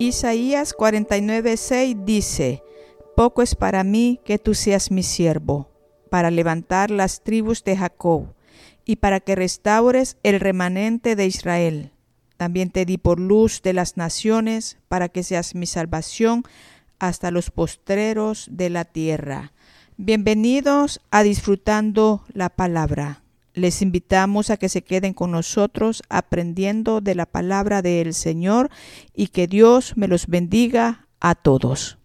Isaías 0.00 0.74
49:6 0.74 2.06
dice, 2.06 2.62
Poco 3.14 3.42
es 3.42 3.54
para 3.54 3.84
mí 3.84 4.18
que 4.24 4.38
tú 4.38 4.54
seas 4.54 4.90
mi 4.90 5.02
siervo, 5.02 5.68
para 6.08 6.30
levantar 6.30 6.90
las 6.90 7.22
tribus 7.22 7.64
de 7.64 7.76
Jacob 7.76 8.32
y 8.86 8.96
para 8.96 9.20
que 9.20 9.34
restaures 9.34 10.16
el 10.22 10.40
remanente 10.40 11.16
de 11.16 11.26
Israel. 11.26 11.92
También 12.38 12.70
te 12.70 12.86
di 12.86 12.96
por 12.96 13.20
luz 13.20 13.60
de 13.60 13.74
las 13.74 13.98
naciones, 13.98 14.78
para 14.88 15.10
que 15.10 15.22
seas 15.22 15.54
mi 15.54 15.66
salvación 15.66 16.44
hasta 16.98 17.30
los 17.30 17.50
postreros 17.50 18.48
de 18.50 18.70
la 18.70 18.86
tierra. 18.86 19.52
Bienvenidos 20.02 21.02
a 21.10 21.22
Disfrutando 21.22 22.24
la 22.32 22.48
Palabra. 22.48 23.22
Les 23.52 23.82
invitamos 23.82 24.48
a 24.48 24.56
que 24.56 24.70
se 24.70 24.80
queden 24.80 25.12
con 25.12 25.30
nosotros 25.30 26.02
aprendiendo 26.08 27.02
de 27.02 27.14
la 27.14 27.26
palabra 27.26 27.82
del 27.82 28.14
Señor 28.14 28.70
y 29.14 29.26
que 29.26 29.46
Dios 29.46 29.98
me 29.98 30.08
los 30.08 30.26
bendiga 30.26 31.06
a 31.20 31.34
todos. 31.34 31.98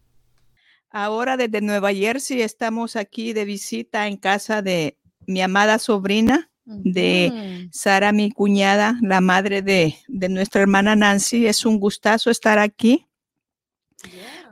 Ahora 0.90 1.38
desde 1.38 1.62
Nueva 1.62 1.94
Jersey 1.94 2.42
estamos 2.42 2.98
aquí 2.98 3.32
de 3.32 3.46
visita 3.46 4.08
en 4.08 4.18
casa 4.18 4.62
de 4.62 4.98
mi 5.26 5.41
amada 5.41 5.80
sobrina, 5.80 6.52
de 6.66 7.70
Sara, 7.72 8.12
mi 8.12 8.30
cuñada, 8.30 9.00
la 9.04 9.22
madre 9.22 9.62
de, 9.62 9.96
nuestra 10.10 10.62
hermana 10.62 10.98
Nancy. 10.98 11.48
Es 11.48 11.66
un 11.66 11.80
gustazo 11.80 12.30
estar 12.30 12.60
aquí. 12.60 13.08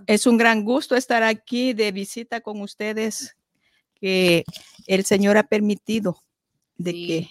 Es 0.06 0.28
un 0.28 0.38
gran 0.38 0.66
gusto 0.66 0.96
estar 0.96 1.24
aquí 1.24 1.74
de 1.74 1.92
visita 1.94 2.42
con 2.42 2.60
ustedes 2.62 3.38
que 4.04 4.44
el 4.86 5.06
Señor 5.06 5.38
ha 5.38 5.44
permitido 5.44 6.22
de 6.76 6.92
que... 6.92 7.30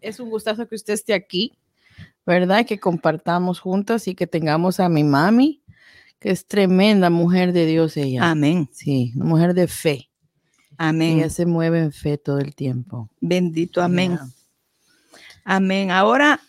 Es, 0.00 0.20
un 0.20 0.30
gustazo 0.30 0.66
que 0.66 0.74
usted 0.74 0.94
esté 0.94 1.12
aquí, 1.12 1.52
¿verdad? 2.24 2.64
Que 2.64 2.80
compartamos 2.80 3.60
juntas 3.60 4.08
y 4.08 4.14
que 4.14 4.26
tengamos 4.26 4.80
a 4.80 4.88
mi 4.88 5.04
mami, 5.04 5.62
que 6.18 6.30
es 6.30 6.46
tremenda 6.46 7.10
mujer 7.10 7.52
de 7.52 7.66
Dios 7.66 7.98
ella. 7.98 8.30
Amén. 8.30 8.70
Sí, 8.72 9.12
una 9.16 9.26
mujer 9.26 9.52
de 9.52 9.66
fe. 9.66 10.08
Amén. 10.78 11.18
Ella 11.18 11.28
se 11.28 11.44
mueve 11.44 11.80
en 11.80 11.92
fe 11.92 12.16
todo 12.16 12.38
el 12.38 12.54
tiempo. 12.54 13.10
Bendito, 13.20 13.82
amén. 13.82 14.18
Amén. 15.44 15.90
Ahora 15.90 16.40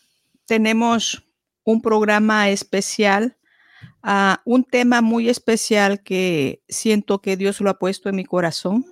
tenemos 0.46 1.22
un 1.66 1.82
programa 1.82 2.48
especial, 2.50 3.36
uh, 4.06 4.36
un 4.46 4.64
tema 4.64 5.02
muy 5.02 5.28
especial 5.28 6.02
que 6.02 6.62
siento 6.70 7.22
que 7.22 7.36
Dios 7.36 7.60
lo 7.60 7.72
ha 7.72 7.80
puesto 7.80 8.08
en 8.08 8.16
mi 8.16 8.24
corazón. 8.24 8.86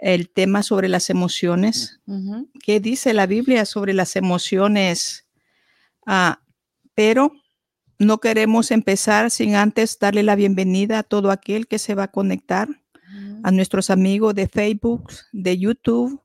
El 0.00 0.30
tema 0.30 0.62
sobre 0.62 0.88
las 0.88 1.10
emociones. 1.10 2.00
¿Qué 2.64 2.80
dice 2.80 3.12
la 3.14 3.26
Biblia 3.26 3.64
sobre 3.64 3.94
las 3.94 4.16
emociones? 4.16 5.26
Uh, 6.06 6.34
pero 6.94 7.32
no 7.98 8.18
queremos 8.18 8.70
empezar 8.70 9.30
sin 9.30 9.56
antes 9.56 9.98
darle 9.98 10.22
la 10.22 10.36
bienvenida 10.36 11.00
a 11.00 11.02
todo 11.02 11.30
aquel 11.30 11.66
que 11.66 11.78
se 11.78 11.94
va 11.94 12.04
a 12.04 12.12
conectar 12.12 12.68
a 13.42 13.50
nuestros 13.50 13.90
amigos 13.90 14.34
de 14.34 14.48
Facebook, 14.48 15.10
de 15.32 15.58
YouTube. 15.58 16.22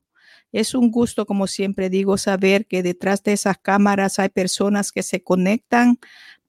Es 0.52 0.74
un 0.74 0.90
gusto, 0.90 1.26
como 1.26 1.46
siempre 1.46 1.90
digo, 1.90 2.16
saber 2.16 2.66
que 2.66 2.82
detrás 2.82 3.22
de 3.22 3.32
esas 3.32 3.58
cámaras 3.58 4.18
hay 4.18 4.28
personas 4.28 4.92
que 4.92 5.02
se 5.02 5.22
conectan 5.22 5.98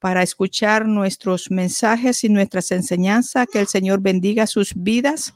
para 0.05 0.21
escuchar 0.21 0.87
nuestros 0.87 1.49
mensajes 1.49 2.23
y 2.23 2.29
nuestras 2.29 2.69
enseñanzas. 2.69 3.47
Que 3.51 3.59
el 3.59 3.65
Señor 3.65 4.01
bendiga 4.01 4.45
sus 4.45 4.71
vidas, 4.75 5.33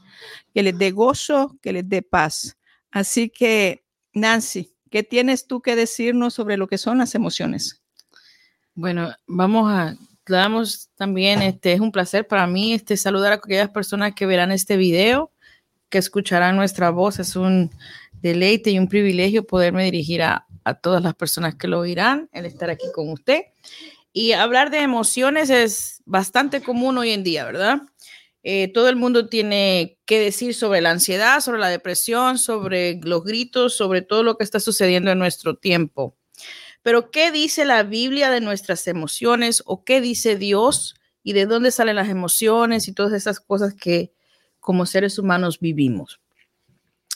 que 0.54 0.62
les 0.62 0.78
dé 0.78 0.92
gozo, 0.92 1.56
que 1.60 1.72
les 1.72 1.88
dé 1.88 2.02
paz. 2.02 2.56
Así 2.92 3.30
que, 3.30 3.82
Nancy, 4.12 4.72
¿qué 4.88 5.02
tienes 5.02 5.48
tú 5.48 5.60
que 5.60 5.74
decirnos 5.74 6.34
sobre 6.34 6.56
lo 6.56 6.68
que 6.68 6.78
son 6.78 6.98
las 6.98 7.16
emociones? 7.16 7.82
Bueno, 8.72 9.12
vamos 9.26 9.72
a 9.72 9.96
damos 10.24 10.88
también, 10.94 11.42
este 11.42 11.72
es 11.72 11.80
un 11.80 11.90
placer 11.90 12.28
para 12.28 12.46
mí 12.46 12.72
este, 12.74 12.96
saludar 12.96 13.32
a 13.32 13.34
aquellas 13.34 13.70
personas 13.70 14.14
que 14.14 14.24
verán 14.24 14.52
este 14.52 14.76
video, 14.76 15.32
que 15.88 15.98
escucharán 15.98 16.54
nuestra 16.54 16.90
voz. 16.90 17.18
Es 17.18 17.34
un 17.34 17.72
deleite 18.22 18.70
y 18.70 18.78
un 18.78 18.86
privilegio 18.86 19.44
poderme 19.44 19.82
dirigir 19.82 20.22
a, 20.22 20.46
a 20.62 20.74
todas 20.74 21.02
las 21.02 21.16
personas 21.16 21.56
que 21.56 21.66
lo 21.66 21.80
oirán, 21.80 22.28
el 22.30 22.46
estar 22.46 22.70
aquí 22.70 22.86
con 22.94 23.08
usted. 23.10 23.46
Y 24.12 24.32
hablar 24.32 24.70
de 24.70 24.78
emociones 24.78 25.50
es 25.50 26.02
bastante 26.04 26.62
común 26.62 26.98
hoy 26.98 27.10
en 27.10 27.22
día, 27.22 27.44
¿verdad? 27.44 27.82
Eh, 28.42 28.72
todo 28.72 28.88
el 28.88 28.96
mundo 28.96 29.28
tiene 29.28 29.98
que 30.06 30.18
decir 30.18 30.54
sobre 30.54 30.80
la 30.80 30.90
ansiedad, 30.90 31.40
sobre 31.40 31.60
la 31.60 31.68
depresión, 31.68 32.38
sobre 32.38 32.98
los 33.02 33.22
gritos, 33.22 33.76
sobre 33.76 34.02
todo 34.02 34.22
lo 34.22 34.36
que 34.36 34.44
está 34.44 34.58
sucediendo 34.58 35.10
en 35.10 35.18
nuestro 35.18 35.56
tiempo. 35.56 36.16
Pero 36.82 37.10
¿qué 37.10 37.30
dice 37.30 37.64
la 37.64 37.82
Biblia 37.82 38.30
de 38.30 38.40
nuestras 38.40 38.86
emociones 38.86 39.62
o 39.66 39.84
qué 39.84 40.00
dice 40.00 40.36
Dios 40.36 40.94
y 41.22 41.34
de 41.34 41.46
dónde 41.46 41.70
salen 41.70 41.96
las 41.96 42.08
emociones 42.08 42.88
y 42.88 42.94
todas 42.94 43.12
esas 43.12 43.40
cosas 43.40 43.74
que 43.74 44.12
como 44.58 44.86
seres 44.86 45.18
humanos 45.18 45.60
vivimos? 45.60 46.20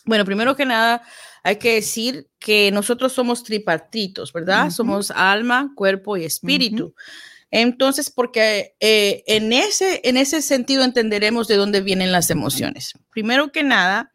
Bueno, 0.05 0.25
primero 0.25 0.55
que 0.55 0.67
nada, 0.67 1.03
hay 1.43 1.57
que 1.57 1.75
decir 1.75 2.29
que 2.39 2.71
nosotros 2.71 3.13
somos 3.13 3.43
tripartitos, 3.43 4.33
¿verdad? 4.33 4.71
Somos 4.71 5.11
alma, 5.11 5.73
cuerpo 5.75 6.17
y 6.17 6.25
espíritu. 6.25 6.95
Entonces, 7.51 8.11
porque 8.11 8.75
eh, 8.81 9.23
en, 9.27 9.53
ese, 9.53 10.01
en 10.05 10.17
ese 10.17 10.43
sentido 10.43 10.83
entenderemos 10.85 11.49
de 11.49 11.57
dónde 11.57 11.81
vienen 11.81 12.13
las 12.13 12.31
emociones. 12.31 12.95
Primero 13.11 13.53
que 13.53 13.63
nada, 13.63 14.13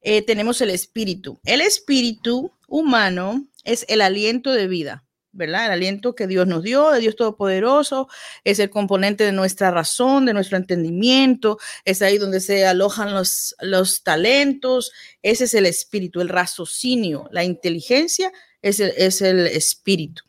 eh, 0.00 0.22
tenemos 0.22 0.60
el 0.60 0.70
espíritu. 0.70 1.40
El 1.44 1.60
espíritu 1.60 2.52
humano 2.66 3.46
es 3.64 3.86
el 3.88 4.00
aliento 4.00 4.50
de 4.50 4.66
vida, 4.66 5.04
¿verdad? 5.32 5.66
El 5.66 5.72
aliento 5.72 6.14
que 6.14 6.26
Dios 6.26 6.46
nos 6.46 6.62
dio, 6.62 6.90
de 6.90 7.00
Dios 7.00 7.16
Todopoderoso, 7.16 8.08
es 8.44 8.58
el 8.58 8.70
componente 8.70 9.24
de 9.24 9.32
nuestra 9.32 9.70
razón, 9.70 10.26
de 10.26 10.34
nuestro 10.34 10.56
entendimiento, 10.58 11.58
es 11.84 12.02
ahí 12.02 12.18
donde 12.18 12.40
se 12.40 12.66
alojan 12.66 13.12
los, 13.12 13.54
los 13.60 14.02
talentos, 14.02 14.92
ese 15.22 15.44
es 15.44 15.54
el 15.54 15.66
espíritu, 15.66 16.20
el 16.20 16.28
raciocinio, 16.28 17.28
la 17.32 17.44
inteligencia 17.44 18.32
es 18.60 18.80
el, 18.80 18.92
es 18.96 19.22
el 19.22 19.46
espíritu. 19.46 20.22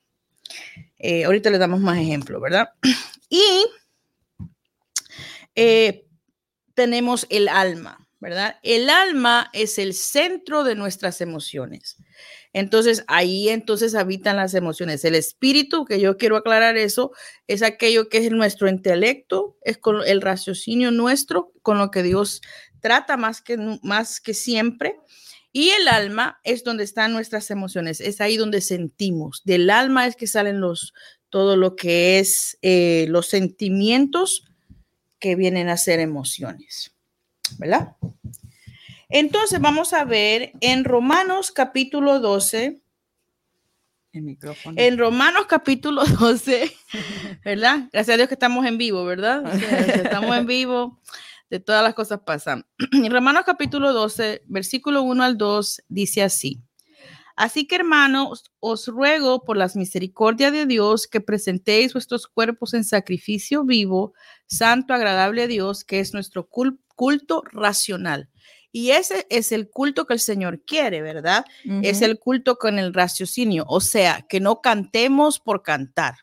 Eh, 0.97 1.25
ahorita 1.25 1.49
le 1.49 1.57
damos 1.57 1.81
más 1.81 1.97
ejemplos, 1.97 2.41
¿verdad? 2.41 2.69
Y 3.29 3.65
eh, 5.55 6.05
tenemos 6.75 7.25
el 7.29 7.47
alma, 7.47 8.07
¿verdad? 8.19 8.59
El 8.61 8.91
alma 8.91 9.49
es 9.53 9.79
el 9.79 9.95
centro 9.95 10.63
de 10.63 10.75
nuestras 10.75 11.19
emociones. 11.19 11.97
Entonces 12.53 13.03
ahí 13.07 13.49
entonces 13.49 13.95
habitan 13.95 14.37
las 14.37 14.53
emociones. 14.53 15.03
El 15.03 15.15
espíritu, 15.15 15.85
que 15.85 15.99
yo 15.99 16.17
quiero 16.17 16.37
aclarar 16.37 16.77
eso, 16.77 17.11
es 17.47 17.63
aquello 17.63 18.09
que 18.09 18.19
es 18.19 18.31
nuestro 18.31 18.69
intelecto, 18.69 19.57
es 19.63 19.79
con 19.79 20.01
el 20.05 20.21
raciocinio 20.21 20.91
nuestro, 20.91 21.51
con 21.63 21.79
lo 21.79 21.89
que 21.89 22.03
Dios 22.03 22.41
trata 22.79 23.17
más 23.17 23.41
que, 23.41 23.57
más 23.81 24.21
que 24.21 24.35
siempre. 24.35 24.97
Y 25.51 25.69
el 25.69 25.87
alma 25.87 26.39
es 26.43 26.63
donde 26.63 26.83
están 26.83 27.13
nuestras 27.13 27.51
emociones, 27.51 28.01
es 28.01 28.21
ahí 28.21 28.37
donde 28.37 28.61
sentimos. 28.61 29.41
Del 29.45 29.69
alma 29.69 30.07
es 30.07 30.15
que 30.15 30.27
salen 30.27 30.59
los, 30.59 30.93
todo 31.29 31.57
lo 31.57 31.75
que 31.75 32.19
es 32.19 32.57
eh, 32.61 33.05
los 33.09 33.27
sentimientos 33.27 34.45
que 35.19 35.35
vienen 35.35 35.69
a 35.69 35.77
ser 35.77 35.99
emociones, 35.99 36.93
¿verdad? 37.57 37.95
Entonces 39.09 39.59
vamos 39.59 39.93
a 39.93 40.05
ver 40.05 40.53
en 40.61 40.83
Romanos 40.83 41.51
capítulo 41.51 42.19
12. 42.19 42.81
En 44.13 44.97
Romanos 44.97 45.45
capítulo 45.47 46.03
12, 46.19 46.71
¿verdad? 47.43 47.89
Gracias 47.91 48.13
a 48.13 48.17
Dios 48.17 48.27
que 48.27 48.35
estamos 48.35 48.65
en 48.65 48.77
vivo, 48.77 49.03
¿verdad? 49.05 49.43
estamos 50.05 50.35
en 50.37 50.45
vivo, 50.45 51.01
de 51.49 51.59
todas 51.59 51.83
las 51.83 51.95
cosas 51.95 52.21
pasan. 52.25 52.65
En 52.91 53.11
Romanos 53.11 53.43
capítulo 53.45 53.91
12, 53.91 54.43
versículo 54.47 55.01
1 55.01 55.23
al 55.23 55.37
2, 55.37 55.83
dice 55.87 56.21
así. 56.21 56.61
Así 57.35 57.65
que 57.65 57.75
hermanos, 57.75 58.51
os 58.59 58.87
ruego 58.87 59.43
por 59.43 59.57
las 59.57 59.75
misericordias 59.75 60.51
de 60.51 60.67
Dios 60.67 61.07
que 61.07 61.19
presentéis 61.19 61.93
vuestros 61.93 62.27
cuerpos 62.27 62.75
en 62.75 62.83
sacrificio 62.83 63.63
vivo, 63.63 64.13
santo, 64.45 64.93
agradable 64.93 65.41
a 65.41 65.47
Dios, 65.47 65.83
que 65.83 65.99
es 65.99 66.13
nuestro 66.13 66.47
culto 66.47 67.43
racional. 67.51 68.29
Y 68.75 68.89
ese 68.89 69.27
es 69.29 69.51
el 69.51 69.69
culto 69.69 70.07
que 70.07 70.15
el 70.15 70.19
Señor 70.19 70.59
quiere, 70.65 71.03
¿verdad? 71.03 71.45
Es 71.83 72.01
el 72.01 72.17
culto 72.17 72.57
con 72.57 72.79
el 72.79 72.91
raciocinio, 72.91 73.65
o 73.67 73.79
sea, 73.79 74.25
que 74.27 74.39
no 74.39 74.61
cantemos 74.61 75.39
por 75.39 75.61
cantar. 75.61 76.15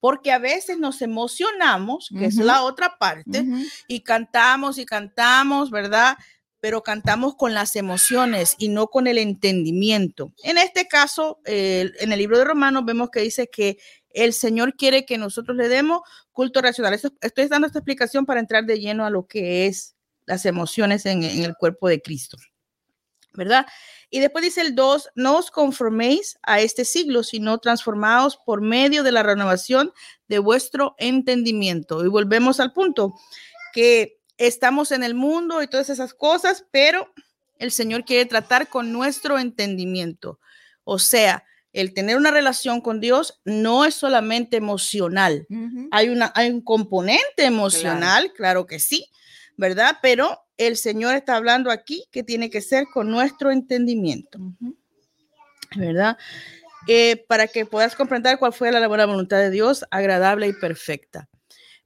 Porque 0.00 0.32
a 0.32 0.38
veces 0.38 0.78
nos 0.78 1.02
emocionamos, 1.02 2.08
que 2.18 2.24
es 2.24 2.36
la 2.36 2.62
otra 2.62 2.96
parte, 2.98 3.44
y 3.86 4.00
cantamos 4.00 4.78
y 4.78 4.86
cantamos, 4.86 5.70
¿verdad? 5.70 6.16
Pero 6.58 6.82
cantamos 6.82 7.36
con 7.36 7.52
las 7.52 7.76
emociones 7.76 8.54
y 8.56 8.68
no 8.68 8.86
con 8.86 9.06
el 9.06 9.18
entendimiento. 9.18 10.32
En 10.42 10.56
este 10.56 10.88
caso, 10.88 11.40
en 11.44 12.12
el 12.12 12.18
libro 12.18 12.38
de 12.38 12.46
Romanos 12.46 12.86
vemos 12.86 13.10
que 13.10 13.20
dice 13.20 13.50
que 13.50 13.76
el 14.08 14.32
Señor 14.32 14.74
quiere 14.74 15.04
que 15.04 15.18
nosotros 15.18 15.54
le 15.54 15.68
demos 15.68 16.00
culto 16.32 16.62
racional. 16.62 16.94
estoy 16.94 17.48
dando 17.48 17.66
esta 17.66 17.80
explicación 17.80 18.24
para 18.24 18.40
entrar 18.40 18.64
de 18.64 18.80
lleno 18.80 19.04
a 19.04 19.10
lo 19.10 19.26
que 19.26 19.66
es 19.66 19.93
las 20.26 20.46
emociones 20.46 21.06
en, 21.06 21.22
en 21.22 21.44
el 21.44 21.54
cuerpo 21.54 21.88
de 21.88 22.00
Cristo. 22.00 22.36
¿Verdad? 23.32 23.66
Y 24.10 24.20
después 24.20 24.44
dice 24.44 24.60
el 24.60 24.76
2, 24.76 25.10
no 25.16 25.38
os 25.38 25.50
conforméis 25.50 26.38
a 26.42 26.60
este 26.60 26.84
siglo, 26.84 27.24
sino 27.24 27.58
transformaos 27.58 28.36
por 28.36 28.60
medio 28.60 29.02
de 29.02 29.10
la 29.10 29.24
renovación 29.24 29.92
de 30.28 30.38
vuestro 30.38 30.94
entendimiento. 30.98 32.04
Y 32.04 32.08
volvemos 32.08 32.60
al 32.60 32.72
punto, 32.72 33.14
que 33.72 34.20
estamos 34.38 34.92
en 34.92 35.02
el 35.02 35.14
mundo 35.14 35.62
y 35.62 35.66
todas 35.66 35.90
esas 35.90 36.14
cosas, 36.14 36.64
pero 36.70 37.12
el 37.58 37.72
Señor 37.72 38.04
quiere 38.04 38.26
tratar 38.26 38.68
con 38.68 38.92
nuestro 38.92 39.38
entendimiento. 39.38 40.38
O 40.84 40.98
sea, 40.98 41.44
el 41.72 41.92
tener 41.92 42.16
una 42.16 42.30
relación 42.30 42.80
con 42.80 43.00
Dios 43.00 43.40
no 43.44 43.84
es 43.84 43.96
solamente 43.96 44.56
emocional. 44.56 45.46
hay, 45.90 46.08
una, 46.08 46.32
hay 46.36 46.50
un 46.50 46.60
componente 46.60 47.44
emocional, 47.44 48.32
claro. 48.32 48.66
que 48.66 48.78
sí, 48.78 49.06
¿verdad? 49.56 49.98
Pero 50.02 50.40
el 50.56 50.76
Señor 50.76 51.14
está 51.14 51.36
hablando 51.36 51.70
aquí 51.70 52.04
que 52.10 52.22
tiene 52.22 52.50
que 52.50 52.60
ser 52.60 52.86
con 52.92 53.10
nuestro 53.10 53.50
entendimiento, 53.50 54.38
¿verdad? 55.76 56.16
Eh, 56.86 57.24
para 57.28 57.46
que 57.46 57.66
puedas 57.66 57.96
comprender 57.96 58.38
cuál 58.38 58.52
fue 58.52 58.70
la 58.70 58.86
buena 58.86 59.06
voluntad 59.06 59.38
de 59.38 59.50
Dios, 59.50 59.84
agradable 59.90 60.48
y 60.48 60.52
perfecta. 60.52 61.28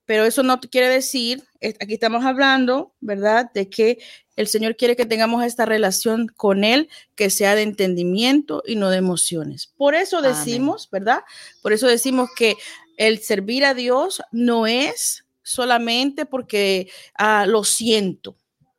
Pero 0.05 0.25
eso 0.25 0.43
no 0.43 0.59
quiere 0.59 0.89
decir, 0.89 1.45
aquí 1.61 1.93
estamos 1.93 2.25
hablando, 2.25 2.95
¿verdad? 3.01 3.51
De 3.53 3.69
que 3.69 3.99
el 4.37 4.49
Señor 4.49 4.77
quiere 4.77 4.97
que 4.97 5.05
tengamos 5.05 5.45
esta 5.45 5.67
relación 5.67 6.29
con 6.29 6.65
Él 6.65 6.89
que 7.15 7.29
sea 7.29 7.55
de 7.55 7.63
entendimiento 7.63 8.63
y 8.67 8.77
no 8.77 8.89
de 8.89 8.97
emociones. 8.97 9.73
Por 9.77 9.95
eso 9.95 10.23
decimos, 10.23 10.89
¿verdad? 10.91 11.21
Por 11.61 11.75
eso 11.75 11.87
decimos 11.87 12.31
que 12.35 12.57
el 12.97 13.19
servir 13.19 13.65
a 13.65 13.75
Dios 13.75 14.23
no 14.33 14.67
es 14.67 15.25
solamente 15.49 16.27
porque 16.27 16.91
ah, 17.15 17.47
lo 17.47 17.65
siento. 17.65 18.37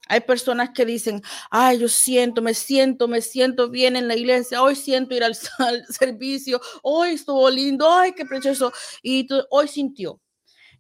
Hay 0.08 0.22
personas 0.22 0.72
que 0.72 0.86
dicen, 0.86 1.22
ay, 1.52 1.80
yo 1.80 1.88
siento, 1.88 2.42
me 2.42 2.56
siento, 2.56 3.08
me 3.08 3.22
siento 3.22 3.70
bien 3.70 3.96
en 3.96 4.08
la 4.08 4.16
iglesia, 4.16 4.62
hoy 4.64 4.76
siento 4.76 5.16
ir 5.16 5.24
al, 5.24 5.36
servicio, 5.90 6.60
hoy 6.82 7.12
estuvo 7.12 7.50
lindo, 7.50 7.92
ay, 7.92 8.14
qué 8.14 8.26
precioso, 8.26 8.74
y 9.04 9.28
hoy 9.52 9.68
sintió. 9.68 10.20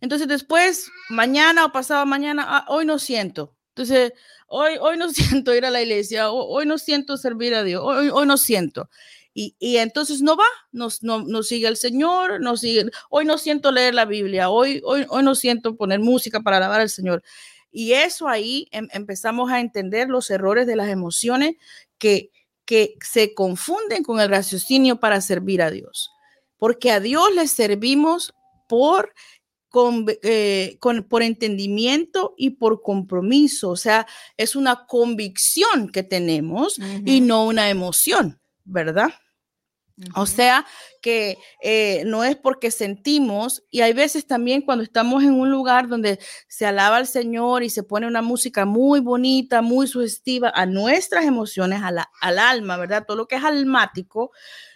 Entonces 0.01 0.27
después, 0.27 0.89
mañana 1.09 1.65
o 1.65 1.71
pasado 1.71 2.05
mañana, 2.05 2.45
ah, 2.47 2.65
hoy 2.69 2.85
no 2.85 2.97
siento. 2.97 3.55
Entonces, 3.69 4.13
hoy, 4.47 4.77
hoy 4.79 4.97
no 4.97 5.09
siento 5.13 5.53
ir 5.53 5.65
a 5.65 5.69
la 5.69 5.81
iglesia, 5.81 6.31
hoy, 6.31 6.65
no 6.65 6.77
siento 6.77 7.15
servir 7.15 7.53
a 7.53 7.63
Dios, 7.63 7.83
hoy, 7.85 8.09
hoy 8.09 8.25
no 8.25 8.37
siento. 8.37 8.89
Y, 9.33 9.55
y, 9.59 9.77
entonces 9.77 10.21
no 10.21 10.35
va, 10.35 10.45
no, 10.71 10.89
no, 11.01 11.43
sigue 11.43 11.67
el 11.67 11.77
Señor, 11.77 12.41
no 12.41 12.57
sigue, 12.57 12.89
hoy 13.09 13.25
no 13.25 13.37
siento 13.37 13.71
leer 13.71 13.93
la 13.93 14.05
Biblia, 14.05 14.49
hoy, 14.49 14.81
hoy, 14.83 15.05
hoy 15.07 15.23
no 15.23 15.35
siento 15.35 15.75
poner 15.75 15.99
música 15.99 16.41
para 16.41 16.57
alabar 16.57 16.81
al 16.81 16.89
Señor. 16.89 17.23
Y 17.71 17.93
eso 17.93 18.27
ahí 18.27 18.67
em, 18.71 18.87
empezamos 18.91 19.51
a 19.51 19.59
entender 19.59 20.09
los 20.09 20.29
errores 20.29 20.65
de 20.67 20.75
las 20.75 20.89
emociones 20.89 21.55
que, 21.97 22.31
que 22.65 22.95
se 23.01 23.33
confunden 23.33 24.03
con 24.03 24.19
el 24.19 24.29
raciocinio 24.29 24.99
para 24.99 25.21
servir 25.21 25.61
a 25.61 25.71
Dios. 25.71 26.11
Porque 26.57 26.91
a 26.91 26.99
Dios 26.99 27.33
le 27.33 27.47
servimos 27.47 28.33
por 28.67 29.13
con, 29.69 30.05
eh, 30.23 30.77
con, 30.79 31.03
por 31.03 31.21
entendimiento 31.21 32.33
y 32.37 32.51
por 32.51 32.81
compromiso. 32.81 33.69
O 33.69 33.75
sea, 33.75 34.07
es 34.35 34.55
una 34.55 34.85
convicción 34.87 35.89
que 35.91 36.03
tenemos 36.03 36.79
y 37.05 37.21
no 37.21 37.45
una 37.45 37.69
emoción, 37.69 38.39
¿verdad? 38.69 39.09
O 40.15 40.25
sea, 40.25 40.65
que 41.01 41.37
eh, 41.61 42.03
no 42.05 42.23
es 42.23 42.37
porque 42.37 42.71
sentimos, 42.71 43.63
y 43.69 43.81
hay 43.81 43.91
veces 43.91 44.25
también 44.25 44.61
cuando 44.61 44.83
estamos 44.83 45.23
en 45.23 45.33
un 45.33 45.51
lugar 45.51 45.89
donde 45.89 46.19
se 46.47 46.65
alaba 46.65 46.97
al 46.97 47.07
Señor 47.07 47.63
y 47.63 47.69
se 47.69 47.83
pone 47.83 48.07
una 48.07 48.21
música 48.21 48.63
muy 48.63 49.01
bonita, 49.01 49.61
muy 49.61 49.87
sugestiva 49.87 50.53
a 50.55 50.65
nuestras 50.65 51.25
emociones, 51.25 51.81
a 51.83 51.91
la, 51.91 52.09
al 52.21 52.39
alma, 52.39 52.77
¿verdad? 52.77 53.03
Todo 53.05 53.17
lo 53.17 53.27
que 53.27 53.35
es 53.35 53.43
almático, 53.43 54.31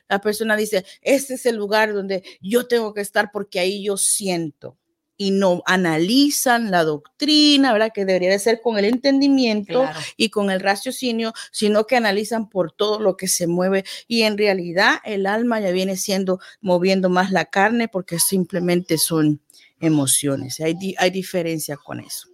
la 0.10 0.20
persona 0.20 0.58
dice, 0.58 0.86
este 1.02 1.36
es 1.36 1.46
el 1.46 1.56
lugar 1.56 1.94
donde 1.94 2.24
yo 2.42 2.68
tengo 2.68 2.94
que 2.94 3.02
estar 3.02 3.32
porque 3.32 3.60
ahí 3.60 3.86
yo 3.86 3.96
siento 3.96 4.78
y 5.18 5.32
no 5.32 5.62
analizan 5.66 6.72
la 6.72 6.84
doctrina, 6.84 7.72
¿verdad? 7.74 7.92
Que 7.94 8.06
debería 8.06 8.32
de 8.32 8.40
ser 8.40 8.62
con 8.62 8.78
el 8.78 8.86
entendimiento 8.86 9.88
y 10.18 10.30
con 10.30 10.50
el 10.50 10.60
raciocinio, 10.60 11.34
sino 11.52 11.86
que 11.86 11.96
analizan 11.96 12.50
por 12.50 12.72
todo 12.72 13.00
lo 13.00 13.16
que 13.16 13.28
se 13.28 13.48
mueve 13.48 13.86
y 14.08 14.24
en 14.24 14.38
realidad 14.38 14.96
el 15.04 15.26
alma 15.26 15.60
ya 15.60 15.72
viene 15.72 15.98
siendo 15.98 16.40
moviendo 16.62 17.10
más 17.10 17.32
la 17.32 17.46
carne 17.46 17.88
porque 17.88 18.20
simplemente 18.20 18.98
son 18.98 19.42
emociones. 19.80 20.60
Hay, 20.60 20.76
hay 20.98 21.10
diferencia 21.12 21.78
con 21.78 22.00
eso, 22.00 22.30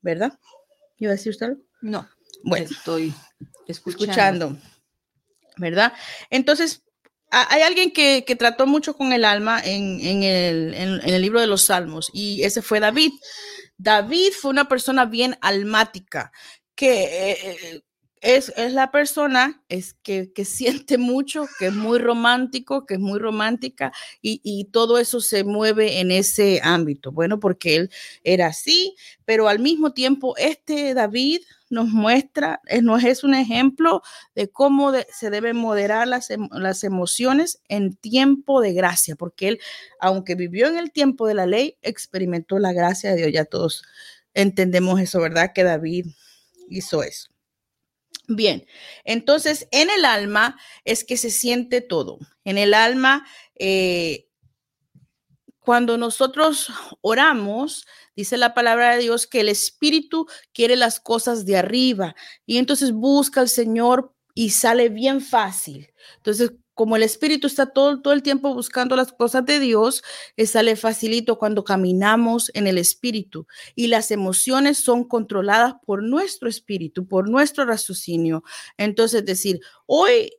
¿verdad? 0.00 0.38
¿Iba 0.98 1.12
a 1.12 1.16
decir 1.16 1.30
usted 1.30 1.46
algo? 1.46 1.62
No. 1.80 2.08
Bueno, 2.42 2.66
estoy 2.70 3.14
escuchando 3.66 4.56
¿verdad? 5.58 5.92
Entonces, 6.30 6.82
hay 7.30 7.62
alguien 7.62 7.90
que, 7.90 8.22
trató 8.38 8.66
mucho 8.66 8.96
con 8.96 9.12
el 9.12 9.24
alma 9.24 9.60
en, 9.62 10.22
el, 10.22 11.20
libro 11.20 11.40
de 11.40 11.46
los 11.46 11.64
Salmos 11.64 12.10
y 12.12 12.42
ese 12.42 12.62
fue 12.62 12.80
David. 12.80 13.12
David 13.76 14.32
fue 14.32 14.50
una 14.50 14.68
persona 14.68 15.04
bien 15.04 15.36
almática, 15.40 16.32
que 16.74 17.32
eh, 17.32 17.82
eh, 18.22 18.42
es, 18.56 18.72
la 18.72 18.90
persona 18.90 19.62
es 19.68 19.94
que, 20.02 20.32
siente 20.44 20.98
mucho, 20.98 21.46
que 21.58 21.66
es 21.66 21.74
muy 21.74 21.98
romántico, 21.98 22.86
que 22.86 22.94
es 22.94 23.00
muy 23.00 23.18
romántica 23.18 23.92
y, 24.22 24.40
y, 24.42 24.66
todo 24.66 24.98
eso 24.98 25.20
se 25.20 25.44
mueve 25.44 26.00
en 26.00 26.10
ese 26.10 26.60
ámbito. 26.62 27.12
Bueno, 27.12 27.40
porque 27.40 27.76
él 27.76 27.90
era 28.24 28.46
así, 28.48 28.94
pero 29.24 29.48
al 29.48 29.58
mismo 29.58 29.92
tiempo 29.92 30.36
este 30.36 30.94
David 30.94 31.40
nos 31.70 31.88
muestra, 31.88 32.60
nos 32.82 33.04
es 33.04 33.24
un 33.24 33.34
ejemplo 33.34 34.02
de 34.34 34.48
cómo 34.48 34.92
se 35.12 35.30
deben 35.30 35.56
moderar 35.56 36.08
las, 36.08 36.28
las 36.50 36.84
emociones 36.84 37.60
en 37.68 37.94
tiempo 37.94 38.60
de 38.60 38.72
gracia, 38.72 39.16
porque 39.16 39.48
él, 39.48 39.60
aunque 40.00 40.34
vivió 40.34 40.68
en 40.68 40.78
el 40.78 40.92
tiempo 40.92 41.26
de 41.26 41.34
la 41.34 41.46
ley, 41.46 41.76
experimentó 41.82 42.58
la 42.58 42.72
gracia 42.72 43.10
de 43.10 43.16
Dios. 43.16 43.32
Ya 43.32 43.44
todos 43.44 43.82
entendemos 44.34 45.00
eso, 45.00 45.20
¿verdad? 45.20 45.52
Que 45.54 45.64
David 45.64 46.06
hizo 46.68 47.02
eso. 47.02 47.30
Bien, 48.28 48.66
entonces 49.04 49.66
en 49.70 49.88
el 49.90 50.04
alma 50.04 50.58
es 50.84 51.02
que 51.02 51.16
se 51.16 51.30
siente 51.30 51.80
todo. 51.80 52.18
En 52.44 52.58
el 52.58 52.74
alma, 52.74 53.26
eh, 53.56 54.28
cuando 55.58 55.98
nosotros 55.98 56.70
oramos, 57.00 57.86
Dice 58.18 58.36
la 58.36 58.52
palabra 58.52 58.96
de 58.96 59.02
Dios 59.02 59.28
que 59.28 59.42
el 59.42 59.48
espíritu 59.48 60.26
quiere 60.52 60.74
las 60.74 60.98
cosas 60.98 61.46
de 61.46 61.56
arriba 61.56 62.16
y 62.46 62.58
entonces 62.58 62.90
busca 62.90 63.40
al 63.40 63.48
Señor 63.48 64.12
y 64.34 64.50
sale 64.50 64.88
bien 64.88 65.20
fácil. 65.20 65.94
Entonces, 66.16 66.50
como 66.78 66.94
el 66.94 67.02
espíritu 67.02 67.48
está 67.48 67.66
todo, 67.66 68.00
todo 68.00 68.14
el 68.14 68.22
tiempo 68.22 68.54
buscando 68.54 68.94
las 68.94 69.12
cosas 69.12 69.44
de 69.44 69.58
Dios, 69.58 70.04
eh, 70.36 70.46
sale 70.46 70.76
facilito 70.76 71.36
cuando 71.36 71.64
caminamos 71.64 72.52
en 72.54 72.68
el 72.68 72.78
espíritu 72.78 73.48
y 73.74 73.88
las 73.88 74.12
emociones 74.12 74.78
son 74.78 75.02
controladas 75.02 75.74
por 75.84 76.04
nuestro 76.04 76.48
espíritu, 76.48 77.08
por 77.08 77.28
nuestro 77.28 77.64
raciocinio. 77.64 78.44
Entonces, 78.76 79.24
decir, 79.24 79.58
hoy 79.86 80.30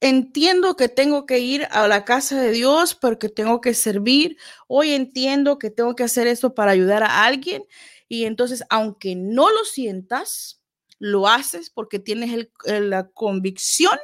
entiendo 0.00 0.74
que 0.74 0.88
tengo 0.88 1.24
que 1.24 1.38
ir 1.38 1.68
a 1.70 1.86
la 1.86 2.04
casa 2.04 2.40
de 2.42 2.50
Dios 2.50 2.96
porque 2.96 3.28
tengo 3.28 3.60
que 3.60 3.72
servir. 3.72 4.36
Hoy 4.66 4.90
entiendo 4.90 5.56
que 5.56 5.70
tengo 5.70 5.94
que 5.94 6.02
hacer 6.02 6.26
eso 6.26 6.52
para 6.52 6.72
ayudar 6.72 7.04
a 7.04 7.24
alguien. 7.26 7.62
Y 8.08 8.24
entonces, 8.24 8.64
aunque 8.70 9.14
no 9.14 9.52
lo 9.52 9.64
sientas, 9.64 10.60
lo 10.98 11.28
haces 11.28 11.70
porque 11.70 12.00
tienes 12.00 12.48
la 12.64 13.08
convicción 13.10 13.96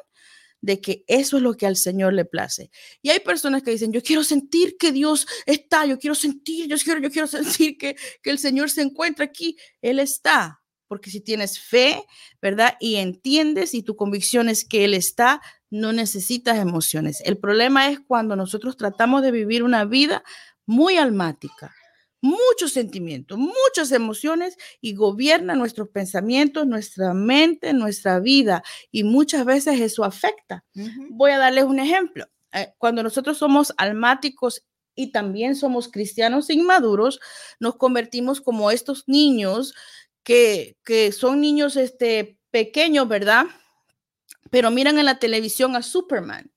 de 0.63 0.81
que 0.81 1.05
eso 1.09 1.37
es 1.37 1.43
lo 1.43 1.55
que 1.55 1.67
al 1.67 1.77
Señor 1.77 2.15
le 2.15 2.25
place. 2.25 2.71
Y 3.03 3.11
hay 3.11 3.21
personas 3.21 3.63
que 3.63 3.73
dicen, 3.73 3.93
yo 3.93 4.03
quiero 4.03 4.25
sentir 4.25 4.77
que 4.79 4.93
Dios 4.93 5.27
está, 5.45 5.85
yo 5.85 5.99
quiero 5.99 6.15
sentir, 6.15 6.69
yo 6.69 6.77
quiero, 6.83 7.01
yo 7.01 7.11
quiero 7.11 7.27
sentir 7.29 7.77
que, 7.77 7.97
que 8.23 8.31
el 8.31 8.39
Señor 8.39 8.71
se 8.71 8.81
encuentra 8.81 9.27
aquí. 9.27 9.59
Él 9.83 9.99
está, 9.99 10.63
porque 10.87 11.11
si 11.11 11.21
tienes 11.21 11.59
fe, 11.59 12.05
¿verdad? 12.41 12.77
Y 12.81 12.97
entiendes 12.97 13.75
y 13.75 13.83
tu 13.83 13.97
convicción 13.97 14.49
es 14.49 14.65
que 14.65 14.85
Él 14.85 14.95
está, 14.95 15.43
no 15.69 15.93
necesitas 15.93 16.59
emociones. 16.59 17.23
El 17.25 17.39
problema 17.39 17.89
es 17.89 17.99
cuando 18.01 18.37
nosotros 18.37 18.77
tratamos 18.77 19.23
de 19.23 19.31
vivir 19.31 19.63
una 19.63 19.85
vida 19.85 20.23
muy 20.65 20.97
almática, 20.97 21.75
muchos 22.23 22.73
sentimientos, 22.73 23.37
muchas 23.37 23.93
emociones 23.93 24.57
y 24.81 24.95
gobierna 24.95 25.55
nuestros 25.55 25.91
pensamientos, 25.91 26.67
nuestra 26.67 27.13
mente, 27.13 27.75
nuestra 27.75 28.21
vida 28.21 28.63
y 28.91 29.05
muchas 29.05 29.45
veces 29.45 29.79
eso 29.81 30.05
afecta. 30.05 30.65
Voy 31.11 31.33
a 31.33 31.39
darles 31.39 31.65
un 31.65 31.79
ejemplo. 31.79 32.27
Eh, 32.53 32.73
cuando 32.79 33.03
nosotros 33.03 33.37
somos 33.37 33.75
almáticos 33.77 34.65
y 34.95 35.13
también 35.13 35.57
somos 35.57 35.89
cristianos 35.89 36.49
inmaduros, 36.49 37.21
nos 37.61 37.77
convertimos 37.77 38.41
como 38.41 38.71
estos 38.71 39.05
niños 39.07 39.75
que, 40.23 40.79
que 40.85 41.13
son 41.13 41.41
niños 41.41 41.77
este, 41.77 42.39
pequeños, 42.51 43.09
¿verdad? 43.09 43.47
pero 44.53 44.71
miran 44.71 44.99
en 44.99 45.07
la 45.07 45.19
televisión 45.19 45.77
a 45.77 45.83
Superman 45.83 46.53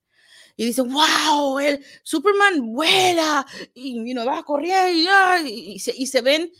y 0.56 0.66
dicen, 0.66 0.92
wow, 0.92 1.60
el 1.60 1.84
Superman 2.04 2.74
vuela 2.74 3.46
y 3.74 3.96
you 3.96 4.14
know, 4.14 4.26
va 4.26 4.40
a 4.40 4.44
correr 4.44 4.96
y, 4.96 5.74
y, 5.74 5.80
se, 5.80 5.94
y, 5.96 6.08
se, 6.08 6.22
ven 6.22 6.52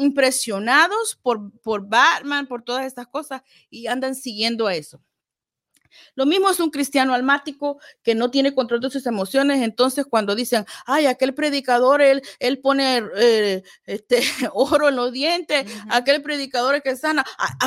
impresionados 0.00 1.18
por, 1.22 1.50
por 1.60 1.86
Batman, 1.86 2.46
por 2.46 2.62
todas 2.62 2.86
estas 2.86 3.08
cosas 3.08 3.42
y 3.68 3.86
andan 3.86 4.14
siguiendo 4.14 4.66
a 4.66 4.74
eso. 4.74 5.02
Lo 6.14 6.26
mismo 6.26 6.50
es 6.50 6.60
un 6.60 6.70
cristiano 6.70 7.14
almático 7.14 7.78
que 8.02 8.14
no 8.14 8.30
tiene 8.30 8.54
control 8.54 8.80
de 8.80 8.90
sus 8.90 9.06
emociones. 9.06 9.62
Entonces, 9.62 10.06
cuando 10.08 10.34
dicen, 10.34 10.64
ay, 10.86 11.06
aquel 11.06 11.34
predicador, 11.34 12.02
él, 12.02 12.22
él 12.38 12.60
pone 12.60 13.02
eh, 13.16 13.62
este, 13.84 14.22
oro 14.52 14.88
en 14.88 14.96
los 14.96 15.12
dientes, 15.12 15.66
aquel 15.90 16.22
predicador 16.22 16.82
que 16.82 16.96
sana, 16.96 17.24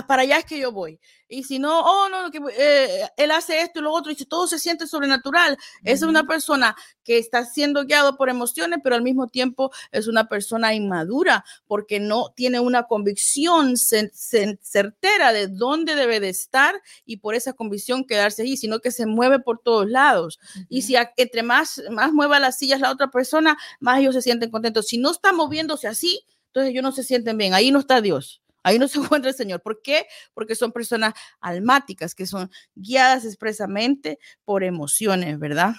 para 0.07 0.23
allá 0.23 0.39
es 0.39 0.45
que 0.45 0.59
yo 0.59 0.71
voy. 0.71 0.99
Y 1.27 1.43
si 1.43 1.57
no, 1.57 1.79
oh, 1.79 2.09
no, 2.09 2.29
que, 2.29 2.39
eh, 2.57 3.09
él 3.17 3.31
hace 3.31 3.61
esto 3.61 3.79
y 3.79 3.83
lo 3.83 3.91
otro, 3.91 4.11
y 4.11 4.15
si 4.15 4.25
todo 4.25 4.47
se 4.47 4.59
siente 4.59 4.85
sobrenatural, 4.85 5.57
es 5.83 6.03
una 6.03 6.25
persona 6.25 6.75
que 7.03 7.17
está 7.17 7.45
siendo 7.45 7.85
guiado 7.85 8.15
por 8.15 8.29
emociones, 8.29 8.79
pero 8.83 8.95
al 8.95 9.01
mismo 9.01 9.27
tiempo 9.27 9.71
es 9.91 10.07
una 10.07 10.27
persona 10.27 10.73
inmadura 10.73 11.43
porque 11.67 11.99
no 11.99 12.31
tiene 12.35 12.59
una 12.59 12.83
convicción 12.83 13.75
certera 13.77 15.33
de 15.33 15.47
dónde 15.47 15.95
debe 15.95 16.19
de 16.19 16.29
estar 16.29 16.75
y 17.05 17.17
por 17.17 17.33
esa 17.33 17.53
convicción 17.53 18.05
quedarse 18.05 18.43
ahí, 18.43 18.55
sino 18.55 18.79
que 18.79 18.91
se 18.91 19.05
mueve 19.05 19.39
por 19.39 19.59
todos 19.59 19.89
lados. 19.89 20.39
Y 20.69 20.83
si 20.83 20.95
entre 21.17 21.43
más, 21.43 21.81
más 21.91 22.13
mueva 22.13 22.39
las 22.39 22.57
sillas 22.57 22.79
la 22.79 22.91
otra 22.91 23.09
persona, 23.09 23.57
más 23.79 23.99
ellos 23.99 24.15
se 24.15 24.21
sienten 24.21 24.51
contentos. 24.51 24.87
Si 24.87 24.97
no 24.97 25.11
está 25.11 25.33
moviéndose 25.33 25.87
así, 25.87 26.25
entonces 26.47 26.71
ellos 26.71 26.83
no 26.83 26.91
se 26.91 27.03
sienten 27.03 27.37
bien. 27.37 27.53
Ahí 27.53 27.71
no 27.71 27.79
está 27.79 27.99
Dios. 28.01 28.41
Ahí 28.65 28.79
no 28.79 28.87
se 28.87 28.97
encuentra 28.99 29.29
el 29.29 29.37
Señor. 29.37 29.61
¿Por 29.61 29.81
qué? 29.83 30.07
Porque 30.33 30.55
son 30.55 30.71
personas 30.71 31.13
almáticas, 31.39 32.15
que 32.15 32.25
son 32.25 32.49
guiadas 32.73 33.23
expresamente 33.23 34.17
por 34.43 34.63
emociones, 34.63 35.37
¿verdad? 35.37 35.75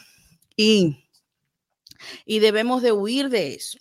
Y, 0.57 1.05
y 2.25 2.39
debemos 2.39 2.83
de 2.83 2.93
huir 2.93 3.29
de 3.29 3.55
eso. 3.55 3.79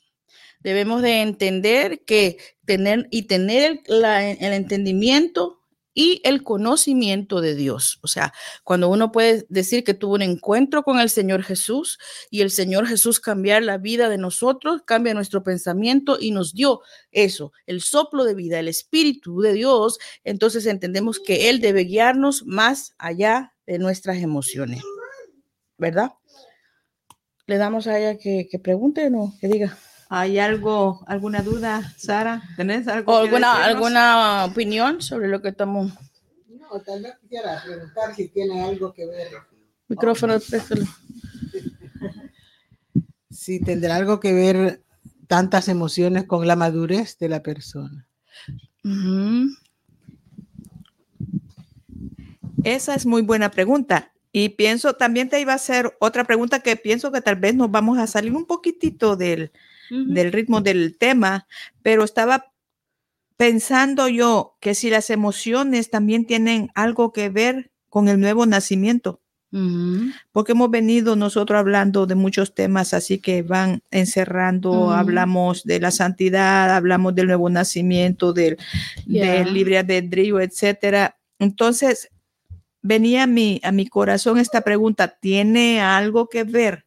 Debemos 0.60 1.04
de 1.04 1.22
entender 1.22 2.04
que 2.04 2.38
tener 2.66 3.08
y 3.12 3.24
tener 3.24 3.84
el 3.88 4.54
entendimiento 4.54 5.62
y 5.96 6.22
el 6.26 6.44
conocimiento 6.44 7.42
de 7.42 7.56
Dios. 7.56 8.00
O 8.04 8.08
sea, 8.08 8.34
cuando 8.64 8.90
uno 8.90 9.12
puede 9.12 9.46
decir 9.50 9.84
que 9.84 9.96
tuvo 9.96 10.16
un 10.16 10.22
encuentro 10.22 10.84
con 10.84 11.00
el 11.00 11.10
Señor 11.10 11.42
Jesús 11.42 11.98
y 12.30 12.42
el 12.42 12.52
Señor 12.52 12.86
Jesús 12.86 13.20
cambiar 13.20 13.64
la 13.64 13.78
vida 13.78 14.10
de 14.10 14.18
nosotros, 14.18 14.84
cambia 14.86 15.14
nuestro 15.14 15.42
pensamiento 15.42 16.18
y 16.20 16.32
nos 16.32 16.54
dio 16.54 16.82
eso, 17.12 17.54
el 17.66 17.82
soplo 17.82 18.26
de 18.26 18.36
vida, 18.36 18.60
el 18.60 18.68
Espíritu 18.68 19.40
de 19.40 19.54
Dios, 19.54 19.98
entonces 20.26 20.66
entendemos 20.66 21.20
que 21.20 21.50
Él 21.50 21.62
debe 21.62 21.86
guiarnos 21.86 22.46
más 22.46 22.94
allá 22.98 23.54
de 23.66 23.80
nuestras 23.80 24.18
emociones. 24.18 24.84
¿Verdad? 25.78 26.12
Le 27.48 27.58
damos 27.58 27.88
a 27.88 27.98
ella 27.98 28.18
que, 28.18 28.48
que 28.52 28.60
pregunte 28.60 29.10
o 29.14 29.34
que 29.40 29.48
diga. 29.48 29.78
¿Hay 30.10 30.38
algo, 30.38 31.04
alguna 31.08 31.42
duda, 31.42 31.94
Sara? 31.98 32.44
¿Tenés 32.56 32.88
algo? 32.88 33.12
¿O 33.14 33.18
alguna, 33.18 33.66
alguna 33.66 34.46
opinión 34.46 35.02
sobre 35.02 35.28
lo 35.28 35.42
que 35.42 35.50
estamos? 35.50 35.92
No, 36.48 36.80
tal 36.82 37.02
vez 37.02 37.16
quisiera 37.22 37.62
preguntar 37.64 38.16
si 38.16 38.28
tiene 38.28 38.64
algo 38.64 38.94
que 38.94 39.08
ver. 39.08 39.30
Micrófono, 39.88 40.38
Si 43.30 43.60
tendrá 43.60 43.96
algo 43.98 44.20
que 44.20 44.34
ver 44.34 44.84
tantas 45.28 45.68
emociones 45.68 46.26
con 46.26 46.48
la 46.48 46.56
madurez 46.56 47.18
de 47.18 47.30
la 47.30 47.42
persona. 47.44 48.08
Esa 52.64 52.96
es 52.96 53.06
muy 53.06 53.22
buena 53.22 53.52
pregunta. 53.52 54.14
Y 54.32 54.50
pienso, 54.50 54.94
también 54.94 55.30
te 55.30 55.40
iba 55.40 55.54
a 55.54 55.58
hacer 55.58 55.96
otra 56.00 56.26
pregunta 56.26 56.60
que 56.60 56.76
pienso 56.76 57.12
que 57.12 57.22
tal 57.22 57.38
vez 57.38 57.56
nos 57.56 57.72
vamos 57.72 57.98
a 57.98 58.08
salir 58.08 58.34
un 58.34 58.46
poquitito 58.46 59.16
del, 59.16 59.52
del 59.90 60.32
ritmo 60.32 60.62
del 60.62 60.98
tema, 60.98 61.48
pero 61.82 62.04
estaba 62.04 62.52
pensando 63.38 64.08
yo 64.08 64.56
que 64.60 64.76
si 64.76 64.90
las 64.90 65.10
emociones 65.10 65.90
también 65.90 66.26
tienen 66.26 66.72
algo 66.74 67.12
que 67.12 67.30
ver 67.30 67.72
con 67.90 68.08
el 68.08 68.20
nuevo 68.20 68.46
nacimiento. 68.46 69.22
Porque 70.34 70.52
hemos 70.52 70.70
venido 70.70 71.16
nosotros 71.16 71.58
hablando 71.58 72.06
de 72.08 72.16
muchos 72.16 72.54
temas 72.54 72.94
así 72.94 73.20
que 73.20 73.42
van 73.42 73.84
encerrando, 73.90 74.92
hablamos 74.92 75.64
de 75.64 75.80
la 75.80 75.92
santidad, 75.92 76.76
hablamos 76.76 77.16
del 77.16 77.28
nuevo 77.28 77.50
nacimiento, 77.50 78.34
del, 78.34 78.58
del 79.06 79.54
libre 79.54 79.78
albedrío, 79.78 80.42
etcétera. 80.42 81.16
Entonces, 81.40 82.10
venía 82.82 83.24
a 83.24 83.28
mi, 83.28 83.62
a 83.64 83.72
mi 83.72 83.88
corazón 83.88 84.40
esta 84.40 84.60
pregunta, 84.60 85.08
¿tiene 85.08 85.80
algo 85.80 86.28
que 86.28 86.44
ver 86.44 86.86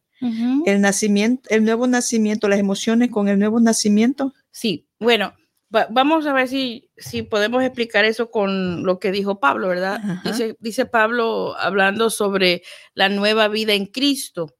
el 0.65 0.81
nacimiento, 0.81 1.49
el 1.49 1.63
nuevo 1.63 1.87
nacimiento, 1.87 2.47
las 2.47 2.59
emociones 2.59 3.09
con 3.09 3.27
el 3.27 3.39
nuevo 3.39 3.59
nacimiento. 3.59 4.33
Sí, 4.51 4.87
bueno, 4.99 5.33
vamos 5.69 6.25
a 6.25 6.33
ver 6.33 6.47
si, 6.47 6.89
si 6.97 7.21
podemos 7.21 7.63
explicar 7.63 8.05
eso 8.05 8.31
con 8.31 8.83
lo 8.83 8.99
que 8.99 9.11
dijo 9.11 9.39
Pablo, 9.39 9.67
¿verdad? 9.67 10.01
Dice, 10.23 10.57
dice, 10.59 10.85
Pablo 10.85 11.55
hablando 11.57 12.09
sobre 12.09 12.63
la 12.93 13.09
nueva 13.09 13.47
vida 13.47 13.73
en 13.73 13.85
Cristo. 13.85 14.53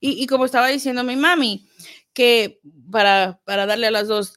Y, 0.00 0.22
y 0.22 0.26
como 0.26 0.44
estaba 0.44 0.68
diciendo 0.68 1.04
mi 1.04 1.16
mami, 1.16 1.68
que 2.12 2.60
para, 2.90 3.40
para 3.44 3.66
darle 3.66 3.88
a 3.88 3.90
las 3.90 4.08
dos, 4.08 4.36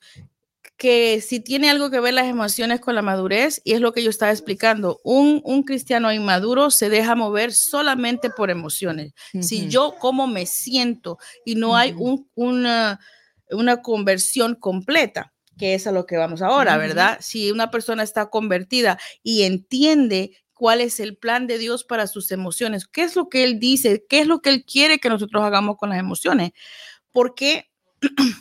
que 0.82 1.22
si 1.22 1.40
tiene 1.40 1.70
algo 1.70 1.92
que 1.92 2.00
ver 2.00 2.16
las 2.16 2.26
emociones 2.26 2.80
con 2.80 2.96
la 2.96 3.04
madurez, 3.04 3.62
y 3.64 3.74
es 3.74 3.82
lo 3.82 3.94
que 3.94 4.02
yo 4.02 4.10
estaba 4.10 4.32
explicando, 4.32 5.00
un, 5.04 5.40
un 5.46 5.62
cristiano 5.62 6.12
inmaduro 6.12 6.72
se 6.72 6.90
deja 6.90 7.14
mover 7.14 7.54
solamente 7.54 8.32
por 8.32 8.50
emociones. 8.50 9.14
Si 9.42 9.68
yo 9.68 9.94
como 10.00 10.26
me 10.26 10.48
siento 10.48 11.20
y 11.46 11.54
no 11.54 11.76
hay 11.76 11.94
un, 11.96 12.28
una, 12.34 13.00
una 13.52 13.84
conversión 13.84 14.56
completa, 14.56 15.34
que 15.56 15.76
es 15.76 15.86
a 15.86 15.92
lo 15.92 16.08
que 16.08 16.18
vamos 16.18 16.42
ahora, 16.42 16.78
¿verdad? 16.78 17.20
Si 17.22 17.52
una 17.52 17.70
persona 17.70 18.02
está 18.02 18.32
convertida 18.32 18.98
y 19.22 19.44
entiende 19.44 20.36
cuál 20.52 20.82
es 20.82 21.00
el 21.00 21.16
plan 21.16 21.46
de 21.46 21.60
Dios 21.60 21.84
para 21.84 22.08
sus 22.08 22.32
emociones, 22.32 22.88
qué 22.88 23.04
es 23.04 23.16
lo 23.16 23.30
que 23.30 23.44
Él 23.44 23.60
dice, 23.60 24.04
qué 24.10 24.22
es 24.22 24.26
lo 24.26 24.42
que 24.42 24.50
Él 24.50 24.66
quiere 24.66 24.98
que 24.98 25.10
nosotros 25.10 25.44
hagamos 25.44 25.78
con 25.78 25.90
las 25.90 26.00
emociones, 26.00 26.54
porque 27.12 27.71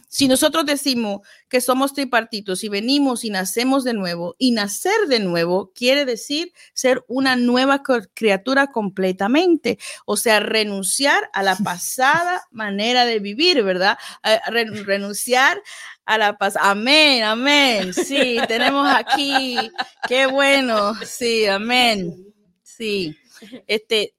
si 0.09 0.29
nosotros 0.29 0.67
decimos 0.67 1.21
que 1.49 1.61
somos 1.61 1.93
tripartitos 1.93 2.65
y 2.65 2.69
venimos 2.69 3.25
y 3.25 3.31
nacemos 3.31 3.85
de 3.85 3.95
nuevo, 3.95 4.35
y 4.39 4.53
nacer 4.53 5.07
de 5.09 5.21
nuevo 5.21 5.73
quiere 5.75 6.05
decir 6.05 6.53
ser 6.73 7.05
una 7.09 7.37
nueva 7.37 7.83
criatura 8.15 8.69
completamente, 8.69 9.79
o 10.07 10.17
sea, 10.17 10.41
renunciar 10.41 11.31
a 11.33 11.43
la 11.43 11.57
pasada 11.65 12.43
manera 12.51 13.05
de 13.05 13.19
vivir, 13.19 13.63
¿verdad? 13.63 13.99
renunciar 14.47 15.63
a 16.05 16.19
la 16.19 16.39
paz. 16.39 16.57
Amén, 16.61 17.23
amén. 17.23 17.95
Sí, 17.95 18.39
tenemos 18.49 18.89
aquí. 18.93 19.57
Qué 20.09 20.27
bueno. 20.27 20.95
Sí, 21.05 21.47
amén. 21.47 22.35
Sí 22.63 23.17
este, 23.67 24.15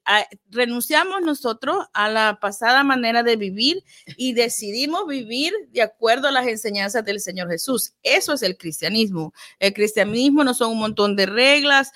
renunciamos 0.50 1.22
nosotros 1.22 1.86
a 1.92 2.08
la 2.08 2.38
pasada 2.40 2.84
manera 2.84 3.22
de 3.22 3.36
vivir 3.36 3.84
y 4.16 4.32
decidimos 4.34 5.06
vivir 5.06 5.52
de 5.70 5.82
acuerdo 5.82 6.28
a 6.28 6.32
las 6.32 6.46
enseñanzas 6.46 7.04
del 7.04 7.20
Señor 7.20 7.50
Jesús. 7.50 7.94
Eso 8.02 8.32
es 8.32 8.42
el 8.42 8.56
cristianismo. 8.56 9.32
El 9.58 9.72
cristianismo 9.72 10.44
no 10.44 10.54
son 10.54 10.72
un 10.72 10.78
montón 10.78 11.16
de 11.16 11.26
reglas, 11.26 11.92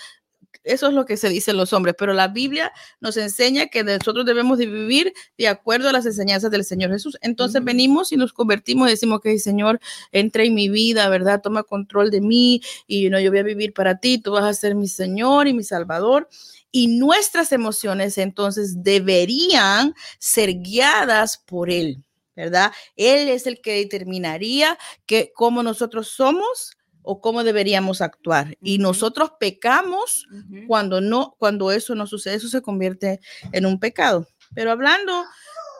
eso 0.66 0.88
es 0.88 0.95
lo 0.95 1.06
que 1.06 1.16
se 1.16 1.28
dicen 1.28 1.56
los 1.56 1.73
hombres, 1.73 1.95
pero 1.97 2.12
la 2.12 2.26
Biblia 2.26 2.73
nos 3.00 3.16
enseña 3.16 3.68
que 3.68 3.85
nosotros 3.85 4.26
debemos 4.26 4.59
de 4.59 4.66
vivir 4.66 5.14
de 5.38 5.47
acuerdo 5.47 5.88
a 5.88 5.92
las 5.92 6.06
enseñanzas 6.06 6.50
del 6.50 6.64
Señor 6.64 6.90
Jesús. 6.90 7.16
Entonces 7.23 7.62
venimos 7.62 8.11
y 8.11 8.16
nos 8.16 8.33
convertimos 8.33 8.88
y 8.88 8.90
decimos 8.90 9.21
que 9.21 9.33
el 9.33 9.40
Señor 9.40 9.78
entra 10.11 10.42
en 10.42 10.54
mi 10.54 10.68
vida, 10.68 11.09
¿verdad? 11.09 11.40
Toma 11.40 11.62
control 11.62 12.11
de 12.11 12.21
mí 12.21 12.62
y 12.88 13.09
no, 13.11 13.21
yo 13.21 13.30
voy 13.30 13.38
a 13.38 13.45
vivir 13.45 13.73
para 13.73 14.00
ti, 14.00 14.18
tú 14.18 14.33
vas 14.33 14.45
a 14.45 14.54
ser 14.54 14.75
mi 14.75 14.88
Señor 14.88 15.47
y 15.47 15.54
mi 15.54 15.62
Salvador 15.62 16.28
y 16.76 16.88
nuestras 16.88 17.52
emociones 17.52 18.18
entonces 18.18 18.83
deberían 18.83 19.95
ser 20.18 20.59
guiadas 20.59 21.38
por 21.38 21.71
Él, 21.71 22.04
¿verdad? 22.35 22.71
Él 22.97 23.30
es 23.30 23.47
el 23.47 23.62
que 23.62 23.76
determinaría 23.76 24.76
que 25.06 25.33
cómo 25.35 25.62
nosotros 25.62 26.09
somos 26.09 26.76
o 27.00 27.23
cómo 27.23 27.45
deberíamos 27.45 28.02
actuar. 28.02 28.59
Y 28.61 28.76
nosotros 28.76 29.30
pecamos 29.40 30.26
cuando 30.68 31.00
no, 31.00 31.35
cuando 31.38 31.73
eso 31.73 31.95
no 31.95 32.06
sucede, 32.06 32.35
eso 32.35 32.49
se 32.49 32.61
convierte 32.61 33.21
en 33.52 33.64
un 33.64 33.80
pecado. 33.80 34.28
Pero 34.54 34.71
hablando 34.71 35.25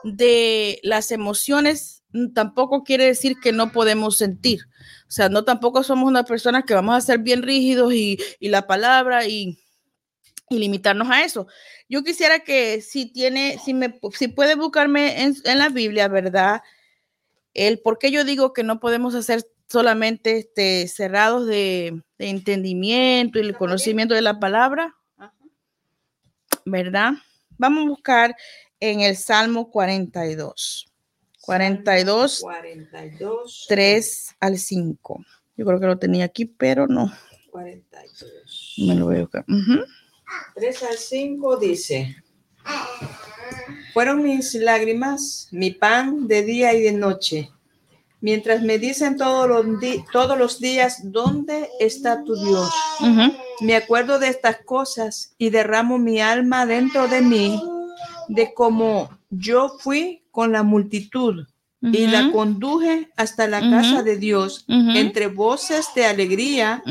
de 0.03 0.79
las 0.81 1.11
emociones, 1.11 2.01
tampoco 2.33 2.83
quiere 2.83 3.05
decir 3.05 3.35
que 3.39 3.51
no 3.51 3.71
podemos 3.71 4.17
sentir. 4.17 4.61
O 5.07 5.11
sea, 5.11 5.29
no 5.29 5.43
tampoco 5.43 5.83
somos 5.83 6.07
una 6.07 6.23
persona 6.23 6.63
que 6.63 6.73
vamos 6.73 6.95
a 6.95 7.01
ser 7.01 7.19
bien 7.19 7.43
rígidos 7.43 7.93
y, 7.93 8.17
y 8.39 8.49
la 8.49 8.65
palabra 8.65 9.27
y 9.27 9.59
y 10.49 10.59
limitarnos 10.59 11.09
a 11.09 11.23
eso. 11.23 11.47
Yo 11.89 12.03
quisiera 12.03 12.39
que 12.39 12.81
si 12.81 13.11
tiene, 13.11 13.59
si 13.63 13.73
me, 13.73 13.99
si 14.13 14.27
puede 14.27 14.55
buscarme 14.55 15.23
en, 15.23 15.35
la 15.57 15.69
Biblia, 15.69 16.07
¿verdad? 16.07 16.61
El 17.53 17.79
por 17.79 17.97
qué 17.97 18.11
yo 18.11 18.23
digo 18.23 18.53
que 18.53 18.63
no 18.63 18.79
podemos 18.79 19.15
hacer 19.15 19.43
solamente 19.67 20.37
este, 20.37 20.87
cerrados 20.87 21.47
de, 21.47 22.01
entendimiento 22.19 23.39
y 23.39 23.41
el 23.41 23.57
conocimiento 23.57 24.13
de 24.13 24.21
la 24.21 24.39
palabra, 24.39 24.95
¿verdad? 26.65 27.13
Vamos 27.57 27.85
a 27.85 27.89
buscar 27.89 28.35
en 28.79 29.01
el 29.01 29.15
Salmo 29.17 29.69
42. 29.69 30.87
42, 31.41 32.41
42 32.41 33.65
3 33.69 34.35
al 34.41 34.57
5. 34.57 35.25
Yo 35.55 35.65
creo 35.65 35.79
que 35.79 35.85
lo 35.85 35.97
tenía 35.97 36.25
aquí, 36.25 36.45
pero 36.45 36.87
no. 36.87 37.11
42. 37.51 38.75
Me 38.79 38.95
lo 38.95 39.07
veo 39.07 39.25
acá. 39.25 39.45
Ujú. 39.47 39.85
3 40.55 40.83
al 40.83 40.97
5 40.97 41.57
dice, 41.57 42.15
fueron 43.93 44.23
mis 44.23 44.53
lágrimas, 44.55 45.47
mi 45.51 45.71
pan 45.71 46.27
de 46.27 46.43
día 46.43 46.73
y 46.73 46.81
de 46.81 46.91
noche, 46.91 47.49
mientras 48.21 48.61
me 48.61 48.77
dicen 48.77 49.17
todos 49.17 49.47
los, 49.47 49.79
di- 49.79 50.03
todos 50.11 50.37
los 50.37 50.59
días, 50.59 50.99
¿dónde 51.11 51.69
está 51.79 52.23
tu 52.23 52.35
Dios? 52.35 52.69
Me 53.61 53.75
acuerdo 53.75 54.19
de 54.19 54.27
estas 54.27 54.57
cosas 54.63 55.33
y 55.37 55.49
derramo 55.49 55.97
mi 55.97 56.19
alma 56.21 56.65
dentro 56.65 57.07
de 57.07 57.21
mí, 57.21 57.61
de 58.27 58.53
cómo 58.53 59.09
yo 59.29 59.69
fui 59.79 60.23
con 60.31 60.51
la 60.51 60.61
multitud 60.63 61.47
y 61.91 62.07
la 62.07 62.31
conduje 62.31 63.09
hasta 63.15 63.47
la 63.47 63.59
casa 63.59 64.03
de 64.03 64.17
Dios, 64.17 64.65
entre 64.67 65.27
voces 65.27 65.87
de 65.95 66.05
alegría 66.05 66.83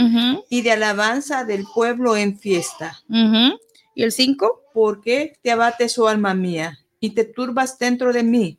y 0.49 0.62
de 0.62 0.73
alabanza 0.73 1.45
del 1.45 1.65
pueblo 1.75 2.17
en 2.17 2.38
fiesta. 2.38 3.03
¿Y 3.95 4.03
el 4.03 4.12
5? 4.12 4.62
¿Por 4.75 5.00
qué 5.00 5.35
te 5.43 5.50
abates, 5.50 5.99
oh 5.99 6.09
alma 6.09 6.35
mía, 6.35 6.79
y 7.00 7.11
te 7.11 7.25
turbas 7.25 7.79
dentro 7.79 8.12
de 8.12 8.23
mí? 8.23 8.59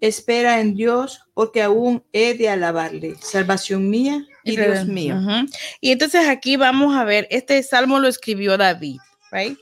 Espera 0.00 0.60
en 0.60 0.74
Dios, 0.74 1.22
porque 1.32 1.62
aún 1.62 2.02
he 2.12 2.34
de 2.34 2.48
alabarle, 2.48 3.16
salvación 3.20 3.88
mía 3.88 4.26
y 4.42 4.56
Dios 4.56 4.86
mío. 4.86 5.16
Y 5.80 5.92
entonces 5.92 6.28
aquí 6.28 6.56
vamos 6.56 6.96
a 6.96 7.04
ver, 7.04 7.26
este 7.30 7.62
salmo 7.62 7.98
lo 8.00 8.08
escribió 8.08 8.58
David, 8.58 8.98
right? 9.30 9.56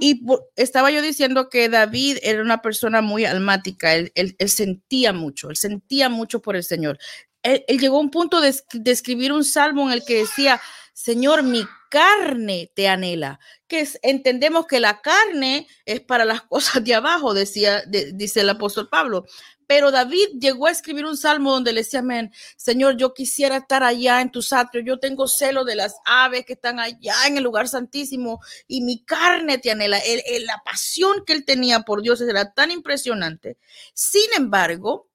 Y 0.00 0.20
estaba 0.56 0.90
yo 0.90 1.02
diciendo 1.02 1.48
que 1.48 1.68
David 1.68 2.18
era 2.22 2.42
una 2.42 2.62
persona 2.62 3.00
muy 3.00 3.24
almática, 3.24 3.94
él, 3.94 4.12
él- 4.14 4.36
él 4.38 4.48
sentía 4.48 5.12
mucho, 5.12 5.50
él 5.50 5.56
sentía 5.56 6.08
mucho 6.08 6.40
por 6.40 6.56
el 6.56 6.64
Señor. 6.64 6.98
Él, 7.42 7.64
llegó 7.78 7.96
a 7.98 8.00
un 8.00 8.10
punto 8.10 8.40
de, 8.40 8.48
es- 8.48 8.64
de 8.72 8.90
escribir 8.90 9.32
un 9.32 9.44
salmo 9.44 9.86
en 9.86 9.92
el 9.92 10.04
que 10.04 10.18
decía, 10.18 10.60
Señor, 10.92 11.42
mi 11.42 11.64
carne 11.90 12.70
te 12.74 12.88
anhela, 12.88 13.38
que 13.68 13.86
entendemos 14.02 14.66
que 14.66 14.80
la 14.80 15.00
carne 15.00 15.66
es 15.84 16.00
para 16.00 16.24
las 16.24 16.42
cosas 16.48 16.82
de 16.84 16.94
abajo, 16.94 17.34
decía, 17.34 17.82
de- 17.86 18.12
dice 18.12 18.40
el 18.40 18.50
apóstol 18.50 18.88
Pablo. 18.88 19.24
Pero 19.66 19.90
David 19.90 20.38
llegó 20.40 20.66
a 20.66 20.70
escribir 20.70 21.04
un 21.04 21.16
salmo 21.16 21.52
donde 21.52 21.72
le 21.72 21.80
decía, 21.82 22.00
amén, 22.00 22.32
Señor, 22.56 22.96
yo 22.96 23.12
quisiera 23.14 23.56
estar 23.58 23.82
allá 23.82 24.20
en 24.20 24.30
tus 24.30 24.52
atrios, 24.52 24.84
yo 24.86 24.98
tengo 24.98 25.26
celo 25.28 25.64
de 25.64 25.74
las 25.74 25.96
aves 26.04 26.44
que 26.46 26.52
están 26.54 26.78
allá 26.80 27.14
en 27.26 27.36
el 27.36 27.44
lugar 27.44 27.68
santísimo 27.68 28.40
y 28.68 28.80
mi 28.82 29.04
carne 29.04 29.58
te 29.58 29.70
anhela. 29.70 29.98
El- 29.98 30.22
el- 30.26 30.46
la 30.46 30.62
pasión 30.64 31.24
que 31.26 31.32
él 31.32 31.44
tenía 31.44 31.80
por 31.80 32.02
Dios 32.02 32.20
era 32.20 32.52
tan 32.52 32.70
impresionante. 32.70 33.56
Sin 33.94 34.28
embargo, 34.36 35.08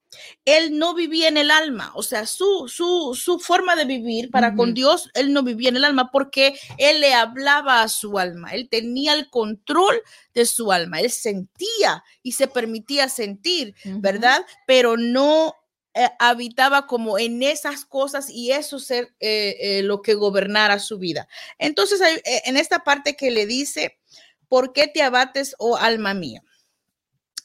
él 0.45 0.77
no 0.77 0.93
vivía 0.93 1.27
en 1.27 1.37
el 1.37 1.51
alma, 1.51 1.91
o 1.95 2.03
sea, 2.03 2.25
su, 2.25 2.67
su, 2.67 3.15
su 3.15 3.39
forma 3.39 3.75
de 3.75 3.85
vivir 3.85 4.31
para 4.31 4.55
con. 4.55 4.73
Dios, 4.73 5.09
él 5.15 5.33
no 5.33 5.43
vivía 5.43 5.69
en 5.69 5.77
el 5.77 5.85
alma 5.85 6.11
porque 6.11 6.57
él 6.77 7.01
le 7.01 7.13
hablaba 7.13 7.81
a 7.81 7.89
su 7.89 8.17
alma, 8.17 8.51
él 8.51 8.69
tenía 8.69 9.13
el 9.13 9.29
control 9.29 10.01
de 10.33 10.45
su 10.45 10.71
alma, 10.71 10.99
él 10.99 11.11
sentía 11.11 12.03
y 12.23 12.33
se 12.33 12.47
permitía 12.47 13.09
sentir. 13.09 13.75
¿verdad? 13.85 14.45
Pero 14.65 14.97
no 14.97 15.55
eh, 15.93 16.09
habitaba 16.19 16.87
como 16.87 17.19
en 17.19 17.43
esas 17.43 17.85
cosas 17.85 18.29
y 18.29 18.51
eso 18.51 18.79
ser 18.79 19.13
eh, 19.19 19.57
eh, 19.59 19.83
lo 19.83 20.01
que 20.01 20.13
gobernara 20.13 20.79
su 20.79 20.97
vida. 20.97 21.27
Entonces, 21.57 22.01
en 22.23 22.57
esta 22.57 22.83
parte 22.83 23.15
que 23.15 23.31
le 23.31 23.45
dice, 23.45 23.97
¿por 24.47 24.73
qué 24.73 24.87
te 24.87 25.01
abates, 25.01 25.55
oh 25.59 25.77
alma 25.77 26.13
mía? 26.13 26.43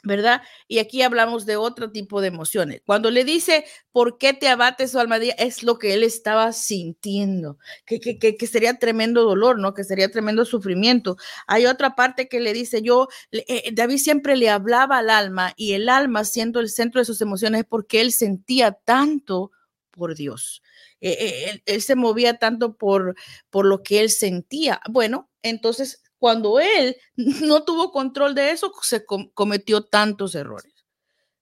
¿Verdad? 0.06 0.42
Y 0.68 0.78
aquí 0.78 1.02
hablamos 1.02 1.46
de 1.46 1.56
otro 1.56 1.90
tipo 1.90 2.20
de 2.20 2.28
emociones. 2.28 2.80
Cuando 2.86 3.10
le 3.10 3.24
dice, 3.24 3.64
¿por 3.90 4.18
qué 4.18 4.32
te 4.34 4.46
abates, 4.48 4.94
oh 4.94 5.00
alma? 5.00 5.16
Es 5.16 5.64
lo 5.64 5.78
que 5.80 5.94
él 5.94 6.04
estaba 6.04 6.52
sintiendo, 6.52 7.58
que, 7.84 7.98
que, 7.98 8.16
que, 8.18 8.36
que 8.36 8.46
sería 8.46 8.78
tremendo 8.78 9.24
dolor, 9.24 9.58
¿no? 9.58 9.74
Que 9.74 9.82
sería 9.82 10.08
tremendo 10.08 10.44
sufrimiento. 10.44 11.16
Hay 11.48 11.66
otra 11.66 11.96
parte 11.96 12.28
que 12.28 12.38
le 12.38 12.52
dice, 12.52 12.82
yo, 12.82 13.08
le- 13.32 13.44
eh, 13.48 13.70
David 13.72 13.98
siempre 13.98 14.36
le 14.36 14.48
hablaba 14.48 14.98
al 14.98 15.10
alma 15.10 15.52
y 15.56 15.72
el 15.72 15.88
alma 15.88 16.24
siendo 16.24 16.60
el 16.60 16.68
centro 16.68 17.00
de 17.00 17.04
sus 17.04 17.20
emociones 17.20 17.64
porque 17.68 18.00
él 18.00 18.12
sentía 18.12 18.72
tanto 18.72 19.50
por 19.90 20.14
Dios. 20.14 20.62
Eh, 21.00 21.16
eh, 21.18 21.50
él, 21.50 21.62
él 21.66 21.82
se 21.82 21.96
movía 21.96 22.38
tanto 22.38 22.76
por, 22.76 23.16
por 23.50 23.66
lo 23.66 23.82
que 23.82 24.00
él 24.00 24.10
sentía. 24.10 24.80
Bueno, 24.88 25.30
entonces 25.42 26.02
cuando 26.18 26.60
él 26.60 26.96
no 27.16 27.64
tuvo 27.64 27.90
control 27.92 28.34
de 28.34 28.50
eso, 28.50 28.72
se 28.82 29.04
com- 29.04 29.30
cometió 29.34 29.82
tantos 29.82 30.34
errores. 30.34 30.72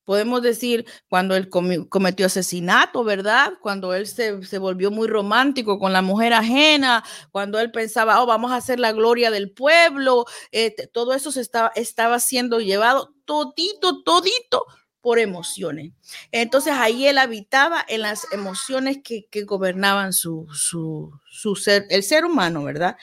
Podemos 0.05 0.43
decir 0.43 0.85
cuando 1.09 1.35
él 1.35 1.49
comi- 1.49 1.89
cometió 1.89 2.27
asesinato, 2.27 3.05
¿verdad? 3.05 3.55
Cuando 3.63 3.95
él 3.95 4.07
se, 4.07 4.45
se 4.45 4.59
volvió 4.59 4.91
muy 4.91 5.09
romántico 5.09 5.79
con 5.79 5.95
la 5.95 6.03
mujer 6.03 6.35
ajena, 6.35 7.03
cuando 7.33 7.59
él 7.59 7.71
pensaba, 7.73 8.21
oh, 8.23 8.27
vamos 8.27 8.53
a 8.53 8.57
hacer 8.57 8.79
la 8.79 8.93
gloria 8.93 9.31
del 9.31 9.51
pueblo, 9.53 10.27
eh, 10.53 10.75
todo 10.93 11.15
eso 11.15 11.33
se 11.33 11.41
estaba, 11.41 11.73
estaba 11.75 12.21
siendo 12.21 12.61
llevado 12.61 13.15
todito, 13.25 14.03
todito 14.03 14.67
por 15.05 15.19
emociones. 15.19 15.93
Entonces 16.33 16.73
ahí 16.73 17.07
él 17.07 17.19
habitaba 17.19 17.85
en 17.87 18.01
las 18.01 18.27
emociones 18.33 18.99
que, 19.05 19.27
que 19.31 19.43
gobernaban 19.45 20.15
su, 20.15 20.49
su, 20.55 21.13
su 21.31 21.55
ser, 21.57 21.85
el 21.91 22.03
ser 22.03 22.25
humano, 22.25 22.65
¿verdad? 22.65 22.97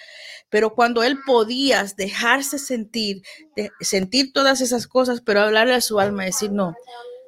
Pero 0.49 0.73
cuando 0.73 1.03
él 1.03 1.19
podía 1.27 1.85
dejarse 1.95 2.57
sentir, 2.57 3.21
de- 3.55 3.69
sentir 3.81 4.33
todas 4.33 4.61
esas 4.61 4.87
cosas, 4.87 5.21
pero 5.21 5.41
hablarle 5.41 5.75
a 5.75 5.81
su 5.81 5.99
alma 5.99 6.23
y 6.23 6.27
decir, 6.27 6.51
no, 6.51 6.73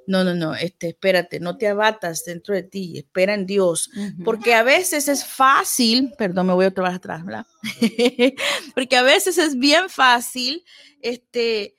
no, 0.08 0.24
no, 0.24 0.34
no, 0.34 0.56
este, 0.56 0.88
espérate, 0.90 1.40
no 1.40 1.56
te 1.56 1.68
abatas 1.68 2.26
dentro 2.26 2.56
de 2.56 2.64
ti, 2.64 2.98
espera 2.98 3.36
en 3.36 3.46
Dios. 3.46 3.92
Porque 4.26 4.56
a 4.56 4.64
veces 4.64 5.08
es 5.08 5.24
fácil, 5.24 6.14
perdón, 6.18 6.48
me 6.48 6.54
voy 6.54 6.66
otra 6.66 6.86
vez 6.86 6.96
atrás, 6.96 7.24
¿verdad? 7.24 7.46
Porque 8.74 8.98
a 8.98 9.04
veces 9.04 9.38
es 9.38 9.56
bien 9.56 9.88
fácil 9.88 10.66
este, 11.00 11.76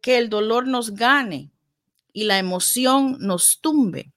que 0.00 0.16
el 0.18 0.28
dolor 0.30 0.68
nos 0.68 0.94
gane 0.94 1.50
y 2.16 2.24
la 2.24 2.38
emoción 2.38 3.18
nos 3.20 3.58
tumbe. 3.60 4.10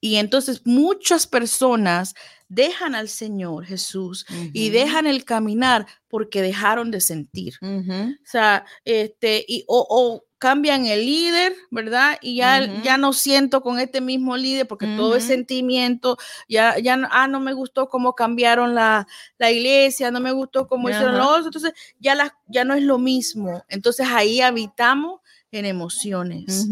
Y 0.00 0.16
entonces 0.16 0.62
muchas 0.64 1.28
personas 1.28 2.14
dejan 2.48 2.96
al 2.96 3.08
Señor 3.08 3.66
Jesús 3.66 4.26
y 4.52 4.70
dejan 4.70 5.06
el 5.06 5.24
caminar 5.24 5.86
porque 6.08 6.42
dejaron 6.42 6.90
de 6.90 7.00
sentir. 7.00 7.54
Ujú. 7.62 8.14
O 8.14 8.24
sea, 8.24 8.64
este, 8.84 9.44
y, 9.46 9.62
o, 9.68 9.86
o 9.88 10.24
cambian 10.38 10.86
el 10.86 11.06
líder, 11.06 11.54
¿verdad? 11.70 12.18
Y 12.20 12.34
ya, 12.36 12.82
ya 12.82 12.96
no 12.96 13.12
siento 13.12 13.60
con 13.60 13.78
este 13.78 14.00
mismo 14.00 14.36
líder 14.36 14.66
porque 14.66 14.88
todo 14.96 15.14
es 15.14 15.24
sentimiento, 15.24 16.16
ya, 16.48 16.78
ya, 16.80 16.96
no- 16.96 17.06
ah, 17.12 17.28
no 17.28 17.38
me 17.38 17.52
gustó 17.52 17.88
cómo 17.88 18.14
cambiaron 18.14 18.74
la, 18.74 19.06
la 19.38 19.50
iglesia, 19.52 20.10
no 20.10 20.18
me 20.18 20.32
gustó 20.32 20.66
cómo 20.66 20.88
hicieron 20.88 21.14
Ajá. 21.14 21.18
lo 21.24 21.30
otro, 21.30 21.44
entonces 21.46 21.74
ya, 22.00 22.16
la, 22.16 22.34
ya 22.48 22.64
no 22.64 22.74
es 22.74 22.82
lo 22.82 22.98
mismo. 22.98 23.62
Entonces 23.68 24.08
ahí 24.10 24.40
habitamos 24.40 25.20
en 25.52 25.66
emociones. 25.66 26.68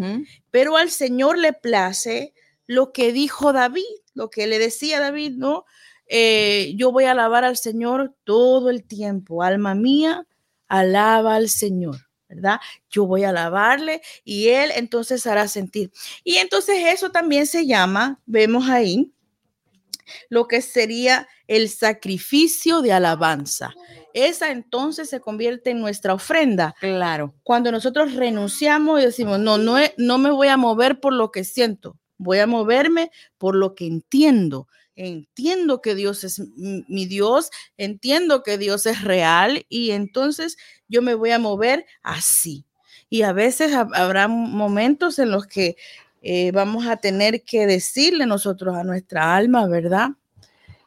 Pero 0.51 0.77
al 0.77 0.91
Señor 0.91 1.39
le 1.39 1.53
place 1.53 2.33
lo 2.67 2.93
que 2.93 3.13
dijo 3.13 3.53
David, 3.53 3.83
lo 4.15 4.31
que 4.31 4.47
le 4.47 4.59
decía 4.59 5.01
David, 5.01 5.33
¿no? 5.37 5.65
Eh, 6.07 6.73
yo 6.77 6.91
voy 6.93 7.05
a 7.05 7.13
alabar 7.13 7.45
al 7.45 7.57
Señor 7.57 8.15
todo 8.25 8.71
el 8.71 8.85
tiempo. 8.85 9.43
Alma 9.43 9.75
mía, 9.75 10.27
alaba 10.69 11.37
al 11.37 11.49
Señor, 11.49 11.97
¿verdad? 12.29 12.61
Yo 12.91 13.07
voy 13.07 13.25
a 13.25 13.31
alabarle 13.31 14.01
y 14.25 14.49
Él 14.49 14.71
entonces 14.75 15.27
hará 15.27 15.49
sentir. 15.49 15.91
Y 16.25 16.37
entonces 16.37 16.77
eso 16.87 17.11
también 17.11 17.47
se 17.47 17.67
llama, 17.67 18.21
vemos 18.27 18.69
ahí, 18.69 19.13
lo 20.31 20.47
que 20.47 20.63
sería 20.63 21.29
el 21.47 21.69
sacrificio 21.69 22.81
de 22.81 22.93
alabanza. 22.93 23.75
Esa 24.27 24.51
entonces 24.51 25.09
se 25.09 25.21
convierte 25.21 25.71
en 25.71 25.81
nuestra 25.81 26.15
ofrenda 26.15 26.75
Claro. 26.81 27.35
cuando 27.45 27.71
nosotros 27.71 28.15
renunciamos 28.15 29.01
y 29.01 29.05
decimos, 29.05 29.39
no, 29.39 29.59
no, 29.59 29.77
no 29.97 30.19
me 30.19 30.31
voy 30.31 30.49
a 30.49 30.57
mover 30.57 30.99
por 31.01 31.13
lo 31.13 31.31
que 31.31 31.45
siento, 31.45 31.97
voy 32.17 32.39
a 32.39 32.47
moverme 32.47 33.11
por 33.39 33.55
lo 33.55 33.75
que 33.75 33.87
entiendo. 33.87 34.67
Entiendo 34.97 35.81
que 35.81 35.95
Dios 35.95 36.25
es 36.25 36.41
mi 36.57 37.07
Dios, 37.07 37.51
entiendo 37.77 38.43
que 38.43 38.59
Dios 38.59 38.85
es 38.87 39.03
real 39.05 39.65
y 39.69 39.93
entonces 39.93 40.57
yo 40.89 41.03
me 41.03 41.15
voy 41.15 41.31
a 41.31 41.39
mover 41.39 41.87
así. 42.03 42.65
Y 43.09 43.23
a 43.23 43.33
veces 43.33 43.73
hab- 43.73 43.95
habrá 43.97 44.27
momentos 44.27 45.21
en 45.21 45.31
los 45.31 45.47
que 45.47 45.77
eh, 46.21 46.51
vamos 46.51 46.89
a 46.89 46.97
tener 46.97 47.45
que 47.45 47.67
decirle 47.69 48.27
nosotros 48.27 48.75
a 48.77 48.83
nuestra 48.83 49.37
alma, 49.37 49.69
¿verdad? 49.69 50.09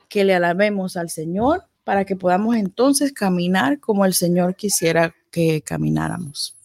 Que 0.10 0.26
le 0.26 0.36
alabemos 0.36 0.98
al 0.98 1.10
Señor 1.10 1.64
para 1.84 2.06
que 2.06 2.16
podamos 2.16 2.56
entonces 2.56 3.12
caminar 3.12 3.80
como 3.80 4.06
el 4.06 4.14
Señor 4.14 4.56
quisiera 4.56 5.14
que 5.32 5.62
camináramos. 5.62 6.56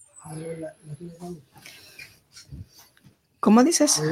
¿Cómo 3.40 3.62
dices? 3.62 4.02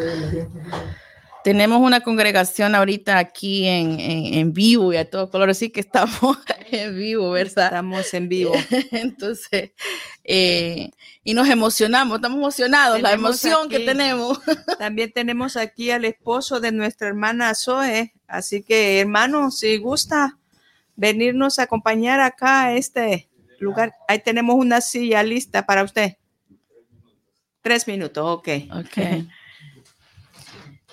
tenemos 1.44 1.82
una 1.82 2.00
congregación 2.00 2.74
ahorita 2.74 3.18
aquí 3.18 3.66
en, 3.66 4.00
en, 4.00 4.54
vivo 4.54 4.94
y 4.94 4.96
a 4.96 5.10
todo 5.10 5.30
color, 5.30 5.50
así 5.50 5.68
que 5.68 5.80
estamos 5.80 6.38
en 6.70 6.96
vivo, 6.96 7.30
¿verdad? 7.30 7.66
Estamos 7.66 8.14
en 8.14 8.30
vivo. 8.30 8.54
Entonces, 8.90 9.72
eh, 10.24 10.90
y 11.22 11.34
nos 11.34 11.46
emocionamos, 11.50 12.16
estamos 12.16 12.38
emocionados, 12.38 13.02
la 13.02 13.12
emoción 13.12 13.68
que 13.68 13.80
tenemos. 13.80 14.40
También 14.78 15.12
tenemos 15.12 15.58
aquí 15.58 15.90
al 15.90 16.06
esposo 16.06 16.60
de 16.60 16.72
nuestra 16.72 17.08
hermana 17.08 17.54
Zoe, 17.54 18.14
así 18.26 18.62
que 18.62 19.00
hermano, 19.00 19.50
si 19.50 19.76
gusta 19.76 20.38
venirnos 20.96 21.58
a 21.58 21.64
acompañar 21.64 22.20
acá 22.20 22.64
a 22.64 22.74
este 22.74 23.28
lugar, 23.58 23.92
ahí 24.08 24.18
tenemos 24.20 24.56
una 24.56 24.80
silla 24.80 25.22
lista 25.22 25.66
para 25.66 25.84
usted. 25.84 26.16
Tres 27.62 27.86
minutos, 27.86 28.24
ok. 28.24 28.48
Ok. 28.80 28.98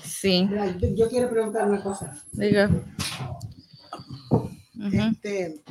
Sí. 0.03 0.47
yo 0.95 1.09
quiero 1.09 1.29
preguntar 1.29 1.67
una 1.67 1.81
cosa. 1.81 2.13
Diga. 2.31 2.69
Este, 4.91 5.63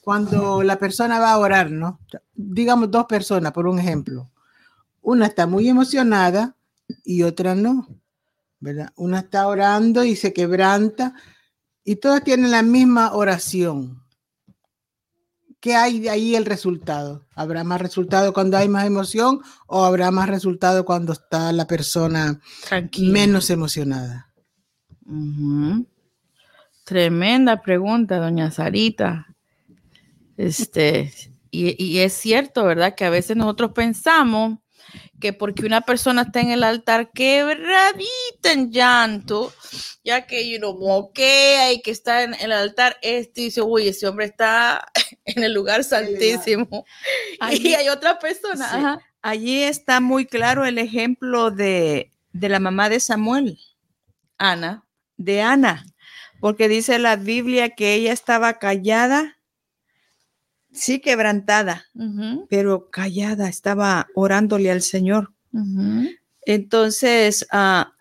cuando 0.00 0.62
la 0.62 0.78
persona 0.78 1.18
va 1.18 1.32
a 1.32 1.38
orar, 1.38 1.70
¿no? 1.70 1.98
Digamos 2.34 2.90
dos 2.90 3.06
personas, 3.06 3.52
por 3.52 3.66
un 3.66 3.78
ejemplo. 3.78 4.30
Una 5.02 5.26
está 5.26 5.46
muy 5.46 5.68
emocionada 5.68 6.56
y 7.04 7.22
otra 7.22 7.54
no, 7.54 7.88
¿verdad? 8.60 8.92
Una 8.96 9.20
está 9.20 9.46
orando 9.46 10.04
y 10.04 10.16
se 10.16 10.32
quebranta 10.32 11.14
y 11.84 11.96
todas 11.96 12.22
tienen 12.22 12.50
la 12.50 12.62
misma 12.62 13.12
oración. 13.12 14.02
¿qué 15.60 15.74
hay 15.74 16.00
de 16.00 16.10
ahí 16.10 16.34
el 16.34 16.46
resultado? 16.46 17.26
¿Habrá 17.34 17.64
más 17.64 17.80
resultado 17.80 18.32
cuando 18.32 18.56
hay 18.56 18.68
más 18.68 18.86
emoción 18.86 19.40
o 19.66 19.84
habrá 19.84 20.10
más 20.10 20.28
resultado 20.28 20.84
cuando 20.84 21.12
está 21.12 21.52
la 21.52 21.66
persona 21.66 22.40
menos 22.98 23.50
emocionada? 23.50 24.32
Tremenda 26.84 27.62
pregunta, 27.62 28.18
doña 28.18 28.50
Sarita. 28.50 29.26
Este, 30.36 31.12
y, 31.50 31.82
y, 31.82 31.98
es 31.98 32.12
cierto, 32.12 32.64
¿verdad? 32.64 32.94
Que 32.94 33.04
a 33.04 33.10
veces 33.10 33.36
nosotros 33.36 33.72
pensamos 33.72 34.58
que 35.20 35.32
porque 35.32 35.66
una 35.66 35.80
persona 35.80 36.22
está 36.22 36.40
en 36.40 36.50
el 36.50 36.62
altar 36.62 37.10
quebradita 37.12 38.52
en 38.52 38.70
llanto, 38.70 39.52
ya 40.04 40.26
que 40.26 40.48
you 40.48 40.58
know, 40.58 40.78
moquea 40.78 41.72
y 41.72 41.82
que 41.82 41.90
está 41.90 42.22
en 42.22 42.34
el 42.34 42.52
altar, 42.52 42.96
este 43.02 43.42
dice, 43.42 43.62
uy, 43.62 43.88
ese 43.88 44.06
hombre 44.06 44.26
está 44.26 44.86
en 45.24 45.42
el 45.42 45.52
lugar 45.52 45.84
santísimo. 45.84 46.84
y 47.50 47.74
hay 47.74 47.88
otra 47.88 48.18
persona. 48.18 49.00
Allí 49.22 49.62
está 49.62 50.00
muy 50.00 50.26
claro 50.26 50.64
el 50.64 50.78
ejemplo 50.78 51.50
de, 51.50 52.12
de 52.32 52.48
la 52.48 52.60
mamá 52.60 52.88
de 52.88 53.00
Samuel. 53.00 53.58
Ana. 54.38 54.84
De 55.16 55.42
Ana, 55.42 55.84
porque 56.40 56.68
dice 56.68 57.00
la 57.00 57.16
Biblia 57.16 57.70
que 57.70 57.94
ella 57.94 58.12
estaba 58.12 58.60
callada 58.60 59.37
sí 60.72 61.00
quebrantada, 61.00 61.86
pero 62.48 62.90
callada, 62.90 63.48
estaba 63.48 64.08
orándole 64.14 64.70
al 64.70 64.82
Señor. 64.82 65.32
Entonces, 66.42 67.46
ah, 67.52 67.92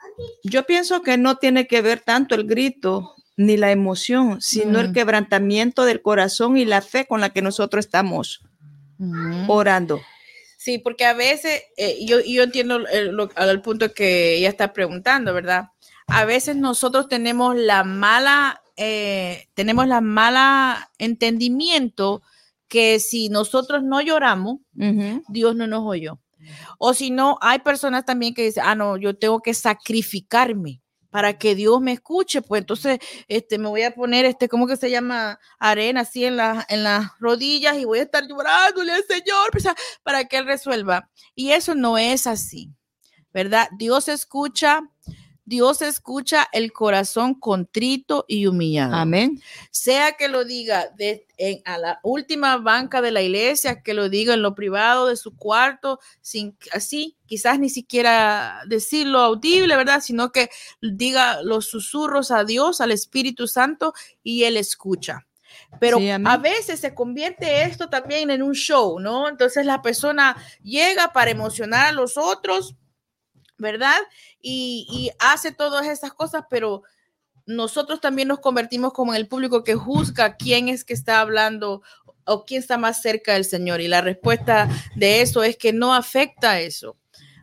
yo 0.44 0.66
pienso 0.66 1.02
que 1.02 1.18
no 1.18 1.38
tiene 1.38 1.68
que 1.68 1.82
ver 1.82 2.00
tanto 2.00 2.36
el 2.36 2.46
grito 2.46 3.16
ni 3.36 3.56
la 3.56 3.72
emoción, 3.72 4.42
sino 4.42 4.80
el 4.80 4.90
mm. 4.90 4.94
quebrantamiento 4.94 5.86
del 5.86 6.02
corazón 6.02 6.58
y 6.58 6.66
la 6.66 6.82
fe 6.82 7.06
con 7.06 7.22
la 7.22 7.30
que 7.30 7.42
nosotros 7.42 7.86
estamos 7.86 8.42
orando. 9.48 10.02
Sí, 10.58 10.80
porque 10.80 11.06
a 11.06 11.14
veces, 11.14 11.62
eh, 11.78 12.04
yo, 12.06 12.20
yo 12.20 12.44
entiendo 12.44 12.80
el, 12.88 13.62
punto 13.62 13.94
que 13.94 14.38
ella 14.38 14.50
está 14.50 14.74
preguntando, 14.74 15.34
¿verdad? 15.34 15.68
A 16.08 16.26
veces 16.26 16.56
nosotros 16.56 17.08
tenemos 17.08 17.56
la 17.56 17.84
mala, 17.84 18.62
eh, 18.76 19.48
tenemos 19.54 19.88
la 19.88 20.02
mala 20.02 20.92
entendimiento 20.98 22.24
que 22.68 23.00
si 23.00 23.30
nosotros 23.30 23.84
no 23.84 24.02
lloramos, 24.02 24.58
Dios 25.30 25.56
no 25.56 25.68
nos 25.68 25.84
oyó. 25.86 26.20
O 26.78 26.94
si 26.94 27.12
no, 27.12 27.38
hay 27.42 27.60
personas 27.60 28.06
también 28.06 28.34
que 28.34 28.44
dicen, 28.44 28.64
ah, 28.66 28.76
no, 28.76 28.98
yo 28.98 29.18
tengo 29.18 29.42
que 29.42 29.54
sacrificarme 29.54 30.82
para 31.10 31.38
que 31.38 31.56
Dios 31.56 31.82
me 31.82 31.94
escuche, 31.94 32.42
pues 32.42 32.62
entonces 32.62 33.00
este, 33.28 33.58
me 33.58 33.70
voy 33.70 33.84
a 33.84 33.96
poner, 33.96 34.26
este, 34.26 34.50
¿cómo 34.50 34.68
que 34.68 34.78
se 34.78 34.92
llama? 34.92 35.40
Arena 35.58 36.02
así 36.02 36.26
en, 36.26 36.38
la, 36.38 36.66
en 36.70 36.84
las 36.84 37.08
rodillas 37.20 37.78
y 37.78 37.86
voy 37.86 38.00
a 38.00 38.04
estar 38.04 38.28
llorándole 38.28 38.92
al 38.92 39.04
Señor 39.04 39.50
pues, 39.52 39.66
para 40.04 40.26
que 40.26 40.38
Él 40.38 40.46
resuelva. 40.46 41.10
Y 41.34 41.52
eso 41.52 41.76
no 41.76 41.98
es 41.98 42.28
así, 42.28 42.72
¿verdad? 43.34 43.68
Dios 43.78 44.10
escucha 44.10 44.82
Dios 45.48 45.82
escucha 45.82 46.46
el 46.52 46.74
corazón 46.74 47.34
contrito 47.34 48.26
y 48.28 48.48
humillado. 48.48 48.96
Amén. 48.96 49.42
Sea 49.72 50.12
que 50.18 50.28
lo 50.28 50.44
diga 50.44 50.90
de, 50.98 51.26
en, 51.38 51.62
a 51.64 51.78
la 51.78 52.02
última 52.04 52.58
banca 52.58 53.02
de 53.02 53.12
la 53.12 53.22
iglesia, 53.22 53.82
que 53.82 53.94
lo 53.94 54.10
diga 54.10 54.34
en 54.34 54.42
lo 54.42 54.56
privado 54.56 55.08
de 55.08 55.16
su 55.16 55.38
cuarto, 55.38 56.02
sin 56.20 56.58
así, 56.74 57.16
quizás 57.28 57.60
ni 57.60 57.70
siquiera 57.70 58.60
decirlo 58.68 59.20
audible, 59.20 59.78
¿verdad? 59.78 60.02
Sino 60.02 60.34
que 60.34 60.50
diga 60.82 61.42
los 61.44 61.68
susurros 61.70 62.30
a 62.30 62.44
Dios, 62.44 62.82
al 62.82 62.92
Espíritu 62.92 63.48
Santo, 63.48 63.94
y 64.22 64.44
Él 64.44 64.58
escucha. 64.58 65.28
Pero 65.80 65.98
a 66.26 66.36
veces 66.36 66.82
se 66.82 66.94
convierte 66.94 67.64
esto 67.64 67.88
también 67.88 68.32
en 68.32 68.44
un 68.44 68.54
show, 68.54 69.00
¿no? 69.00 69.30
Entonces 69.30 69.66
la 69.66 69.82
persona 69.82 70.36
llega 70.62 71.14
para 71.14 71.32
emocionar 71.32 71.88
a 71.88 71.92
los 71.94 72.18
otros, 72.18 72.76
¿verdad? 73.58 73.98
y, 74.42 75.12
hace 75.20 75.52
todas 75.52 75.88
esas 75.88 76.14
cosas, 76.14 76.44
pero 76.50 76.84
nosotros 77.46 78.02
también 78.02 78.28
nos 78.28 78.40
convertimos 78.40 78.94
como 78.94 79.14
en 79.14 79.18
el 79.18 79.28
público 79.28 79.64
que 79.64 79.76
juzga 79.76 80.36
quién 80.36 80.68
es 80.68 80.84
que 80.84 80.94
está 80.94 81.22
hablando 81.22 81.82
o 82.26 82.46
quién 82.46 82.60
está 82.60 82.78
más 82.78 83.02
cerca 83.02 83.34
del 83.34 83.46
Señor. 83.46 83.82
Y 83.82 83.88
la 83.88 84.02
respuesta 84.02 84.70
de 84.96 85.22
eso 85.22 85.44
es 85.44 85.58
que 85.58 85.74
no 85.74 85.94
afecta 85.94 86.60
eso. 86.60 86.98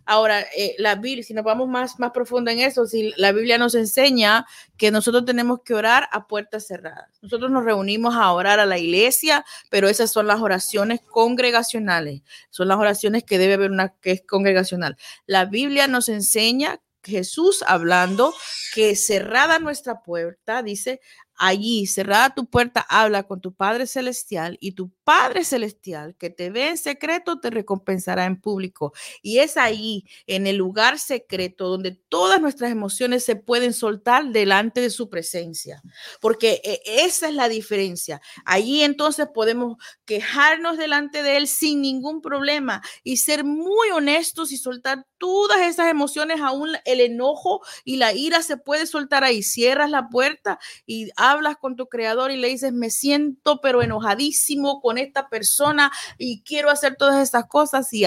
Ahora, 0.07 0.41
eh, 0.57 0.75
la 0.79 0.97
Biblia, 0.97 1.25
si 1.25 1.35
nos 1.35 1.45
vamos 1.45 1.69
más, 1.69 1.99
más 1.99 2.11
profundo 2.13 2.51
en 2.51 2.61
eso, 2.61 2.87
si 2.87 3.13
la 3.17 3.33
Biblia 3.33 3.59
nos 3.59 3.75
enseña 3.75 4.47
que 4.77 4.91
nosotros 4.91 5.25
tenemos 5.25 5.61
que 5.65 5.75
orar 5.75 6.09
a 6.13 6.27
puertas 6.27 6.67
cerradas. 6.67 7.09
Nosotros 7.23 7.51
nos 7.51 7.65
reunimos 7.65 8.15
a 8.15 8.33
orar 8.33 8.61
a 8.61 8.67
la 8.67 8.79
iglesia, 8.79 9.45
pero 9.71 9.89
esas 9.89 10.13
son 10.13 10.27
las 10.27 10.41
oraciones 10.41 11.01
congregacionales. 11.01 12.23
Son 12.51 12.69
las 12.69 12.79
oraciones 12.79 13.25
que 13.25 13.39
debe 13.39 13.55
haber 13.55 13.71
una 13.71 13.95
que 14.01 14.13
es 14.13 14.23
congregacional. 14.23 14.97
La 15.27 15.45
Biblia 15.47 15.87
nos 15.87 16.09
enseña 16.09 16.81
Jesús 17.05 17.63
hablando 17.67 18.35
que 18.75 18.97
cerrada 18.97 19.59
nuestra 19.59 20.03
puerta, 20.03 20.63
dice, 20.63 21.01
allí, 21.37 21.87
cerrada 21.87 22.35
tu 22.35 22.47
puerta, 22.47 22.85
habla 22.89 23.25
con 23.25 23.41
tu 23.41 23.55
Padre 23.55 23.87
Celestial 23.87 24.57
y 24.61 24.73
tu 24.73 24.91
Padre 25.05 25.45
Celestial 25.45 26.17
que 26.17 26.31
te 26.31 26.51
ve 26.51 26.69
en 26.69 26.79
secreto 26.79 27.39
te 27.39 27.51
recompensará 27.51 28.25
en 28.25 28.41
público. 28.41 28.93
Y 29.23 29.39
es 29.39 29.57
ahí, 29.57 30.05
en 30.27 30.47
el 30.47 30.57
lugar 30.57 30.99
secreto, 30.99 31.69
donde 31.69 31.93
todas 32.09 32.41
nuestras 32.41 32.73
emociones 32.73 33.25
se 33.25 33.37
pueden 33.37 33.73
soltar 33.73 34.31
delante 34.31 34.81
de 34.81 34.91
su 34.91 35.11
presencia. 35.11 35.83
Porque 36.21 36.61
eh, 36.65 36.81
esa 36.87 37.29
es 37.29 37.35
la 37.35 37.49
diferencia. 37.49 38.21
Allí 38.45 38.83
entonces 38.83 39.29
podemos 39.33 39.77
quejarnos 40.05 40.79
delante 40.79 41.23
de 41.23 41.37
Él 41.37 41.49
sin 41.49 41.83
ningún 41.83 42.21
problema 42.21 42.83
y 43.03 43.19
ser 43.19 43.45
muy 43.45 43.91
honestos 43.91 44.53
y 44.53 44.57
soltar 44.57 45.07
todas 45.19 45.61
esas 45.63 45.89
emociones, 45.89 46.41
aún 46.41 46.71
el 46.85 47.01
enojo 47.01 47.63
y 47.85 47.97
la 47.97 48.13
ira 48.13 48.43
se 48.43 48.57
puede 48.57 48.87
soltar 48.87 49.25
ahí. 49.25 49.43
Cierras 49.43 49.91
la 49.91 50.09
puerta 50.09 50.59
y 50.87 51.11
hablas 51.17 51.57
con 51.57 51.77
tu 51.77 51.87
creador 51.89 52.31
y 52.31 52.37
le 52.37 52.49
dices, 52.49 52.73
me 52.73 52.91
siento 52.91 53.61
pero 53.63 53.83
enojadísimo 53.83 54.81
con 54.81 54.94
esta 54.99 55.29
persona 55.29 55.91
y 56.19 56.43
quiero 56.43 56.71
hacer 56.71 56.97
todas 56.97 57.23
estas 57.23 57.47
cosas 57.47 57.93
y 57.93 58.05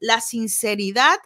la 0.00 0.20
sinceridad 0.20 1.18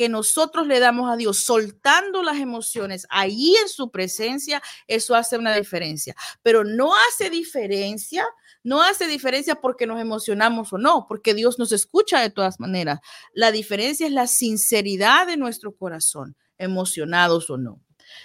que 0.00 0.08
nosotros 0.08 0.66
le 0.66 0.80
damos 0.80 1.12
a 1.12 1.16
Dios, 1.16 1.40
soltando 1.40 2.22
las 2.22 2.38
emociones 2.38 3.06
ahí 3.10 3.54
en 3.60 3.68
su 3.68 3.90
presencia, 3.90 4.62
eso 4.86 5.14
hace 5.14 5.36
una 5.36 5.54
diferencia. 5.54 6.14
Pero 6.42 6.64
no 6.64 6.94
hace 6.96 7.28
diferencia, 7.28 8.26
no 8.62 8.82
hace 8.82 9.06
diferencia 9.08 9.56
porque 9.56 9.86
nos 9.86 10.00
emocionamos 10.00 10.72
o 10.72 10.78
no, 10.78 11.04
porque 11.06 11.34
Dios 11.34 11.58
nos 11.58 11.72
escucha 11.72 12.20
de 12.22 12.30
todas 12.30 12.58
maneras. 12.60 13.00
La 13.34 13.52
diferencia 13.52 14.06
es 14.06 14.12
la 14.12 14.26
sinceridad 14.26 15.26
de 15.26 15.36
nuestro 15.36 15.76
corazón, 15.76 16.34
emocionados 16.56 17.50
o 17.50 17.58
no. 17.58 17.82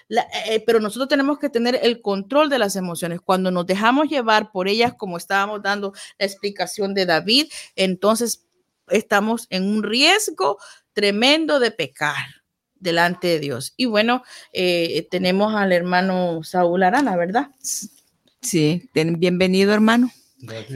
Eh, 0.09 0.15
eh, 0.47 0.63
pero 0.65 0.79
nosotros 0.79 1.07
tenemos 1.07 1.39
que 1.39 1.49
tener 1.49 1.79
el 1.81 2.01
control 2.01 2.49
de 2.49 2.59
las 2.59 2.75
emociones. 2.75 3.21
Cuando 3.21 3.51
nos 3.51 3.65
dejamos 3.65 4.09
llevar 4.09 4.51
por 4.51 4.67
ellas, 4.67 4.93
como 4.97 5.17
estábamos 5.17 5.61
dando 5.61 5.93
la 6.17 6.25
explicación 6.25 6.93
de 6.93 7.05
David, 7.05 7.47
entonces 7.75 8.45
estamos 8.87 9.47
en 9.49 9.63
un 9.63 9.83
riesgo 9.83 10.57
tremendo 10.93 11.59
de 11.59 11.71
pecar 11.71 12.15
delante 12.75 13.27
de 13.27 13.39
Dios. 13.39 13.73
Y 13.77 13.85
bueno, 13.85 14.23
eh, 14.53 15.07
tenemos 15.09 15.53
al 15.55 15.71
hermano 15.71 16.43
Saúl 16.43 16.83
Arana, 16.83 17.15
¿verdad? 17.15 17.49
Sí, 18.41 18.89
bienvenido 18.93 19.73
hermano. 19.73 20.11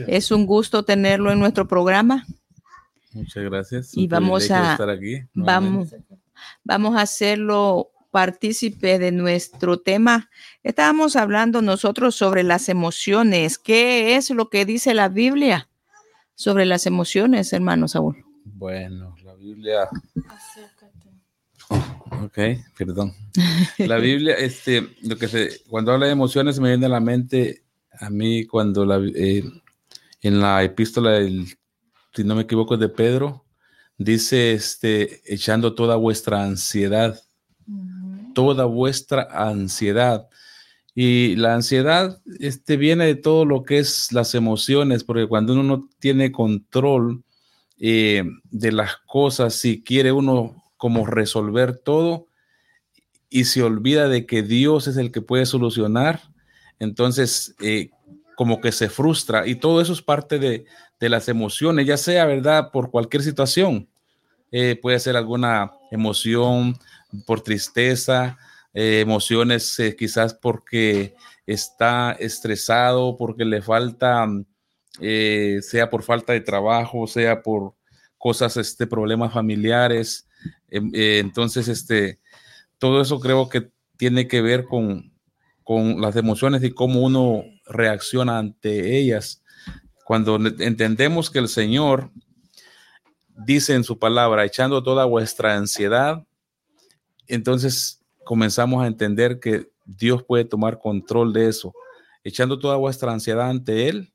Es 0.06 0.30
un 0.30 0.46
gusto 0.46 0.84
tenerlo 0.84 1.30
en 1.30 1.38
nuestro 1.38 1.68
programa. 1.68 2.26
Muchas 3.12 3.44
gracias. 3.44 3.96
Y 3.96 4.06
vamos 4.06 4.50
a, 4.50 4.78
vamos, 5.34 5.94
vamos 6.64 6.96
a 6.96 7.02
hacerlo 7.02 7.90
partícipe 8.10 8.98
de 8.98 9.12
nuestro 9.12 9.80
tema. 9.80 10.30
Estábamos 10.62 11.16
hablando 11.16 11.62
nosotros 11.62 12.14
sobre 12.14 12.42
las 12.42 12.68
emociones. 12.68 13.58
¿Qué 13.58 14.16
es 14.16 14.30
lo 14.30 14.48
que 14.48 14.64
dice 14.64 14.94
la 14.94 15.08
Biblia 15.08 15.68
sobre 16.34 16.66
las 16.66 16.86
emociones, 16.86 17.52
hermano 17.52 17.88
Saúl? 17.88 18.24
Bueno, 18.44 19.14
la 19.24 19.34
Biblia. 19.34 19.88
Ok, 22.22 22.38
perdón. 22.76 23.14
La 23.78 23.96
Biblia, 23.96 24.34
este, 24.34 24.88
lo 25.02 25.16
que 25.16 25.28
se, 25.28 25.62
cuando 25.68 25.92
habla 25.92 26.06
de 26.06 26.12
emociones 26.12 26.58
me 26.58 26.68
viene 26.68 26.86
a 26.86 26.90
la 26.90 27.00
mente 27.00 27.64
a 28.00 28.10
mí 28.10 28.46
cuando 28.46 28.84
la, 28.84 28.98
eh, 29.14 29.44
en 30.22 30.40
la 30.40 30.62
epístola 30.62 31.12
del, 31.12 31.46
si 32.14 32.24
no 32.24 32.34
me 32.34 32.42
equivoco, 32.42 32.76
de 32.76 32.88
Pedro, 32.88 33.44
dice, 33.98 34.52
este, 34.52 35.20
echando 35.32 35.74
toda 35.74 35.96
vuestra 35.96 36.42
ansiedad, 36.42 37.20
toda 38.34 38.64
vuestra 38.64 39.28
ansiedad. 39.30 40.28
Y 40.94 41.36
la 41.36 41.54
ansiedad 41.54 42.20
este, 42.40 42.76
viene 42.76 43.06
de 43.06 43.14
todo 43.14 43.44
lo 43.44 43.62
que 43.62 43.78
es 43.78 44.12
las 44.12 44.34
emociones, 44.34 45.04
porque 45.04 45.26
cuando 45.26 45.52
uno 45.52 45.62
no 45.62 45.88
tiene 45.98 46.32
control 46.32 47.22
eh, 47.78 48.24
de 48.50 48.72
las 48.72 48.96
cosas, 49.06 49.54
si 49.54 49.82
quiere 49.82 50.12
uno 50.12 50.62
como 50.76 51.06
resolver 51.06 51.76
todo 51.76 52.26
y 53.28 53.44
se 53.44 53.62
olvida 53.62 54.08
de 54.08 54.26
que 54.26 54.42
Dios 54.42 54.88
es 54.88 54.96
el 54.96 55.12
que 55.12 55.22
puede 55.22 55.46
solucionar, 55.46 56.20
entonces 56.78 57.54
eh, 57.60 57.90
como 58.36 58.60
que 58.60 58.72
se 58.72 58.88
frustra 58.88 59.46
y 59.46 59.54
todo 59.54 59.80
eso 59.80 59.92
es 59.92 60.02
parte 60.02 60.38
de, 60.38 60.64
de 60.98 61.08
las 61.08 61.28
emociones, 61.28 61.86
ya 61.86 61.96
sea, 61.96 62.26
¿verdad? 62.26 62.70
Por 62.72 62.90
cualquier 62.90 63.22
situación. 63.22 63.88
Eh, 64.52 64.78
puede 64.80 64.98
ser 64.98 65.16
alguna 65.16 65.72
emoción 65.90 66.76
por 67.26 67.40
tristeza, 67.42 68.38
eh, 68.72 69.00
emociones 69.00 69.76
quizás 69.98 70.34
porque 70.34 71.14
está 71.46 72.12
estresado, 72.12 73.16
porque 73.16 73.44
le 73.44 73.62
falta, 73.62 74.26
sea 75.00 75.90
por 75.90 76.02
falta 76.02 76.32
de 76.32 76.40
trabajo, 76.40 77.06
sea 77.06 77.42
por 77.42 77.74
cosas, 78.20 78.56
este, 78.58 78.86
problemas 78.86 79.32
familiares. 79.32 80.28
Em, 80.68 80.90
entonces, 80.94 81.68
este, 81.68 82.20
todo 82.78 83.00
eso 83.00 83.18
creo 83.18 83.48
que 83.48 83.70
tiene 83.96 84.28
que 84.28 84.42
ver 84.42 84.66
con, 84.66 85.10
con 85.64 86.00
las 86.00 86.16
emociones 86.16 86.62
y 86.62 86.70
cómo 86.70 87.00
uno 87.00 87.44
reacciona 87.64 88.38
ante 88.38 88.98
ellas. 88.98 89.42
Cuando 90.04 90.36
entendemos 90.36 91.30
que 91.30 91.38
el 91.38 91.48
Señor 91.48 92.10
dice 93.28 93.74
en 93.74 93.84
su 93.84 93.98
palabra, 93.98 94.44
echando 94.44 94.82
toda 94.82 95.06
vuestra 95.06 95.56
ansiedad, 95.56 96.26
entonces 97.30 98.00
comenzamos 98.24 98.82
a 98.82 98.86
entender 98.86 99.40
que 99.40 99.70
Dios 99.84 100.22
puede 100.22 100.44
tomar 100.44 100.78
control 100.78 101.32
de 101.32 101.48
eso. 101.48 101.72
Echando 102.22 102.58
toda 102.58 102.76
vuestra 102.76 103.12
ansiedad 103.12 103.48
ante 103.48 103.88
Él. 103.88 104.12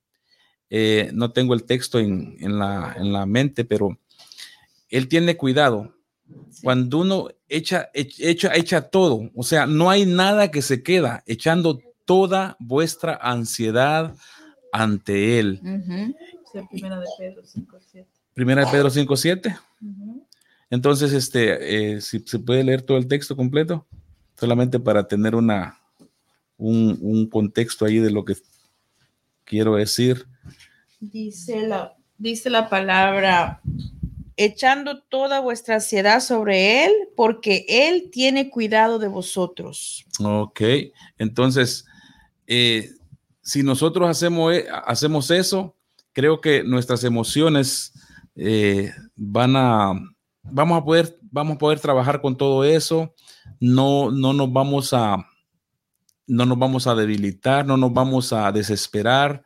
Eh, 0.70 1.10
no 1.14 1.32
tengo 1.32 1.54
el 1.54 1.64
texto 1.64 2.00
en, 2.00 2.38
la, 2.40 2.96
en 2.98 3.14
la 3.14 3.26
mente, 3.26 3.66
pero 3.66 3.98
Él 4.90 5.08
tiene 5.08 5.38
cuidado 5.38 5.96
cuando 6.64 7.00
uno 7.00 7.28
echa, 7.48 7.90
echa, 7.94 8.54
echa 8.56 8.82
todo, 8.90 9.30
o 9.36 9.44
sea, 9.44 9.68
no 9.68 9.90
hay 9.90 10.06
nada 10.06 10.50
que 10.50 10.62
se 10.62 10.82
queda, 10.82 11.24
echando 11.28 11.80
toda 12.06 12.56
vuestra 12.60 13.16
ansiedad 13.22 14.16
ante 14.72 15.40
Él. 15.40 15.62
primera 16.70 17.00
de 17.00 17.06
Pedro 17.18 17.44
5.7. 17.44 18.06
Primera 18.34 18.66
de 18.66 18.72
Pedro 18.72 18.90
5.7. 18.90 19.60
Entonces, 20.76 21.14
este, 21.14 21.96
eh, 21.96 22.02
si 22.02 22.20
se 22.20 22.38
puede 22.38 22.64
leer 22.64 22.82
todo 22.82 22.98
el 22.98 23.08
texto 23.08 23.38
completo, 23.38 23.88
solamente 24.38 24.78
para 24.78 25.08
tener 25.08 25.34
una, 25.34 25.80
un, 26.58 26.98
un 27.02 27.30
contexto 27.30 27.86
ahí 27.86 28.00
de 28.00 28.12
lo 28.12 28.26
que 28.26 28.36
quiero 29.46 29.76
decir. 29.76 30.28
Dice 31.00 31.66
la, 31.66 31.96
dice 32.18 32.50
la 32.50 32.70
palabra 32.70 33.62
echando 34.36 35.02
toda 35.04 35.40
vuestra 35.40 35.76
ansiedad 35.76 36.20
sobre 36.20 36.84
Él, 36.86 36.92
porque 37.16 37.66
Él 37.70 38.10
tiene 38.12 38.50
cuidado 38.50 39.00
de 39.00 39.08
vosotros. 39.08 40.06
Ok, 40.22 40.62
entonces, 41.18 41.86
eh, 42.48 42.90
si 43.42 43.64
nosotros 43.64 44.10
hacemos, 44.10 44.54
e, 44.54 44.68
hacemos 44.86 45.32
eso, 45.32 45.74
creo 46.12 46.42
que 46.42 46.64
nuestras 46.64 47.06
emociones 47.06 47.94
eh, 48.36 48.92
van 49.16 49.56
a, 49.56 49.94
vamos 50.52 50.82
a 50.82 50.84
poder, 50.84 51.18
vamos 51.22 51.56
a 51.56 51.60
poder 51.60 51.80
trabajar 51.80 52.22
con 52.22 52.38
todo 52.38 52.64
eso, 52.64 53.14
no, 53.60 54.12
no 54.12 54.34
nos 54.34 54.52
vamos 54.52 54.94
a, 54.94 55.18
no 56.28 56.46
nos 56.46 56.58
vamos 56.58 56.88
a 56.88 56.96
debilitar, 56.96 57.66
no 57.66 57.78
nos 57.78 57.94
vamos 57.94 58.34
a 58.34 58.52
desesperar, 58.52 59.44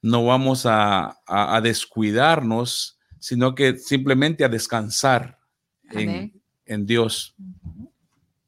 no 0.00 0.24
vamos 0.26 0.66
a, 0.66 1.18
a 1.26 1.60
descuidarnos 1.60 2.98
sino 3.22 3.54
que 3.54 3.78
simplemente 3.78 4.44
a 4.44 4.48
descansar 4.48 5.38
en, 5.90 6.86
Dios. 6.86 7.36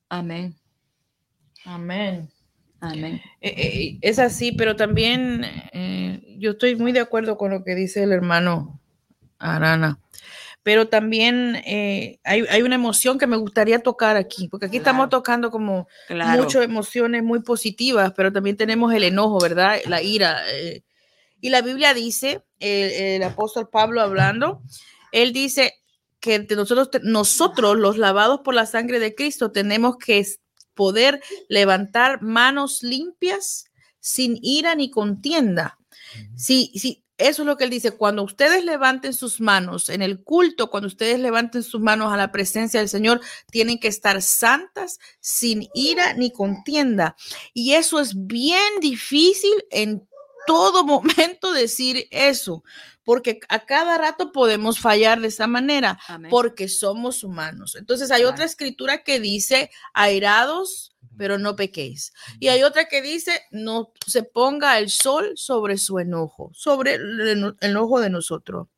Amén. 0.09 0.57
Amén. 1.65 2.29
Amén. 2.81 3.21
Eh, 3.41 3.55
eh, 3.57 3.99
es 4.01 4.19
así, 4.19 4.51
pero 4.51 4.75
también 4.75 5.45
eh, 5.73 6.37
yo 6.39 6.53
estoy 6.53 6.75
muy 6.75 6.91
de 6.91 6.99
acuerdo 6.99 7.39
con 7.39 7.53
lo 7.53 7.63
que 7.63 7.77
dice 7.77 8.03
el 8.03 8.11
hermano 8.11 8.81
Arana. 9.39 10.01
Pero 10.65 10.89
también 10.89 11.63
hay, 12.25 12.63
una 12.63 12.75
emoción 12.75 13.19
que 13.19 13.29
me 13.29 13.37
gustaría 13.37 13.79
tocar 13.81 14.17
aquí, 14.17 14.49
porque 14.49 14.67
aquí 14.67 14.79
estamos 14.79 15.11
tocando 15.11 15.51
como 15.51 15.87
muchas 16.09 16.65
emociones 16.65 17.23
muy 17.23 17.43
positivas, 17.43 18.13
pero 18.17 18.33
también 18.33 18.57
tenemos 18.57 18.93
el 18.93 19.05
enojo, 19.05 19.39
¿verdad? 19.39 19.77
La 19.87 20.03
ira. 20.03 20.43
Y 21.41 21.51
la 21.51 21.61
Biblia 21.61 21.93
dice, 21.93 22.43
el, 22.59 23.23
apóstol 23.23 23.69
Pablo 23.69 24.01
hablando, 24.01 24.63
él 25.13 25.35
dice 25.35 25.75
que 26.19 26.47
nosotros, 26.57 26.89
nosotros, 27.03 27.77
los 27.77 27.99
lavados 27.99 28.41
por 28.43 28.55
la 28.55 28.65
sangre 28.65 28.99
de 28.99 29.15
Cristo, 29.15 29.53
tenemos 29.53 29.99
que 29.99 30.27
poder 30.73 31.23
levantar 31.51 32.23
manos 32.23 32.83
limpias 32.83 33.67
sin 34.01 34.39
ira 34.41 34.75
ni 34.75 34.91
contienda. 34.91 35.79
Sí, 36.37 36.73
sí, 36.77 37.04
eso 37.17 37.43
es 37.43 37.47
lo 37.47 37.57
que 37.57 37.65
él 37.65 37.71
dice. 37.71 37.93
Cuando 37.93 38.23
ustedes 38.23 38.65
levanten 38.65 39.13
sus 39.13 39.41
manos 39.41 39.89
en 39.89 40.03
el 40.03 40.23
culto, 40.23 40.71
cuando 40.71 40.89
ustedes 40.89 41.21
levanten 41.21 41.63
sus 41.63 41.81
manos 41.81 42.13
a 42.13 42.17
la 42.17 42.33
presencia 42.33 42.81
del 42.81 42.89
Señor, 42.89 43.21
tienen 43.51 43.79
que 43.79 43.89
estar 43.89 44.21
santas, 44.21 44.99
sin 45.21 45.69
ira 45.75 46.15
ni 46.15 46.33
contienda. 46.33 47.17
Y 47.53 47.75
eso 47.75 48.01
es 48.01 48.27
bien 48.27 48.81
difícil 48.81 49.53
en 49.71 50.07
todo 50.47 50.85
momento 50.85 51.53
decir 51.53 52.07
eso, 52.11 52.65
porque 53.05 53.41
a 53.49 53.65
cada 53.65 53.99
rato 53.99 54.33
podemos 54.33 54.79
fallar 54.81 55.21
de 55.21 55.29
esa 55.29 55.47
manera, 55.47 55.99
porque 56.31 56.69
somos 56.69 57.23
humanos. 57.23 57.77
Entonces 57.77 58.11
hay 58.11 58.25
otra 58.25 58.45
escritura 58.45 59.05
que 59.05 59.21
dice, 59.21 59.71
airados, 59.93 60.94
pero 61.17 61.39
no 61.39 61.57
pequéis. 61.57 62.13
Y 62.41 62.49
hay 62.49 62.63
otra 62.63 62.87
que 62.87 63.03
dice, 63.03 63.41
no 63.51 63.93
se 64.07 64.23
ponga 64.23 64.79
el 64.79 64.91
sol 64.91 65.33
sobre 65.37 65.79
su 65.79 65.99
enojo, 65.99 66.51
sobre 66.55 66.95
el 66.95 67.57
enojo 67.61 68.01
de 68.01 68.11
nosotros. 68.11 68.69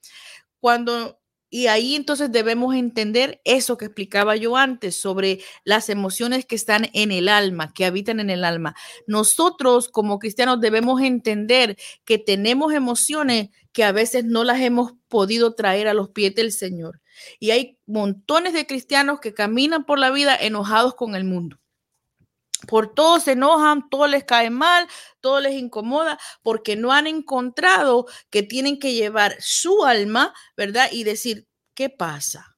Cuando 0.60 1.20
y 1.48 1.68
ahí 1.68 1.94
entonces 1.94 2.32
debemos 2.32 2.74
entender 2.74 3.40
eso 3.44 3.78
que 3.78 3.84
explicaba 3.86 4.36
yo 4.36 4.56
antes 4.56 4.96
sobre 4.96 5.40
las 5.64 5.88
emociones 5.88 6.44
que 6.44 6.56
están 6.56 6.90
en 6.92 7.12
el 7.12 7.28
alma, 7.28 7.72
que 7.72 7.84
habitan 7.84 8.18
en 8.18 8.30
el 8.30 8.44
alma. 8.44 8.74
Nosotros 9.06 9.88
como 9.88 10.18
cristianos 10.18 10.60
debemos 10.60 11.00
entender 11.00 11.76
que 12.04 12.18
tenemos 12.18 12.74
emociones 12.74 13.50
que 13.72 13.84
a 13.84 13.92
veces 13.92 14.24
no 14.24 14.42
las 14.42 14.60
hemos 14.60 14.94
podido 15.08 15.54
traer 15.54 15.86
a 15.86 15.94
los 15.94 16.10
pies 16.10 16.34
del 16.34 16.50
Señor. 16.50 17.00
Y 17.38 17.52
hay 17.52 17.78
montones 17.86 18.52
de 18.52 18.66
cristianos 18.66 19.20
que 19.20 19.32
caminan 19.32 19.84
por 19.84 19.98
la 19.98 20.10
vida 20.10 20.36
enojados 20.36 20.94
con 20.94 21.14
el 21.14 21.24
mundo 21.24 21.58
por 22.66 22.94
todo 22.94 23.20
se 23.20 23.32
enojan, 23.32 23.88
todo 23.88 24.06
les 24.06 24.24
cae 24.24 24.50
mal, 24.50 24.86
todo 25.20 25.40
les 25.40 25.54
incomoda, 25.54 26.18
porque 26.42 26.76
no 26.76 26.92
han 26.92 27.06
encontrado 27.06 28.06
que 28.30 28.42
tienen 28.42 28.78
que 28.78 28.94
llevar 28.94 29.36
su 29.40 29.84
alma, 29.84 30.34
¿verdad? 30.56 30.88
Y 30.92 31.04
decir, 31.04 31.46
¿qué 31.74 31.90
pasa? 31.90 32.56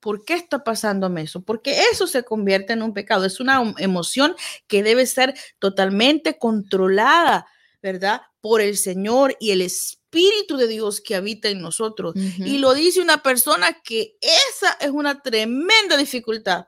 ¿Por 0.00 0.24
qué 0.24 0.34
está 0.34 0.62
pasándome 0.62 1.22
eso? 1.22 1.42
Porque 1.42 1.80
eso 1.92 2.06
se 2.06 2.22
convierte 2.22 2.72
en 2.72 2.82
un 2.82 2.94
pecado. 2.94 3.24
Es 3.24 3.40
una 3.40 3.74
emoción 3.78 4.36
que 4.68 4.82
debe 4.82 5.06
ser 5.06 5.34
totalmente 5.58 6.38
controlada, 6.38 7.46
¿verdad? 7.82 8.20
Por 8.40 8.60
el 8.60 8.76
Señor 8.76 9.36
y 9.40 9.50
el 9.50 9.62
Espíritu 9.62 10.05
Espíritu 10.16 10.56
de 10.56 10.66
Dios 10.66 11.00
que 11.00 11.14
habita 11.14 11.48
en 11.48 11.60
nosotros. 11.60 12.14
Y 12.38 12.58
lo 12.58 12.72
dice 12.72 13.02
una 13.02 13.22
persona 13.22 13.80
que 13.82 14.16
esa 14.20 14.72
es 14.80 14.90
una 14.90 15.20
tremenda 15.22 15.96
dificultad. 15.98 16.66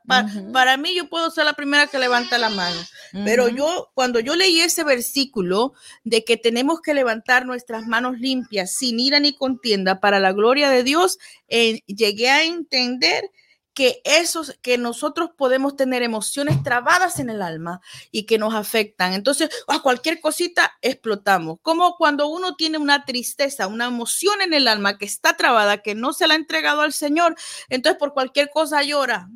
Para, 0.52 0.76
mí 0.76 0.94
yo 0.94 1.08
puedo 1.08 1.30
ser 1.30 1.46
la 1.46 1.54
primera 1.54 1.86
que 1.86 1.98
levanta 1.98 2.36
la 2.36 2.50
mano, 2.50 2.80
pero 3.24 3.48
yo 3.48 3.90
cuando 3.94 4.20
yo 4.20 4.36
leí 4.36 4.60
ese 4.60 4.84
versículo 4.84 5.72
de 6.04 6.24
que 6.24 6.36
tenemos 6.36 6.80
que 6.80 6.92
levantar 6.92 7.46
nuestras 7.46 7.86
manos 7.86 8.18
limpias 8.18 8.72
sin 8.72 9.00
ira 9.00 9.18
ni 9.18 9.34
contienda 9.34 10.00
para 10.00 10.20
la 10.20 10.32
gloria 10.32 10.68
de 10.68 10.82
Dios, 10.82 11.18
eh, 11.48 11.80
llegué 11.86 12.28
a 12.28 12.44
entender 12.44 13.30
que 13.78 14.02
esos 14.02 14.58
que 14.60 14.76
nosotros 14.76 15.30
podemos 15.36 15.76
tener 15.76 16.02
emociones 16.02 16.64
trabadas 16.64 17.20
en 17.20 17.30
el 17.30 17.40
alma 17.40 17.80
y 18.10 18.26
que 18.26 18.36
nos 18.36 18.52
afectan. 18.52 19.12
Entonces, 19.12 19.50
a 19.68 19.78
cualquier 19.82 20.20
cosita 20.20 20.76
explotamos. 20.82 21.58
Como 21.62 21.96
cuando 21.96 22.26
uno 22.26 22.56
tiene 22.56 22.78
una 22.78 23.04
tristeza, 23.04 23.68
una 23.68 23.84
emoción 23.86 24.42
en 24.42 24.52
el 24.52 24.66
alma 24.66 24.98
que 24.98 25.04
está 25.04 25.36
trabada, 25.36 25.78
que 25.78 25.94
no 25.94 26.12
se 26.12 26.26
la 26.26 26.34
ha 26.34 26.36
entregado 26.36 26.80
al 26.80 26.92
Señor, 26.92 27.36
entonces 27.68 28.00
por 28.00 28.14
cualquier 28.14 28.50
cosa 28.50 28.82
llora. 28.82 29.28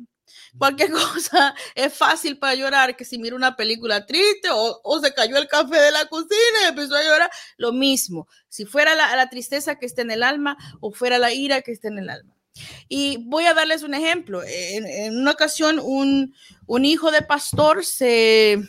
Cualquier 0.57 0.91
cosa 0.91 1.55
es 1.73 1.93
fácil 1.93 2.37
para 2.37 2.55
llorar, 2.55 2.97
que 2.97 3.05
si 3.05 3.17
mira 3.19 3.37
una 3.37 3.55
película 3.55 4.05
triste 4.05 4.49
o, 4.51 4.99
se 5.01 5.13
cayó 5.13 5.37
el 5.37 5.47
café 5.47 5.77
de 5.77 5.91
la 5.91 6.05
cocina 6.07 6.59
y 6.65 6.67
empezó 6.67 6.97
a 6.97 7.03
llorar, 7.03 7.31
lo 7.55 7.71
mismo. 7.71 8.27
Si 8.49 8.65
fuera 8.65 8.93
la, 8.93 9.15
la 9.15 9.29
tristeza 9.29 9.79
que 9.79 9.85
está 9.85 10.01
en 10.01 10.11
el 10.11 10.21
alma 10.21 10.57
o 10.81 10.91
fuera 10.91 11.17
la 11.17 11.31
ira 11.31 11.61
que 11.61 11.71
está 11.71 11.87
en 11.87 11.99
el 11.99 12.09
alma. 12.09 12.35
Y 12.87 13.17
voy 13.25 13.45
a 13.45 13.53
darles 13.53 13.83
un 13.83 13.93
ejemplo. 13.93 14.41
En, 14.45 15.17
una 15.17 15.31
ocasión, 15.31 15.79
un, 15.81 16.35
hijo 16.85 17.11
de 17.11 17.21
pastor 17.21 17.83
se, 17.83 18.61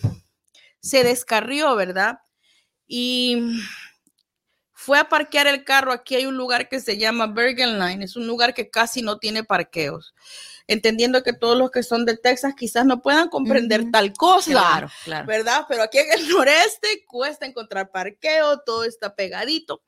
se 0.81 1.05
descarrió, 1.05 1.75
¿verdad? 1.77 2.20
Y 2.87 3.38
fue 4.73 4.99
a 4.99 5.09
parquear 5.09 5.47
el 5.47 5.64
carro. 5.64 5.92
Aquí 5.92 6.14
hay 6.14 6.27
un 6.27 6.37
lugar 6.37 6.68
que 6.68 6.81
se 6.81 6.99
llama 6.99 7.27
Bergen 7.27 7.79
Line. 7.79 8.05
Es 8.05 8.16
un 8.16 8.27
lugar 8.27 8.55
que 8.55 8.70
casi 8.70 9.03
no 9.03 9.18
tiene 9.18 9.44
parqueos. 9.44 10.14
Entendiendo 10.66 11.23
que 11.23 11.35
todos 11.35 11.59
los 11.59 11.70
que 11.70 11.83
son 11.83 12.07
de 12.07 12.16
Texas 12.16 12.55
quizás 12.57 12.87
no 12.87 13.03
puedan 13.03 13.29
comprender 13.29 13.90
tal 13.90 14.14
cosa, 14.14 14.51
claro, 14.51 14.88
claro. 15.05 15.27
¿verdad? 15.27 15.66
Pero 15.68 15.83
aquí 15.83 15.99
en 15.99 16.12
el 16.12 16.29
noreste 16.31 17.05
cuesta 17.07 17.44
encontrar 17.44 17.90
parqueo, 17.90 18.61
todo 18.61 18.85
está 18.85 19.14
pegadito. 19.14 19.83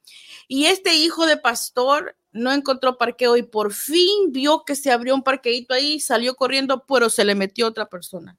Y 0.48 0.66
este 0.66 0.94
hijo 0.94 1.26
de 1.26 1.38
pastor 1.38 2.16
no 2.36 2.52
encontró 2.52 2.98
parqueo 2.98 3.36
y 3.36 3.42
por 3.42 3.72
fin 3.72 4.30
vio 4.30 4.64
que 4.64 4.76
se 4.76 4.92
abrió 4.92 5.14
un 5.14 5.22
parqueito 5.22 5.74
ahí, 5.74 6.00
salió 6.00 6.34
corriendo, 6.36 6.84
pero 6.86 7.10
se 7.10 7.24
le 7.24 7.34
metió 7.34 7.66
otra 7.66 7.88
persona. 7.88 8.38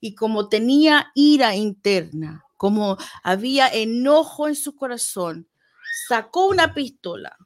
Y 0.00 0.14
como 0.14 0.48
tenía 0.48 1.10
ira 1.14 1.56
interna, 1.56 2.44
como 2.56 2.96
había 3.22 3.68
enojo 3.68 4.48
en 4.48 4.54
su 4.54 4.76
corazón, 4.76 5.48
sacó 6.08 6.46
una 6.46 6.74
pistola 6.74 7.36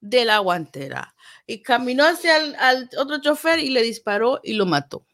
de 0.00 0.24
la 0.24 0.38
guantera 0.38 1.14
y 1.46 1.62
caminó 1.62 2.04
hacia 2.04 2.36
el 2.36 2.88
otro 2.98 3.20
chofer 3.20 3.58
y 3.60 3.70
le 3.70 3.82
disparó 3.82 4.40
y 4.42 4.54
lo 4.54 4.66
mató. 4.66 5.06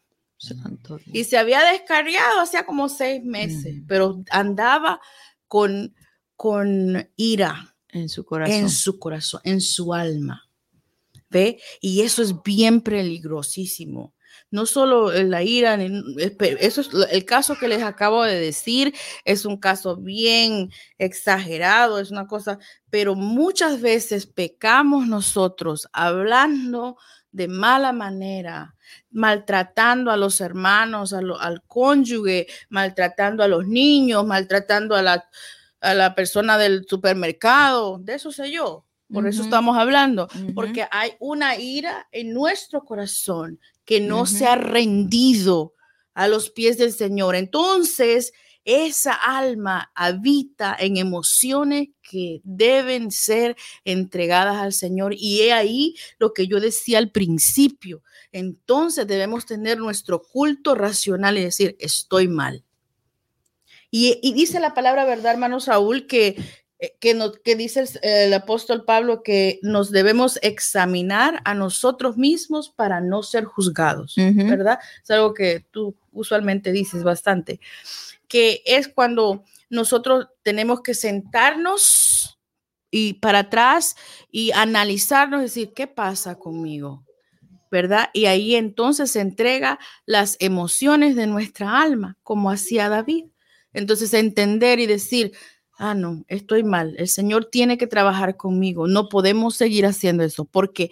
Y 1.11 1.25
se 1.25 1.37
había 1.37 1.63
descarriado 1.71 2.39
hacía 2.39 2.65
como 2.65 2.89
seis 2.89 3.23
meses, 3.23 3.81
pero 3.87 4.23
andaba 4.31 5.01
con, 5.47 5.93
con 6.35 7.09
ira 7.17 7.68
en 7.91 8.09
su 8.09 8.25
corazón. 8.25 8.55
En 8.55 8.69
su 8.69 8.99
corazón, 8.99 9.41
en 9.43 9.61
su 9.61 9.93
alma. 9.93 10.47
¿Ve? 11.29 11.59
Y 11.81 12.01
eso 12.01 12.21
es 12.21 12.41
bien 12.41 12.81
peligrosísimo. 12.81 14.13
No 14.51 14.65
solo 14.65 15.11
la 15.11 15.43
ira, 15.43 15.77
eso 16.59 16.81
es 16.81 16.89
el 17.11 17.25
caso 17.25 17.55
que 17.59 17.67
les 17.67 17.83
acabo 17.83 18.23
de 18.23 18.39
decir, 18.39 18.95
es 19.23 19.45
un 19.45 19.57
caso 19.57 19.95
bien 19.95 20.71
exagerado, 20.97 21.99
es 21.99 22.09
una 22.09 22.25
cosa, 22.25 22.57
pero 22.89 23.13
muchas 23.13 23.79
veces 23.79 24.25
pecamos 24.25 25.05
nosotros 25.07 25.87
hablando 25.93 26.97
de 27.31 27.47
mala 27.47 27.93
manera, 27.93 28.75
maltratando 29.11 30.09
a 30.09 30.17
los 30.17 30.41
hermanos, 30.41 31.13
al 31.13 31.63
cónyuge, 31.67 32.47
maltratando 32.69 33.43
a 33.43 33.47
los 33.47 33.67
niños, 33.67 34.25
maltratando 34.25 34.95
a 34.95 35.03
la, 35.03 35.29
a 35.81 35.93
la 35.93 36.15
persona 36.15 36.57
del 36.57 36.85
supermercado, 36.87 37.99
de 37.99 38.15
eso 38.15 38.31
sé 38.31 38.51
yo. 38.51 38.85
Por 39.11 39.27
eso 39.27 39.41
estamos 39.41 39.75
hablando, 39.75 40.27
porque 40.53 40.87
hay 40.91 41.13
una 41.19 41.57
ira 41.57 42.07
en 42.11 42.31
nuestro 42.31 42.85
corazón 42.85 43.59
que 43.83 43.99
no 43.99 44.27
se 44.27 44.45
ha 44.45 44.55
rendido 44.55 45.73
a 46.13 46.27
los 46.27 46.51
pies 46.51 46.77
del 46.77 46.93
Señor. 46.93 47.35
Entonces, 47.35 48.33
esa 48.65 49.13
alma 49.13 49.91
habita 49.95 50.75
en 50.77 50.97
emociones 50.97 51.87
que 52.03 52.41
deben 52.43 53.09
ser 53.09 53.55
entregadas 53.83 54.57
al 54.57 54.73
Señor. 54.73 55.15
Y 55.17 55.41
he 55.41 55.53
ahí 55.53 55.95
lo 56.19 56.33
que 56.33 56.45
yo 56.45 56.59
decía 56.59 56.99
al 56.99 57.09
principio. 57.09 58.03
Entonces 58.31 59.07
debemos 59.07 59.47
tener 59.47 59.79
nuestro 59.79 60.21
culto 60.21 60.75
racional 60.75 61.37
y 61.39 61.43
decir, 61.43 61.75
estoy 61.79 62.27
mal. 62.27 62.63
Y, 63.91 64.33
dice 64.33 64.59
la 64.59 64.73
palabra 64.73 65.05
verdad, 65.05 65.33
hermano 65.33 65.59
Saúl, 65.59 66.05
que, 66.05 66.35
eh, 66.79 66.95
que, 66.99 67.17
que 67.43 67.55
dice 67.55 67.85
el, 68.01 68.33
apóstol 68.33 68.85
Pablo 68.85 69.23
que 69.23 69.59
nos 69.63 69.91
debemos 69.91 70.39
examinar 70.41 71.41
a 71.45 71.53
nosotros 71.53 72.17
mismos 72.17 72.69
para 72.69 73.01
no 73.01 73.23
ser 73.23 73.45
juzgados, 73.45 74.15
¿verdad? 74.15 74.79
Es 75.03 75.09
algo 75.11 75.33
que 75.33 75.65
tú 75.71 75.95
usualmente 76.11 76.71
dices 76.71 77.03
bastante, 77.03 77.59
que 78.27 78.61
es 78.65 78.87
cuando 78.87 79.43
nosotros 79.69 80.27
tenemos 80.43 80.81
que 80.81 80.93
sentarnos 80.93 82.39
y 82.91 83.13
para 83.13 83.39
atrás 83.39 83.95
y 84.31 84.51
analizarnos, 84.51 85.41
decir, 85.41 85.73
¿qué 85.75 85.87
pasa 85.87 86.35
conmigo? 86.35 87.05
¿verdad? 87.71 88.09
Y 88.13 88.25
ahí 88.25 88.55
entonces 88.55 89.11
se 89.11 89.21
entrega 89.21 89.79
las 90.05 90.37
emociones 90.39 91.15
de 91.15 91.27
nuestra 91.27 91.81
alma, 91.81 92.17
como 92.23 92.49
hacía 92.49 92.89
David. 92.89 93.25
Entonces, 93.73 94.13
entender 94.13 94.79
y 94.79 94.87
decir, 94.87 95.33
ah, 95.77 95.93
no, 95.95 96.23
estoy 96.27 96.63
mal, 96.63 96.95
el 96.97 97.07
Señor 97.07 97.45
tiene 97.45 97.77
que 97.77 97.87
trabajar 97.87 98.37
conmigo, 98.37 98.87
no 98.87 99.09
podemos 99.09 99.55
seguir 99.55 99.85
haciendo 99.85 100.23
eso 100.23 100.45
porque 100.45 100.89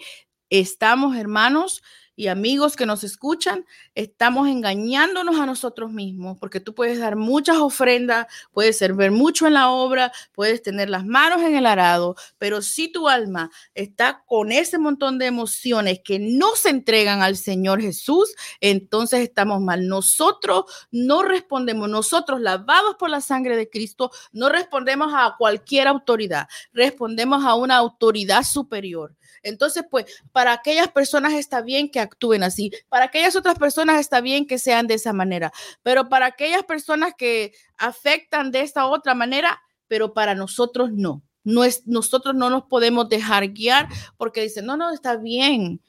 estamos, 0.50 1.16
hermanos, 1.16 1.82
y 2.18 2.26
amigos 2.26 2.74
que 2.74 2.84
nos 2.84 3.04
escuchan, 3.04 3.64
estamos 3.94 4.48
engañándonos 4.48 5.38
a 5.38 5.46
nosotros 5.46 5.92
mismos, 5.92 6.36
porque 6.40 6.58
tú 6.58 6.74
puedes 6.74 6.98
dar 6.98 7.14
muchas 7.14 7.58
ofrendas, 7.58 8.26
puedes 8.50 8.76
servir 8.76 9.12
mucho 9.12 9.46
en 9.46 9.54
la 9.54 9.70
obra, 9.70 10.10
puedes 10.32 10.60
tener 10.60 10.90
las 10.90 11.06
manos 11.06 11.42
en 11.42 11.54
el 11.54 11.64
arado, 11.64 12.16
pero 12.36 12.60
si 12.60 12.90
tu 12.90 13.08
alma 13.08 13.52
está 13.72 14.24
con 14.26 14.50
ese 14.50 14.78
montón 14.78 15.20
de 15.20 15.26
emociones 15.26 16.00
que 16.04 16.18
no 16.18 16.56
se 16.56 16.70
entregan 16.70 17.22
al 17.22 17.36
Señor 17.36 17.80
Jesús, 17.80 18.34
entonces 18.60 19.20
estamos 19.20 19.60
mal. 19.60 19.86
Nosotros 19.86 20.64
no 20.90 21.22
respondemos, 21.22 21.88
nosotros 21.88 22.40
lavados 22.40 22.96
por 22.96 23.10
la 23.10 23.20
sangre 23.20 23.56
de 23.56 23.70
Cristo, 23.70 24.10
no 24.32 24.48
respondemos 24.48 25.12
a 25.14 25.36
cualquier 25.38 25.86
autoridad, 25.86 26.48
respondemos 26.72 27.44
a 27.44 27.54
una 27.54 27.76
autoridad 27.76 28.42
superior. 28.42 29.14
Entonces, 29.42 29.84
pues, 29.90 30.06
para 30.32 30.52
aquellas 30.52 30.88
personas 30.88 31.34
está 31.34 31.62
bien 31.62 31.90
que 31.90 32.00
actúen 32.00 32.42
así, 32.42 32.72
para 32.88 33.06
aquellas 33.06 33.36
otras 33.36 33.58
personas 33.58 34.00
está 34.00 34.20
bien 34.20 34.46
que 34.46 34.58
sean 34.58 34.86
de 34.86 34.94
esa 34.94 35.12
manera, 35.12 35.52
pero 35.82 36.08
para 36.08 36.26
aquellas 36.26 36.64
personas 36.64 37.12
que 37.16 37.52
afectan 37.76 38.50
de 38.50 38.60
esta 38.60 38.86
otra 38.86 39.14
manera, 39.14 39.60
pero 39.86 40.12
para 40.12 40.34
nosotros 40.34 40.90
no. 40.92 41.22
no 41.44 41.64
es, 41.64 41.86
nosotros 41.86 42.34
no 42.34 42.50
nos 42.50 42.64
podemos 42.64 43.08
dejar 43.08 43.48
guiar 43.48 43.88
porque 44.16 44.42
dicen, 44.42 44.66
no, 44.66 44.76
no, 44.76 44.92
está 44.92 45.16
bien. 45.16 45.80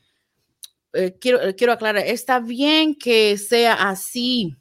Eh, 0.94 1.18
quiero, 1.20 1.42
eh, 1.42 1.56
quiero 1.56 1.74
aclarar, 1.74 2.04
está 2.06 2.40
bien 2.40 2.96
que 2.96 3.38
sea 3.38 3.74
así, 3.74 4.56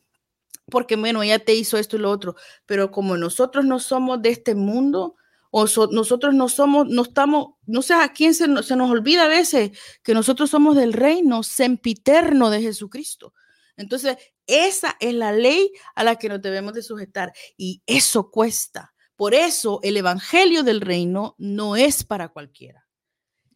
porque 0.71 0.97
bueno, 0.97 1.23
ella 1.23 1.39
te 1.39 1.55
hizo 1.55 1.79
esto 1.79 1.97
y 1.97 2.01
lo 2.01 2.11
otro, 2.11 2.37
pero 2.67 2.91
como 2.91 3.17
nosotros 3.17 3.65
no 3.65 3.79
somos 3.79 4.21
de 4.21 4.31
este 4.31 4.55
mundo, 4.55 5.17
o 5.51 5.67
nosotros 5.91 6.35
no 6.35 6.49
somos, 6.49 6.87
no 6.89 7.03
estamos, 7.03 7.55
no 7.67 7.83
sé 7.83 7.95
a 7.95 8.13
quién 8.13 8.35
se, 8.35 8.63
se, 8.63 8.77
nos 8.77 8.91
olvida 8.91 9.25
a 9.25 9.29
veces 9.29 9.71
que 10.03 10.15
nosotros 10.15 10.51
somos 10.51 10.77
del 10.77 10.93
reino 10.93 11.43
sempiterno 11.43 12.51
de 12.51 12.63
Jesucristo. 12.63 13.33
Entonces, 13.77 14.17
esa 14.47 14.97
es 15.01 15.15
la 15.15 15.33
ley 15.33 15.73
a 15.95 16.05
la 16.05 16.17
que 16.17 16.29
nos 16.29 16.43
debemos 16.43 16.75
de 16.75 16.83
sujetar 16.83 17.33
y 17.57 17.83
eso 17.87 18.31
cuesta. 18.31 18.95
Por 19.15 19.35
eso 19.35 19.81
el 19.83 19.97
evangelio 19.97 20.63
del 20.63 20.81
reino 20.81 21.35
no 21.39 21.77
es 21.77 22.05
para 22.05 22.29
cualquiera. 22.29 22.89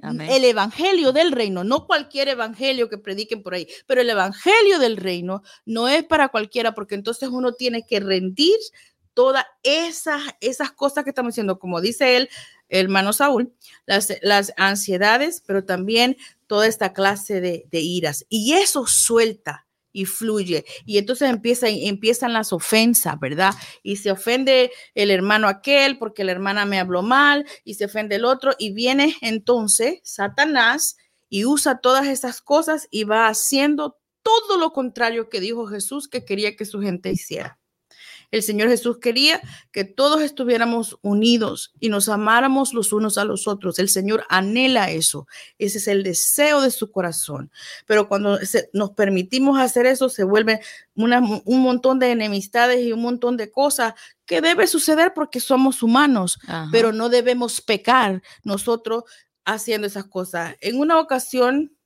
El 0.02 0.44
evangelio 0.44 1.12
del 1.12 1.30
reino, 1.30 1.62
no 1.62 1.86
cualquier 1.86 2.26
evangelio 2.26 2.88
que 2.88 2.98
prediquen 2.98 3.44
por 3.44 3.54
ahí, 3.54 3.68
pero 3.86 4.00
el 4.00 4.10
evangelio 4.10 4.80
del 4.80 4.96
reino 4.96 5.42
no 5.64 5.86
es 5.86 6.02
para 6.02 6.28
cualquiera 6.28 6.74
porque 6.74 6.96
entonces 6.96 7.28
uno 7.28 7.52
tiene 7.52 7.86
que 7.86 8.00
rendir 8.00 8.56
todas 9.14 9.44
esas, 9.62 10.22
esas 10.40 10.72
cosas 10.72 11.04
que 11.04 11.10
estamos 11.10 11.32
diciendo, 11.32 11.58
como 11.58 11.80
dice 11.80 12.16
él, 12.16 12.28
hermano 12.68 13.12
Saúl, 13.12 13.52
las, 13.86 14.12
las 14.22 14.52
ansiedades, 14.56 15.42
pero 15.46 15.64
también 15.64 16.16
toda 16.46 16.66
esta 16.66 16.92
clase 16.92 17.40
de, 17.40 17.80
iras. 17.80 18.26
Y 18.28 18.54
eso 18.54 18.86
suelta 18.86 19.66
y 19.92 20.06
fluye. 20.06 20.64
Y 20.86 20.98
entonces 20.98 21.28
empieza, 21.28 21.68
empiezan 21.68 22.32
las 22.32 22.52
ofensas, 22.52 23.18
¿verdad? 23.20 23.54
Y 23.82 23.96
se 23.96 24.10
ofende 24.10 24.70
el 24.94 25.10
hermano 25.10 25.48
aquel 25.48 25.98
porque 25.98 26.24
la 26.24 26.32
hermana 26.32 26.64
me 26.64 26.78
habló 26.78 27.02
mal 27.02 27.46
y 27.64 27.74
se 27.74 27.84
ofende 27.84 28.16
el 28.16 28.24
otro. 28.24 28.52
Y 28.58 28.72
viene 28.72 29.16
entonces 29.20 30.00
Satanás 30.02 30.96
y 31.28 31.44
usa 31.44 31.78
todas 31.78 32.06
esas 32.06 32.40
cosas 32.40 32.88
y 32.90 33.04
va 33.04 33.28
haciendo 33.28 33.98
todo 34.22 34.58
lo 34.58 34.72
contrario 34.72 35.28
que 35.28 35.40
dijo 35.40 35.66
Jesús 35.66 36.08
que 36.08 36.24
quería 36.24 36.56
que 36.56 36.64
su 36.64 36.80
gente 36.80 37.10
hiciera. 37.10 37.58
El 38.32 38.42
Señor 38.42 38.68
Jesús 38.68 38.98
quería 38.98 39.40
que 39.70 39.84
todos 39.84 40.22
estuviéramos 40.22 40.98
unidos 41.02 41.72
y 41.78 41.90
nos 41.90 42.08
amáramos 42.08 42.74
los 42.74 42.92
unos 42.92 43.18
a 43.18 43.24
los 43.24 43.46
otros. 43.46 43.78
El 43.78 43.88
Señor 43.88 44.24
anhela 44.28 44.90
eso. 44.90 45.28
Ese 45.58 45.78
es 45.78 45.86
el 45.86 46.02
deseo 46.02 46.62
de 46.62 46.72
su 46.72 46.90
corazón. 46.90 47.52
Pero 47.86 48.08
cuando 48.08 48.38
nos 48.72 48.90
permitimos 48.92 49.60
hacer 49.60 49.86
eso, 49.86 50.08
se 50.08 50.24
vuelve 50.24 50.60
un 50.94 51.62
montón 51.62 51.98
de 51.98 52.10
enemistades 52.10 52.84
y 52.84 52.92
un 52.92 53.02
montón 53.02 53.36
de 53.36 53.52
cosas 53.52 53.94
que 54.26 54.40
debe 54.40 54.66
suceder 54.66 55.12
porque 55.14 55.38
somos 55.38 55.82
humanos, 55.82 56.38
pero 56.72 56.92
no 56.92 57.10
debemos 57.10 57.60
pecar 57.60 58.22
nosotros 58.42 59.04
haciendo 59.44 59.86
esas 59.86 60.06
cosas. 60.06 60.56
En 60.60 60.78
una 60.78 60.98
ocasión, 60.98 61.76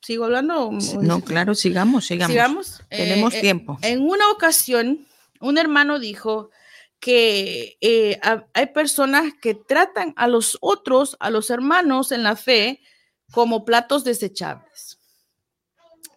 ¿sigo 0.00 0.24
hablando? 0.24 0.70
No, 1.00 1.20
claro, 1.22 1.54
sigamos, 1.54 2.06
sigamos. 2.06 2.32
Sigamos. 2.32 2.82
Tenemos 2.88 3.34
Eh, 3.34 3.40
tiempo. 3.40 3.78
En 3.82 4.00
una 4.02 4.28
ocasión, 4.30 5.06
un 5.40 5.58
hermano 5.58 5.98
dijo 5.98 6.50
que 7.00 7.78
eh, 7.80 8.18
ha- 8.22 8.44
hay 8.52 8.66
personas 8.66 9.32
que 9.40 9.54
tratan 9.54 10.12
a 10.16 10.28
los 10.28 10.58
otros, 10.60 11.16
a 11.20 11.30
los 11.30 11.50
hermanos 11.50 12.12
en 12.12 12.22
la 12.22 12.36
fe, 12.36 12.80
como 13.32 13.64
platos 13.64 14.04
desechables. 14.04 14.98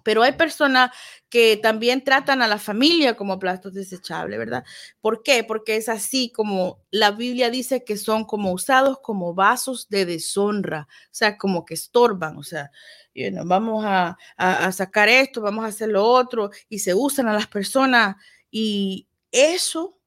Pero 0.04 0.24
hay 0.24 0.34
personas 0.34 0.92
que 1.34 1.58
también 1.58 2.04
tratan 2.04 2.44
a 2.44 2.48
la 2.48 2.60
familia 2.60 3.16
como 3.18 3.40
platos 3.40 3.74
desechables, 3.74 4.38
¿verdad? 4.38 4.64
¿Por 5.02 5.24
qué? 5.24 5.44
Porque 5.44 5.78
es 5.78 5.90
así 5.90 6.32
como 6.32 6.84
la 6.92 7.10
Biblia 7.12 7.50
dice 7.50 7.84
que 7.84 7.98
son 7.98 8.26
como 8.26 8.52
usados 8.54 9.00
como 9.02 9.34
vasos 9.34 9.90
de 9.90 10.06
deshonra, 10.06 10.88
o 10.92 11.10
sea, 11.12 11.38
como 11.40 11.66
que 11.66 11.74
estorban, 11.74 12.38
o 12.38 12.44
sea, 12.44 12.70
you 13.16 13.30
know, 13.32 13.46
vamos 13.48 13.84
a, 13.86 14.18
a- 14.38 14.66
a 14.68 14.72
sacar 14.72 15.10
esto, 15.10 15.42
vamos 15.42 15.66
a 15.66 15.70
hacer 15.70 15.90
lo 15.90 16.06
otro, 16.06 16.52
y 16.70 16.80
se 16.80 16.94
usan 16.94 17.28
a 17.28 17.34
las 17.34 17.48
personas, 17.48 18.16
y 18.52 19.08
eso 19.32 20.00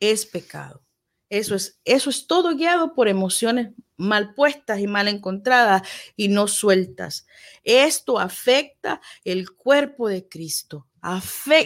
es 0.00 0.26
pecado. 0.26 0.82
Eso 1.30 1.54
es, 1.54 1.78
eso 1.84 2.10
es 2.10 2.26
todo 2.26 2.56
guiado 2.56 2.94
por 2.94 3.08
emociones 3.08 3.70
mal 3.98 4.32
puestas 4.34 4.78
y 4.80 4.86
mal 4.86 5.08
encontradas 5.08 5.82
y 6.16 6.28
no 6.28 6.48
sueltas. 6.48 7.26
Esto 7.64 8.18
afecta 8.18 9.00
el 9.24 9.50
cuerpo 9.50 10.08
de 10.08 10.26
Cristo. 10.26 10.86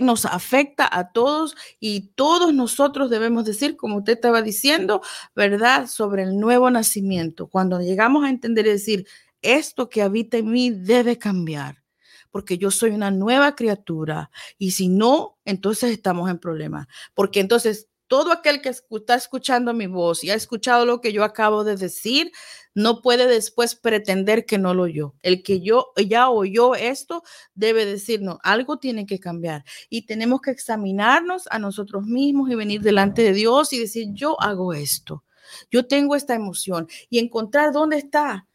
Nos 0.01 0.25
afecta 0.25 0.89
a 0.91 1.13
todos 1.13 1.55
y 1.81 2.13
todos 2.15 2.53
nosotros 2.55 3.11
debemos 3.11 3.45
decir, 3.45 3.77
como 3.77 3.99
usted 3.99 4.15
estaba 4.15 4.43
diciendo, 4.43 5.03
¿verdad? 5.35 5.87
Sobre 5.87 6.23
el 6.23 6.39
nuevo 6.39 6.71
nacimiento. 6.71 7.49
Cuando 7.49 7.81
llegamos 7.81 8.25
a 8.25 8.31
entender 8.31 8.67
y 8.67 8.71
decir, 8.71 9.07
esto 9.41 9.89
que 9.89 10.03
habita 10.03 10.37
en 10.37 10.51
mí 10.51 10.71
debe 10.71 11.19
cambiar, 11.19 11.83
porque 12.31 12.59
yo 12.59 12.71
soy 12.71 12.91
una 12.91 13.11
nueva 13.11 13.55
criatura 13.57 14.31
y 14.59 14.73
si 14.73 14.89
no, 14.89 15.39
entonces 15.45 15.91
estamos 15.91 16.31
en 16.31 16.39
problemas, 16.39 16.87
porque 17.15 17.41
entonces 17.41 17.89
todo 18.13 18.31
aquel 18.31 18.61
que 18.61 18.69
está 18.69 19.15
escuchando 19.15 19.73
mi 19.73 19.87
voz 19.87 20.23
y 20.23 20.31
ha 20.31 20.35
escuchado 20.35 20.85
lo 20.85 21.01
que 21.01 21.15
yo 21.15 21.25
acabo 21.25 21.65
de 21.65 21.77
decir, 21.77 22.31
no 22.75 23.01
puede 23.01 23.27
después 23.27 23.75
pretender 23.75 24.45
que 24.45 24.59
no 24.59 24.75
lo 24.75 24.83
oyó. 24.83 25.15
El 25.23 25.43
que 25.43 25.63
yo 25.63 25.95
ya 25.97 26.29
oyó 26.29 26.75
esto 26.75 27.23
debe 27.55 27.87
decir, 27.87 28.21
no, 28.21 28.39
algo 28.43 28.77
tiene 28.79 29.07
que 29.07 29.19
cambiar 29.19 29.65
y 29.89 30.05
tenemos 30.05 30.43
que 30.43 30.51
examinarnos 30.51 31.49
a 31.51 31.59
nosotros 31.59 32.05
mismos 32.05 32.51
y 32.51 32.55
venir 32.55 32.83
delante 32.83 33.23
de 33.23 33.33
Dios 33.33 33.73
y 33.73 33.79
decir, 33.79 34.09
yo 34.13 34.39
hago 34.43 34.75
esto, 34.75 35.25
yo 35.71 35.87
tengo 35.87 36.15
esta 36.15 36.35
emoción 36.35 36.89
y 37.09 37.19
encontrar 37.19 37.73
dónde 37.73 37.97
está. 37.97 38.47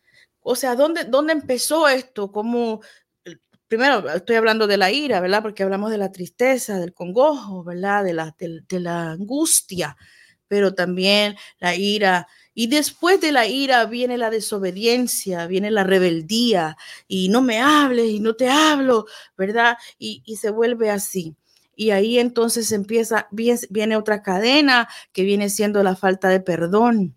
O 0.41 0.55
sea, 0.55 0.75
¿dónde, 0.75 1.05
dónde 1.05 1.33
empezó 1.33 1.87
esto? 1.87 2.31
¿Cómo, 2.31 2.81
primero 3.67 4.09
estoy 4.09 4.35
hablando 4.35 4.67
de 4.67 4.77
la 4.77 4.91
ira, 4.91 5.19
¿verdad? 5.19 5.41
Porque 5.41 5.63
hablamos 5.63 5.91
de 5.91 5.97
la 5.97 6.11
tristeza, 6.11 6.79
del 6.79 6.93
congojo, 6.93 7.63
¿verdad? 7.63 8.03
De 8.03 8.13
la, 8.13 8.35
de, 8.37 8.79
la 8.79 9.11
angustia, 9.11 9.97
pero 10.47 10.73
también 10.73 11.35
la 11.59 11.75
ira. 11.75 12.27
Y 12.53 12.67
después 12.67 13.21
de 13.21 13.31
la 13.31 13.45
ira 13.47 13.85
viene 13.85 14.17
la 14.17 14.29
desobediencia, 14.29 15.47
viene 15.47 15.71
la 15.71 15.83
rebeldía, 15.83 16.77
y 17.07 17.29
no 17.29 17.41
me 17.41 17.59
hables 17.59 18.09
y 18.09 18.19
no 18.19 18.35
te 18.35 18.49
hablo, 18.49 19.05
¿verdad? 19.37 19.77
Y, 19.99 20.23
se 20.37 20.49
vuelve 20.49 20.89
así. 20.89 21.35
Y 21.75 21.91
ahí 21.91 22.17
entonces 22.17 22.71
empieza, 22.71 23.27
viene 23.31 23.97
otra 23.97 24.23
cadena 24.23 24.87
que 25.13 25.23
viene 25.23 25.49
siendo 25.49 25.83
la 25.83 25.95
falta 25.95 26.29
de 26.29 26.39
perdón. 26.39 27.15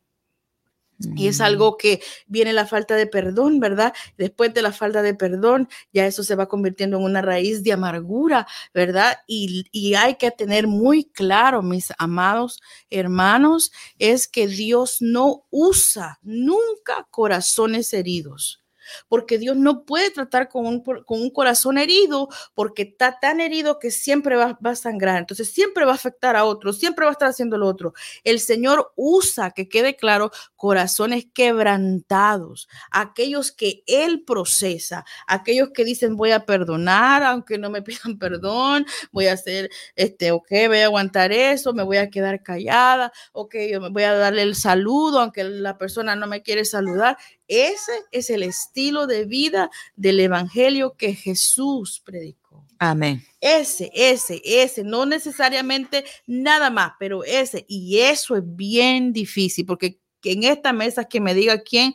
Y 1.16 1.28
es 1.28 1.40
algo 1.40 1.76
que 1.76 2.02
viene 2.26 2.52
la 2.52 2.66
falta 2.66 2.94
de 2.94 3.06
perdón, 3.06 3.58
¿verdad? 3.60 3.94
Después 4.18 4.52
de 4.52 4.62
la 4.62 4.72
falta 4.72 5.02
de 5.02 5.14
perdón, 5.14 5.68
ya 5.92 6.06
eso 6.06 6.22
se 6.22 6.34
va 6.34 6.48
convirtiendo 6.48 6.98
en 6.98 7.04
una 7.04 7.22
raíz 7.22 7.62
de 7.62 7.72
amargura, 7.72 8.46
¿verdad? 8.74 9.18
Y, 9.26 9.64
y 9.72 9.94
hay 9.94 10.16
que 10.16 10.30
tener 10.30 10.66
muy 10.66 11.04
claro, 11.04 11.62
mis 11.62 11.92
amados 11.98 12.60
hermanos, 12.90 13.72
es 13.98 14.28
que 14.28 14.46
Dios 14.46 14.98
no 15.00 15.46
usa 15.50 16.18
nunca 16.22 17.06
corazones 17.10 17.92
heridos 17.92 18.59
porque 19.08 19.38
Dios 19.38 19.56
no 19.56 19.84
puede 19.84 20.10
tratar 20.10 20.48
con 20.48 20.66
un, 20.66 20.82
con 20.82 21.20
un, 21.20 21.30
corazón 21.30 21.78
herido 21.78 22.28
porque 22.54 22.82
está 22.82 23.18
tan 23.20 23.40
herido 23.40 23.78
que 23.78 23.90
siempre 23.90 24.36
va, 24.36 24.58
va, 24.64 24.70
a 24.70 24.76
sangrar, 24.76 25.18
entonces 25.18 25.50
siempre 25.50 25.84
va 25.84 25.92
a 25.92 25.94
afectar 25.94 26.36
a 26.36 26.44
otros, 26.44 26.78
siempre 26.78 27.04
va 27.04 27.10
a 27.10 27.12
estar 27.12 27.28
haciendo 27.28 27.56
lo 27.56 27.66
otro. 27.66 27.94
El 28.24 28.40
Señor 28.40 28.92
usa, 28.96 29.50
que 29.52 29.68
quede 29.68 29.96
claro, 29.96 30.30
corazones 30.56 31.26
quebrantados, 31.32 32.68
aquellos 32.90 33.52
que 33.52 33.82
Él 33.86 34.24
procesa, 34.24 35.04
aquellos 35.26 35.70
que 35.70 35.84
dicen 35.84 36.16
voy 36.16 36.32
a 36.32 36.44
perdonar 36.44 37.22
aunque 37.22 37.58
no 37.58 37.70
me 37.70 37.82
pidan 37.82 38.00
perdón, 38.18 38.86
voy 39.12 39.26
a 39.26 39.34
hacer, 39.34 39.70
este, 39.96 40.32
ok, 40.32 40.48
voy 40.66 40.78
a 40.78 40.84
aguantar 40.86 41.32
eso, 41.32 41.72
me 41.72 41.82
voy 41.82 41.96
a 41.96 42.10
quedar 42.10 42.42
callada, 42.42 43.12
ok, 43.32 43.56
yo 43.70 43.80
me 43.80 43.90
voy 43.90 44.02
a 44.02 44.14
darle 44.14 44.42
el 44.42 44.54
saludo 44.54 45.20
aunque 45.20 45.44
la 45.44 45.78
persona 45.78 46.16
no 46.16 46.26
me 46.26 46.42
quiere 46.42 46.64
saludar. 46.64 47.16
Ese 47.50 48.04
es 48.12 48.30
el 48.30 48.44
estilo 48.44 49.08
de 49.08 49.24
vida 49.24 49.70
del 49.96 50.20
evangelio 50.20 50.94
que 50.96 51.14
Jesús 51.14 52.00
predicó. 52.04 52.64
Amén. 52.78 53.24
Ese, 53.40 53.90
ese, 53.92 54.40
ese, 54.44 54.84
no 54.84 55.04
necesariamente 55.04 56.04
nada 56.28 56.70
más, 56.70 56.92
pero 57.00 57.24
ese. 57.24 57.64
Y 57.66 57.98
eso 57.98 58.36
es 58.36 58.42
bien 58.44 59.12
difícil, 59.12 59.66
porque 59.66 59.98
en 60.22 60.44
esta 60.44 60.72
mesa 60.72 61.06
que 61.06 61.20
me 61.20 61.34
diga 61.34 61.60
quién 61.60 61.92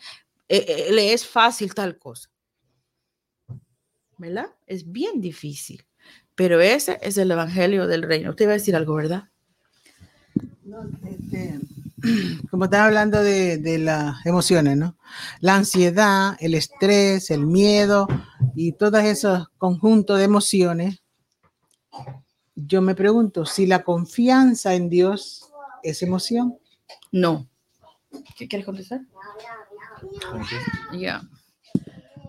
eh, 0.49 0.65
eh, 0.67 0.91
le 0.91 1.13
es 1.13 1.25
fácil 1.25 1.73
tal 1.73 1.97
cosa. 1.97 2.29
¿Verdad? 4.17 4.53
Es 4.67 4.91
bien 4.91 5.21
difícil. 5.21 5.85
Pero 6.35 6.59
ese 6.59 6.99
es 7.01 7.17
el 7.17 7.31
evangelio 7.31 7.87
del 7.87 8.03
reino. 8.03 8.31
Usted 8.31 8.43
iba 8.43 8.51
a 8.51 8.57
decir 8.57 8.75
algo, 8.75 8.95
¿verdad? 8.95 9.29
No, 10.65 10.83
este, 11.07 11.61
como 12.51 12.65
estaba 12.65 12.85
hablando 12.85 13.21
de, 13.21 13.57
de, 13.57 13.77
las 13.79 14.25
emociones, 14.25 14.77
¿no? 14.77 14.97
La 15.39 15.55
ansiedad, 15.55 16.35
el 16.39 16.53
estrés, 16.53 17.31
el 17.31 17.45
miedo 17.45 18.07
y 18.55 18.73
todos 18.73 19.03
esos 19.03 19.47
conjuntos 19.57 20.17
de 20.17 20.25
emociones. 20.25 21.01
Yo 22.55 22.81
me 22.81 22.95
pregunto 22.95 23.45
si 23.45 23.65
la 23.65 23.83
confianza 23.83 24.73
en 24.73 24.89
Dios 24.89 25.51
es 25.83 26.01
emoción. 26.01 26.57
No. 27.11 27.47
¿Qué 28.37 28.47
quieres 28.47 28.65
contestar? 28.65 29.01
Ya. 30.91 30.97
Yeah. 30.97 31.21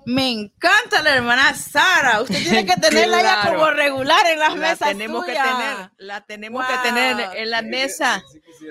Me 0.06 0.30
encanta 0.30 1.02
la 1.02 1.16
hermana 1.16 1.52
Sara. 1.54 2.22
Usted 2.22 2.40
tiene 2.40 2.64
que 2.64 2.76
tenerla 2.80 3.20
claro. 3.20 3.42
ya 3.42 3.52
como 3.52 3.70
regular 3.70 4.24
en 4.28 4.38
las 4.38 4.54
la 4.54 4.60
mesas. 4.60 4.88
Tenemos 4.88 5.26
suyas. 5.26 5.44
que 5.44 5.52
tener, 5.52 5.90
la 5.96 6.20
tenemos 6.24 6.64
wow. 6.64 6.76
que 6.76 6.88
tener 6.88 7.36
en 7.36 7.50
la 7.50 7.62
mesa. 7.62 8.22
Sí, 8.32 8.40
sí 8.58 8.66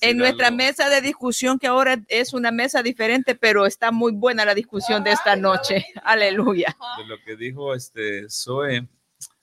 en 0.00 0.16
nuestra 0.16 0.48
algo. 0.48 0.58
mesa 0.58 0.88
de 0.88 1.00
discusión, 1.00 1.58
que 1.58 1.66
ahora 1.66 2.02
es 2.08 2.32
una 2.32 2.50
mesa 2.50 2.82
diferente, 2.82 3.34
pero 3.34 3.66
está 3.66 3.90
muy 3.90 4.12
buena 4.12 4.44
la 4.44 4.54
discusión 4.54 5.04
de 5.04 5.12
esta 5.12 5.36
noche. 5.36 5.86
Aleluya. 6.04 6.76
De 6.98 7.06
lo 7.06 7.16
que 7.24 7.36
dijo 7.36 7.74
este 7.74 8.28
Zoe, 8.28 8.86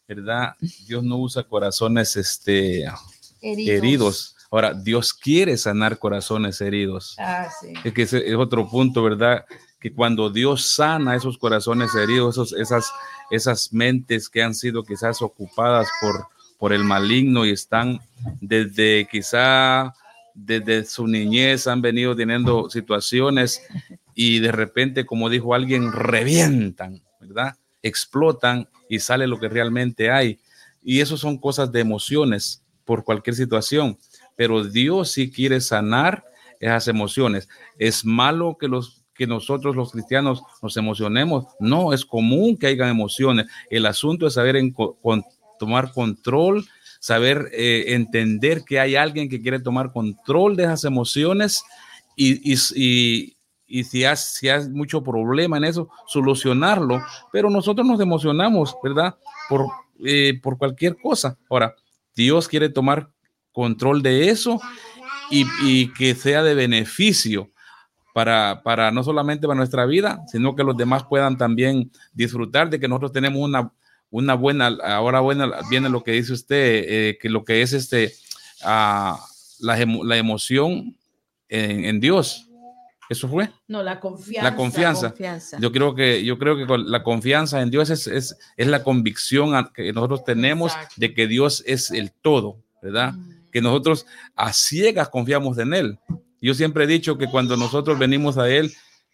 ¿verdad? 0.07 0.55
Dios 0.87 1.03
no 1.03 1.17
usa 1.17 1.43
corazones 1.43 2.15
este, 2.15 2.85
heridos. 3.41 3.69
heridos. 3.69 4.35
Ahora, 4.51 4.73
Dios 4.73 5.13
quiere 5.13 5.57
sanar 5.57 5.97
corazones 5.97 6.61
heridos. 6.61 7.15
Ah, 7.17 7.49
sí. 7.59 7.73
Es 7.83 7.93
que 7.93 8.03
ese 8.03 8.29
es 8.29 8.35
otro 8.35 8.69
punto, 8.69 9.01
¿verdad? 9.01 9.45
Que 9.79 9.91
cuando 9.91 10.29
Dios 10.29 10.75
sana 10.75 11.15
esos 11.15 11.37
corazones 11.37 11.95
heridos, 11.95 12.35
esos, 12.35 12.53
esas, 12.53 12.91
esas 13.31 13.73
mentes 13.73 14.29
que 14.29 14.43
han 14.43 14.53
sido 14.53 14.83
quizás 14.83 15.21
ocupadas 15.23 15.87
por, 15.99 16.27
por 16.59 16.71
el 16.71 16.83
maligno 16.83 17.45
y 17.45 17.49
están 17.49 17.99
desde 18.41 19.07
quizá 19.11 19.93
desde 20.33 20.85
su 20.85 21.07
niñez 21.07 21.67
han 21.67 21.81
venido 21.81 22.15
teniendo 22.15 22.69
situaciones 22.69 23.61
y 24.15 24.39
de 24.39 24.51
repente, 24.51 25.05
como 25.05 25.29
dijo 25.29 25.53
alguien, 25.53 25.91
revientan, 25.91 27.01
¿verdad? 27.19 27.55
Explotan 27.81 28.67
y 28.89 28.99
sale 28.99 29.27
lo 29.27 29.39
que 29.39 29.49
realmente 29.49 30.11
hay. 30.11 30.39
Y 30.81 31.01
eso 31.01 31.17
son 31.17 31.37
cosas 31.37 31.71
de 31.71 31.79
emociones 31.79 32.63
por 32.85 33.03
cualquier 33.03 33.35
situación. 33.35 33.97
Pero 34.35 34.63
Dios 34.63 35.11
sí 35.11 35.31
quiere 35.31 35.61
sanar 35.61 36.25
esas 36.59 36.87
emociones. 36.87 37.47
Es 37.77 38.05
malo 38.05 38.57
que 38.59 38.67
los 38.67 39.03
que 39.13 39.27
nosotros 39.27 39.75
los 39.75 39.91
cristianos 39.91 40.41
nos 40.61 40.75
emocionemos. 40.75 41.45
No, 41.59 41.93
es 41.93 42.05
común 42.05 42.57
que 42.57 42.67
hayan 42.67 42.89
emociones. 42.89 43.45
El 43.69 43.85
asunto 43.85 44.27
es 44.27 44.33
saber 44.33 44.55
en, 44.55 44.71
con, 44.71 45.23
tomar 45.59 45.91
control 45.91 46.65
saber 47.03 47.49
eh, 47.51 47.83
entender 47.89 48.63
que 48.63 48.79
hay 48.79 48.95
alguien 48.95 49.27
que 49.27 49.41
quiere 49.41 49.59
tomar 49.59 49.91
control 49.91 50.55
de 50.55 50.63
esas 50.63 50.85
emociones 50.85 51.61
y, 52.15 52.53
y, 52.53 53.35
y, 53.67 53.83
si, 53.83 54.05
hay, 54.05 54.15
si 54.15 54.47
mucho 54.69 55.03
problema 55.03 55.57
en 55.57 55.65
eso, 55.65 55.89
solucionarlo. 56.07 57.01
Pero 57.29 57.49
nosotros 57.49 57.85
nos 57.85 57.99
emocionamos, 57.99 58.73
¿verdad? 58.81 59.17
Por, 59.49 59.65
eh, 60.05 60.39
por 60.41 60.57
cualquier 60.57 60.95
cosa. 60.95 61.37
Ahora, 61.49 61.75
Dios 62.15 62.47
quiere 62.47 62.69
tomar 62.69 63.09
control 63.51 64.01
de 64.01 64.29
eso 64.29 64.61
y, 65.29 65.45
y 65.61 65.91
que 65.91 66.15
sea 66.15 66.41
de 66.41 66.55
beneficio 66.55 67.51
para, 68.13 68.61
para, 68.63 68.91
no 68.91 69.03
solamente 69.03 69.45
para 69.45 69.57
nuestra 69.57 69.85
vida, 69.85 70.21
sino 70.31 70.55
que 70.55 70.63
los 70.63 70.77
demás 70.77 71.03
puedan 71.03 71.37
también 71.37 71.91
disfrutar 72.13 72.69
de 72.69 72.79
que 72.79 72.87
nosotros 72.87 73.11
tenemos 73.11 73.41
una, 73.41 73.73
una 74.13 74.35
buena, 74.35 74.67
ahora 74.83 75.21
buena, 75.21 75.51
viene 75.71 75.89
lo 75.89 76.03
que 76.03 76.11
dice 76.11 76.33
usted, 76.33 76.85
eh, 76.87 77.17
que 77.19 77.29
lo 77.29 77.43
que 77.43 77.63
es 77.63 77.73
este, 77.73 78.13
uh, 78.61 79.17
la, 79.59 79.87
la, 80.03 80.17
emoción 80.17 80.95
en, 81.49 81.85
en, 81.85 81.99
Dios. 81.99 82.47
¿Eso 83.09 83.27
fue? 83.27 83.49
No, 83.67 83.81
la 83.81 83.99
confianza. 83.99 84.51
La 84.51 84.55
confianza. 84.55 85.09
confianza. 85.09 85.57
Yo 85.59 85.71
creo 85.71 85.95
que, 85.95 86.23
yo 86.23 86.37
creo 86.37 86.55
que 86.55 86.67
con 86.67 86.91
la 86.91 87.01
confianza 87.01 87.59
en 87.63 87.71
Dios 87.71 87.89
es, 87.89 88.05
es, 88.05 88.37
es 88.55 88.67
la 88.67 88.83
convicción 88.83 89.71
que 89.73 89.91
nosotros 89.91 90.23
tenemos 90.23 90.73
Exacto. 90.73 90.95
de 90.97 91.13
que 91.15 91.25
Dios 91.25 91.63
es 91.65 91.89
el 91.89 92.11
todo, 92.11 92.57
¿verdad? 92.83 93.13
Mm. 93.13 93.49
Que 93.51 93.61
nosotros 93.61 94.05
a 94.35 94.53
ciegas 94.53 95.09
confiamos 95.09 95.57
en 95.57 95.73
Él. 95.73 95.97
Yo 96.39 96.53
siempre 96.53 96.83
he 96.83 96.87
dicho 96.87 97.17
que 97.17 97.25
cuando 97.25 97.57
nosotros 97.57 97.97
venimos 97.97 98.37
a 98.37 98.47
Él, 98.47 98.71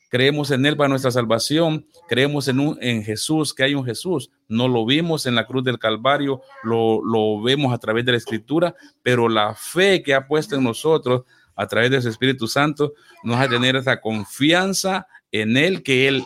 creemos 0.10 0.52
en 0.52 0.66
Él 0.66 0.76
para 0.76 0.90
nuestra 0.90 1.12
salvación, 1.12 1.86
creemos 2.08 2.48
en, 2.48 2.60
un, 2.60 2.78
en 2.82 3.04
Jesús, 3.04 3.54
que 3.54 3.64
hay 3.64 3.76
un 3.76 3.86
Jesús. 3.86 4.32
No 4.48 4.68
lo 4.68 4.86
vimos 4.86 5.26
en 5.26 5.36
la 5.36 5.46
cruz 5.46 5.64
del 5.64 5.80
Calvario, 5.80 6.42
lo, 6.64 7.04
lo 7.04 7.42
vemos 7.42 7.74
a 7.74 7.78
través 7.78 8.06
de 8.06 8.12
la 8.12 8.18
Escritura, 8.18 8.76
pero 9.04 9.30
la 9.30 9.56
fe 9.56 10.04
que 10.04 10.14
ha 10.14 10.28
puesto 10.28 10.56
en 10.56 10.64
nosotros 10.64 11.24
a 11.56 11.68
través 11.68 11.92
de 11.92 12.02
su 12.02 12.10
Espíritu 12.10 12.48
Santo 12.48 12.94
nos 13.24 13.38
hace 13.38 13.50
tener 13.50 13.76
esa 13.76 14.02
confianza 14.02 15.08
en 15.32 15.56
Él, 15.56 15.84
que 15.84 16.08
Él 16.08 16.24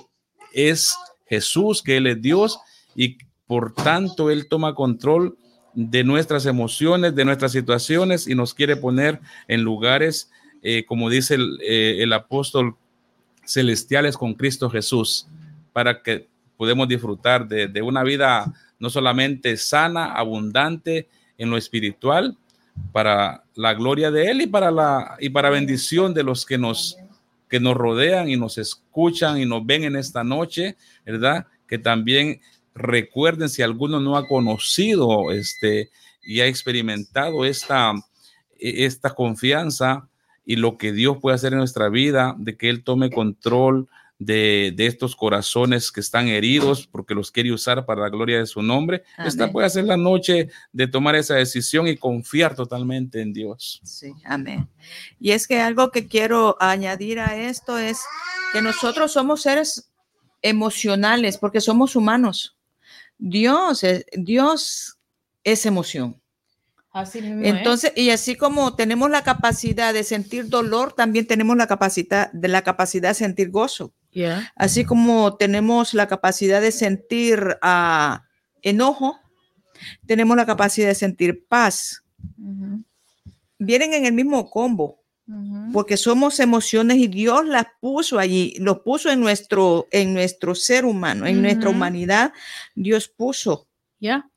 es 0.53 0.95
Jesús, 1.25 1.83
que 1.83 1.97
Él 1.97 2.07
es 2.07 2.21
Dios 2.21 2.59
y 2.95 3.17
por 3.45 3.73
tanto 3.73 4.31
Él 4.31 4.47
toma 4.47 4.75
control 4.75 5.37
de 5.73 6.03
nuestras 6.03 6.45
emociones, 6.45 7.15
de 7.15 7.25
nuestras 7.25 7.51
situaciones 7.51 8.27
y 8.27 8.35
nos 8.35 8.53
quiere 8.53 8.75
poner 8.75 9.19
en 9.47 9.63
lugares 9.63 10.29
eh, 10.65 10.85
como 10.85 11.09
dice 11.09 11.35
el, 11.35 11.59
eh, 11.61 11.97
el, 11.99 12.13
apóstol, 12.13 12.77
celestiales 13.45 14.17
con 14.17 14.33
Cristo 14.33 14.69
Jesús, 14.69 15.27
para 15.71 16.01
que 16.01 16.27
podamos 16.57 16.87
disfrutar 16.87 17.47
de, 17.47 17.81
una 17.81 18.03
vida 18.03 18.53
no 18.79 18.89
solamente 18.89 19.57
sana, 19.57 20.13
abundante 20.13 21.07
en 21.37 21.49
lo 21.49 21.57
espiritual, 21.57 22.37
para 22.91 23.43
la 23.55 23.73
gloria 23.73 24.09
de 24.11 24.31
Él 24.31 24.41
y 24.41 24.47
para 24.47 24.71
la 24.71 25.15
y 25.19 25.29
para 25.29 25.51
bendición 25.51 26.13
de 26.13 26.23
los 26.23 26.45
que 26.45 26.57
nos 26.57 26.97
que 27.47 27.59
nos 27.59 27.75
rodean 27.75 28.29
y 28.29 28.35
nos 28.35 28.57
escuchan 28.57 29.39
y 29.39 29.45
nos 29.45 29.63
ven 29.63 29.83
en 29.83 29.95
esta 29.95 30.23
noche, 30.23 30.75
¿verdad? 31.05 31.45
Que 31.67 31.77
también 31.77 32.41
recuerden 32.73 33.47
si 33.49 33.61
alguno 33.61 33.99
no 33.99 34.17
ha 34.17 34.27
conocido 34.27 35.31
este 35.31 35.91
y 36.23 36.39
ha 36.39 36.47
experimentado 36.47 37.45
esta 37.45 37.93
esta 38.57 39.13
confianza 39.13 40.07
y 40.45 40.57
lo 40.57 40.77
que 40.77 40.91
Dios 40.91 41.17
puede 41.21 41.35
hacer 41.35 41.53
en 41.53 41.59
nuestra 41.59 41.89
vida, 41.89 42.35
de 42.37 42.57
que 42.57 42.69
Él 42.69 42.83
tome 42.83 43.09
control 43.09 43.87
de, 44.19 44.73
de, 44.75 44.85
estos 44.85 45.15
corazones 45.15 45.91
que 45.91 45.99
están 45.99 46.27
heridos 46.27 46.87
porque 46.87 47.15
los 47.15 47.31
quiere 47.31 47.51
usar 47.51 47.85
para 47.85 48.01
la 48.01 48.09
gloria 48.09 48.39
de 48.39 48.45
su 48.45 48.61
nombre. 48.61 49.03
Amén. 49.17 49.27
Esta 49.27 49.51
puede 49.51 49.69
ser 49.69 49.85
la 49.85 49.97
noche 49.97 50.49
de 50.71 50.87
tomar 50.87 51.15
esa 51.15 51.35
decisión 51.35 51.87
y 51.87 51.97
confiar 51.97 52.55
totalmente 52.55 53.21
en 53.21 53.33
Dios. 53.33 53.81
Sí, 53.83 54.13
amén. 54.25 54.69
Y 55.19 55.31
es 55.31 55.47
que 55.47 55.59
algo 55.59 55.91
que 55.91 56.07
quiero 56.07 56.55
añadir 56.59 57.19
a 57.19 57.35
esto 57.35 57.77
es 57.77 57.99
que 58.53 58.61
nosotros 58.61 59.11
somos 59.11 59.41
seres 59.41 59.91
emocionales 60.41 61.37
porque 61.37 61.59
somos 61.59 61.95
humanos. 61.95 62.55
Dios, 63.17 63.83
Dios 64.13 64.97
es 65.43 65.65
emoción. 65.65 66.21
Así 66.93 67.23
mismo 67.23 67.43
Entonces, 67.43 67.91
es. 67.95 68.03
y 68.03 68.09
así 68.11 68.35
como 68.35 68.75
tenemos 68.75 69.09
la 69.09 69.23
capacidad 69.23 69.95
de 69.95 70.03
sentir 70.03 70.47
dolor, 70.47 70.93
también 70.93 71.25
tenemos 71.25 71.57
la 71.57 71.65
capacidad 71.65 72.31
de 72.31 72.47
la 72.47 72.61
capacidad 72.61 73.09
de 73.09 73.15
sentir 73.15 73.49
gozo. 73.49 73.95
Yeah. 74.11 74.53
Así 74.55 74.85
como 74.85 75.35
tenemos 75.35 75.95
la 75.95 76.07
capacidad 76.07 76.61
de 76.61 76.71
sentir 76.71 77.57
uh, 77.63 78.19
enojo, 78.61 79.19
tenemos 80.05 80.37
la 80.37 80.45
capacidad 80.45 80.87
de 80.87 80.93
sentir 80.93 81.47
paz. 81.47 82.03
Uh 82.37 82.51
-huh. 82.51 82.83
Vienen 83.57 83.95
en 83.95 84.05
el 84.05 84.13
mismo 84.13 84.51
combo. 84.51 85.01
Uh 85.25 85.33
-huh. 85.33 85.71
Porque 85.73 85.97
somos 85.97 86.39
emociones 86.39 86.97
y 86.97 87.07
Dios 87.07 87.43
las 87.47 87.65
puso 87.81 88.19
allí, 88.19 88.53
los 88.59 88.81
puso 88.81 89.09
en 89.09 89.19
nuestro, 89.19 89.87
en 89.89 90.13
nuestro 90.13 90.53
ser 90.53 90.85
humano, 90.85 91.25
en 91.25 91.41
nuestra 91.41 91.71
humanidad. 91.71 92.33
Dios 92.75 93.07
puso 93.07 93.67
yeah. 93.97 94.29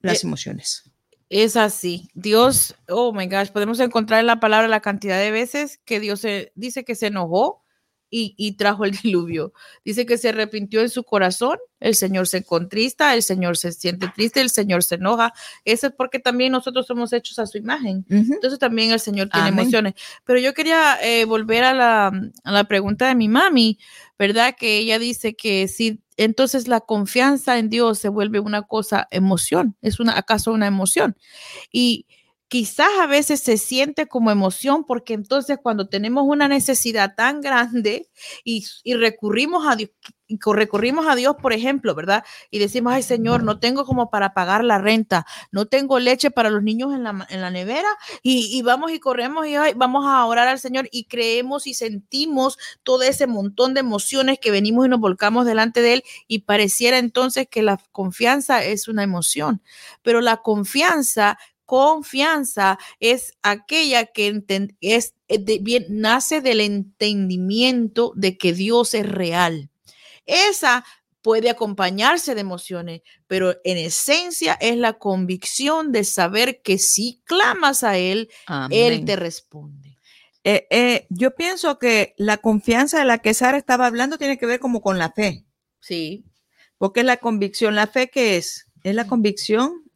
las 0.00 0.24
eh, 0.24 0.26
emociones. 0.26 0.87
Es 1.30 1.56
así. 1.56 2.08
Dios, 2.14 2.74
oh 2.88 3.12
my 3.12 3.26
gosh, 3.26 3.50
podemos 3.50 3.80
encontrar 3.80 4.20
en 4.20 4.26
la 4.26 4.40
palabra 4.40 4.66
la 4.68 4.80
cantidad 4.80 5.18
de 5.18 5.30
veces 5.30 5.78
que 5.84 6.00
Dios 6.00 6.20
se, 6.20 6.52
dice 6.54 6.84
que 6.84 6.94
se 6.94 7.08
enojó 7.08 7.62
y, 8.10 8.34
y, 8.38 8.52
trajo 8.52 8.86
el 8.86 8.92
diluvio. 9.02 9.52
Dice 9.84 10.06
que 10.06 10.16
se 10.16 10.30
arrepintió 10.30 10.80
en 10.80 10.88
su 10.88 11.04
corazón, 11.04 11.58
el 11.80 11.94
Señor 11.94 12.26
se 12.26 12.42
contrista, 12.42 13.14
el 13.14 13.22
Señor 13.22 13.58
se 13.58 13.72
siente 13.72 14.10
triste, 14.14 14.40
el 14.40 14.48
Señor 14.48 14.82
se 14.82 14.94
enoja. 14.94 15.34
Eso 15.66 15.88
es 15.88 15.92
porque 15.92 16.18
también 16.18 16.52
nosotros 16.52 16.86
somos 16.86 17.12
hechos 17.12 17.38
a 17.38 17.46
su 17.46 17.58
imagen. 17.58 18.06
Uh 18.08 18.14
-huh. 18.14 18.34
Entonces 18.34 18.58
también 18.58 18.92
el 18.92 19.00
Señor 19.00 19.28
tiene 19.28 19.48
Amén. 19.48 19.60
emociones. 19.60 19.94
Pero 20.24 20.40
yo 20.40 20.54
quería 20.54 20.98
eh, 21.02 21.26
volver 21.26 21.64
a 21.64 21.74
la, 21.74 22.06
a 22.44 22.52
la 22.52 22.64
pregunta 22.64 23.06
de 23.06 23.14
mi 23.14 23.28
mami, 23.28 23.78
¿verdad? 24.18 24.54
Que 24.58 24.78
ella 24.78 24.98
dice 24.98 25.34
que 25.34 25.68
si 25.68 26.00
entonces 26.18 26.68
la 26.68 26.80
confianza 26.80 27.58
en 27.58 27.70
Dios 27.70 27.98
se 27.98 28.10
vuelve 28.10 28.40
una 28.40 28.62
cosa 28.62 29.08
emoción, 29.10 29.76
es 29.80 30.00
una 30.00 30.18
acaso 30.18 30.52
una 30.52 30.66
emoción. 30.66 31.16
Y 31.72 32.06
quizás 32.48 32.88
a 33.00 33.06
veces 33.06 33.40
se 33.40 33.56
siente 33.56 34.06
como 34.08 34.30
emoción 34.30 34.84
porque 34.84 35.14
entonces 35.14 35.58
cuando 35.62 35.88
tenemos 35.88 36.24
una 36.26 36.48
necesidad 36.48 37.14
tan 37.16 37.40
grande 37.40 38.08
y, 38.44 38.66
y 38.84 38.94
recurrimos 38.94 39.66
a 39.66 39.76
Dios, 39.76 39.90
y 40.28 40.38
recurrimos 40.52 41.06
a 41.08 41.16
Dios, 41.16 41.36
por 41.40 41.52
ejemplo, 41.52 41.94
¿verdad? 41.94 42.24
Y 42.50 42.58
decimos, 42.58 42.92
ay 42.92 43.02
Señor, 43.02 43.42
no 43.42 43.58
tengo 43.58 43.84
como 43.84 44.10
para 44.10 44.34
pagar 44.34 44.62
la 44.62 44.78
renta, 44.78 45.26
no 45.50 45.66
tengo 45.66 45.98
leche 45.98 46.30
para 46.30 46.50
los 46.50 46.62
niños 46.62 46.94
en 46.94 47.02
la, 47.02 47.26
en 47.30 47.40
la 47.40 47.50
nevera 47.50 47.88
y, 48.22 48.56
y, 48.56 48.62
vamos 48.62 48.92
y 48.92 49.00
corremos 49.00 49.46
y 49.46 49.54
vamos 49.74 50.06
a 50.06 50.24
orar 50.26 50.46
al 50.46 50.58
Señor 50.58 50.88
y 50.92 51.04
creemos 51.04 51.66
y 51.66 51.74
sentimos 51.74 52.58
todo 52.82 53.02
ese 53.02 53.26
montón 53.26 53.74
de 53.74 53.80
emociones 53.80 54.38
que 54.38 54.50
venimos 54.50 54.86
y 54.86 54.90
nos 54.90 55.00
volcamos 55.00 55.46
delante 55.46 55.80
de 55.80 55.94
Él 55.94 56.04
y 56.26 56.40
pareciera 56.40 56.98
entonces 56.98 57.48
que 57.48 57.62
la 57.62 57.80
confianza 57.90 58.62
es 58.62 58.86
una 58.86 59.02
emoción, 59.02 59.62
pero 60.02 60.20
la 60.20 60.38
confianza 60.38 61.38
confianza 61.68 62.78
es 62.98 63.34
aquella 63.42 64.06
que 64.06 64.42
es, 64.80 65.14
de, 65.28 65.58
bien, 65.60 65.84
nace 65.90 66.40
del 66.40 66.62
entendimiento 66.62 68.14
de 68.16 68.38
que 68.38 68.54
Dios 68.54 68.94
es 68.94 69.06
real. 69.06 69.68
Esa 70.28 70.84
puede 71.22 71.50
acompañarse 71.50 72.34
de 72.34 72.40
emociones, 72.40 73.02
pero 73.26 73.56
en 73.64 73.76
esencia 73.78 74.56
es 74.60 74.76
la 74.76 74.94
convicción 74.94 75.90
de 75.90 76.04
saber 76.04 76.62
que 76.62 76.78
si 76.78 77.20
clamas 77.24 77.82
a 77.82 77.98
Él, 77.98 78.30
Amén. 78.46 78.92
Él 78.92 79.04
te 79.04 79.16
responde. 79.16 79.98
Eh, 80.44 80.66
eh, 80.70 81.06
yo 81.10 81.34
pienso 81.34 81.78
que 81.78 82.14
la 82.16 82.38
confianza 82.38 83.00
de 83.00 83.04
la 83.04 83.18
que 83.18 83.34
Sara 83.34 83.58
estaba 83.58 83.86
hablando 83.86 84.16
tiene 84.16 84.38
que 84.38 84.46
ver 84.46 84.60
como 84.60 84.80
con 84.80 84.98
la 84.98 85.10
fe. 85.10 85.44
Sí. 85.80 86.24
Porque 86.78 87.02
la 87.02 87.16
convicción, 87.16 87.74
la 87.74 87.88
fe 87.88 88.08
que 88.08 88.36
es, 88.36 88.68
es 88.84 88.94
la 88.94 89.06
convicción 89.06 89.87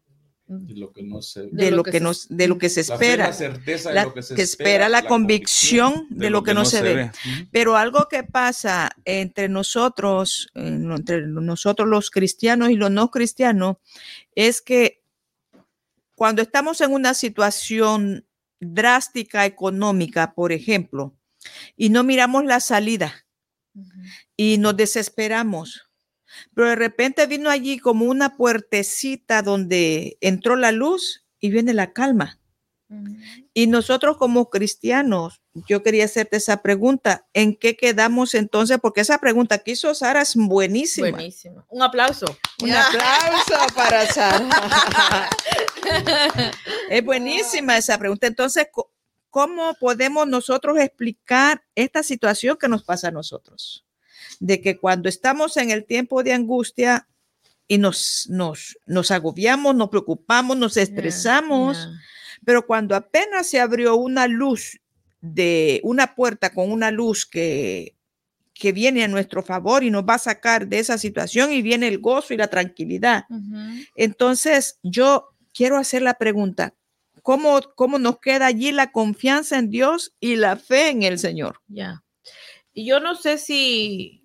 de 0.61 0.75
lo 0.77 0.93
que 0.93 1.03
no 1.03 1.23
se, 1.23 1.49
de 1.51 1.71
lo 1.71 1.83
que, 1.83 2.01
no, 2.01 2.13
de 2.29 2.49
lo 2.49 2.59
que 2.59 2.69
se 2.69 2.81
espera, 2.83 3.29
la, 3.29 3.33
certeza 3.33 3.89
de 3.89 3.95
la 3.95 4.05
lo 4.05 4.15
que 4.15 4.23
se 4.23 4.35
que 4.35 4.43
espera, 4.43 4.89
la, 4.89 5.03
la 5.03 5.09
convicción, 5.09 5.93
convicción 5.93 6.19
de, 6.19 6.25
de, 6.27 6.31
lo 6.31 6.43
que, 6.43 6.55
no, 6.55 6.65
se, 6.65 6.83
ve. 6.83 6.95
ve. 6.95 7.11
Pero 7.51 7.77
algo 7.77 8.09
que 8.09 8.23
pasa 8.25 8.91
entre 9.05 9.49
nosotros, 9.49 10.51
entre 10.55 11.27
nosotros 11.27 11.89
los 11.89 12.11
cristianos 12.11 12.71
y 12.71 12.77
los 12.77 12.91
no 12.91 13.11
cristianos, 13.11 13.77
es 14.35 14.61
que 14.61 15.03
cuando 16.15 16.43
estamos 16.43 16.81
en 16.81 16.93
una 16.93 17.15
situación 17.15 18.27
drástica 18.61 19.45
económica, 19.47 20.35
por 20.35 20.53
ejemplo, 20.53 21.17
y 21.77 21.89
no 21.89 22.05
miramos 22.05 22.45
la 22.45 22.61
salida 22.61 23.27
uh 23.75 23.81
-huh. 23.81 24.11
y 24.37 24.59
nos 24.59 24.77
desesperamos, 24.77 25.92
pero 26.55 26.69
de 26.69 26.77
repente 26.77 27.27
vino 27.27 27.51
allí 27.51 27.79
como 27.79 28.07
una 28.07 28.37
puertecita 28.37 29.43
donde 29.43 30.19
entró 30.21 30.57
la 30.57 30.73
luz 30.73 31.25
y 31.41 31.51
viene 31.51 31.75
la 31.75 31.93
calma. 31.93 32.39
Uh 32.89 32.95
-huh. 32.95 33.49
Y 33.55 33.67
nosotros 33.67 34.17
como 34.17 34.49
cristianos, 34.49 35.43
yo 35.53 35.83
quería 35.83 36.07
hacerte 36.07 36.39
esa 36.39 36.63
pregunta, 36.63 37.27
¿en 37.35 37.55
qué 37.55 37.77
quedamos 37.77 38.35
entonces? 38.35 38.79
Porque 38.81 39.03
esa 39.03 39.19
pregunta 39.19 39.59
que 39.59 39.73
hizo 39.73 39.95
Sara 39.95 40.23
es 40.23 40.35
buenísima. 40.37 41.11
Buenísima. 41.11 41.65
Un 41.69 41.83
aplauso. 41.83 42.27
Un 42.63 42.73
aplauso 42.73 43.75
para 43.75 44.07
Sara. 44.07 45.29
es 46.91 47.05
buenísima 47.05 47.77
esa 47.77 47.99
pregunta. 47.99 48.27
Entonces, 48.27 48.69
¿cómo 49.29 49.75
podemos 49.75 50.27
nosotros 50.27 50.79
explicar 50.79 51.63
esta 51.75 52.03
situación 52.03 52.57
que 52.57 52.69
nos 52.69 52.85
pasa 52.85 53.09
a 53.09 53.13
nosotros? 53.13 53.85
De 54.41 54.61
que 54.61 54.79
cuando 54.79 55.09
estamos 55.09 55.57
en 55.57 55.71
el 55.71 55.85
tiempo 55.85 56.23
de 56.23 56.33
angustia 56.33 57.09
y 57.69 57.79
nos, 57.79 58.27
nos, 58.29 58.79
nos 58.87 59.11
agobiamos, 59.11 59.75
nos 59.75 59.89
preocupamos, 59.89 60.57
nos 60.57 60.77
estresamos, 60.77 61.89
pero 62.45 62.67
cuando 62.67 62.95
apenas 62.95 63.47
se 63.47 63.61
abrió 63.61 63.97
una 63.97 64.27
luz 64.27 64.81
de 65.21 65.81
una 65.85 66.15
puerta 66.15 66.53
con 66.53 66.71
una 66.71 66.91
luz 66.91 67.25
que 67.25 67.95
que 68.63 68.73
viene 68.73 69.03
a 69.03 69.09
nuestro 69.09 69.43
favor 69.43 69.83
y 69.83 69.91
nos 69.91 70.05
va 70.05 70.15
a 70.15 70.19
sacar 70.19 70.69
de 70.69 70.79
esa 70.79 70.97
situación 70.97 71.53
y 71.53 71.63
viene 71.63 71.89
el 71.89 71.99
gozo 71.99 72.33
y 72.33 72.37
la 72.37 72.49
tranquilidad. 72.49 73.25
Entonces, 73.97 74.79
yo 74.85 75.31
quiero 75.53 75.79
hacer 75.79 76.03
la 76.03 76.15
pregunta, 76.15 76.75
¿cómo, 77.23 77.61
¿cómo 77.75 77.99
nos 77.99 78.21
queda 78.21 78.47
allí 78.47 78.71
la 78.71 78.93
confianza 78.93 79.59
en 79.59 79.69
Dios 79.69 80.15
y 80.21 80.37
la 80.37 80.57
fe 80.57 80.91
en 80.91 81.03
el 81.03 81.19
Señor? 81.19 81.61
Ya. 81.67 82.05
Y 82.73 82.87
yo 82.87 83.01
no 83.01 83.17
sé 83.17 83.39
si, 83.39 84.22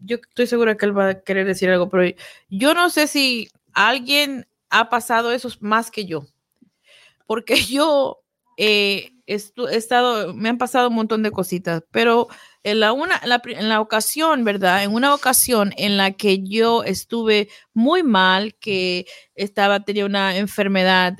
yo 0.00 0.16
estoy 0.16 0.46
segura 0.46 0.76
que 0.76 0.86
él 0.86 0.96
va 0.96 1.08
a 1.08 1.20
querer 1.22 1.46
decir 1.46 1.70
algo, 1.70 1.88
pero 1.88 2.14
yo 2.48 2.74
no 2.74 2.90
sé 2.90 3.06
si 3.06 3.48
alguien 3.72 4.46
ha 4.70 4.88
pasado 4.88 5.32
eso 5.32 5.48
más 5.60 5.90
que 5.90 6.06
yo, 6.06 6.26
porque 7.26 7.54
yo 7.70 8.20
eh, 8.56 9.12
he 9.26 9.76
estado, 9.76 10.34
me 10.34 10.48
han 10.48 10.58
pasado 10.58 10.88
un 10.88 10.94
montón 10.94 11.22
de 11.22 11.30
cositas, 11.30 11.82
pero 11.90 12.28
en 12.62 12.80
la, 12.80 12.92
una, 12.92 13.20
en 13.22 13.68
la 13.68 13.80
ocasión, 13.80 14.44
¿verdad? 14.44 14.82
En 14.82 14.92
una 14.92 15.14
ocasión 15.14 15.72
en 15.76 15.96
la 15.96 16.12
que 16.12 16.42
yo 16.42 16.82
estuve 16.84 17.48
muy 17.72 18.02
mal, 18.02 18.54
que 18.56 19.06
estaba, 19.34 19.80
tenía 19.80 20.04
una 20.04 20.36
enfermedad 20.36 21.14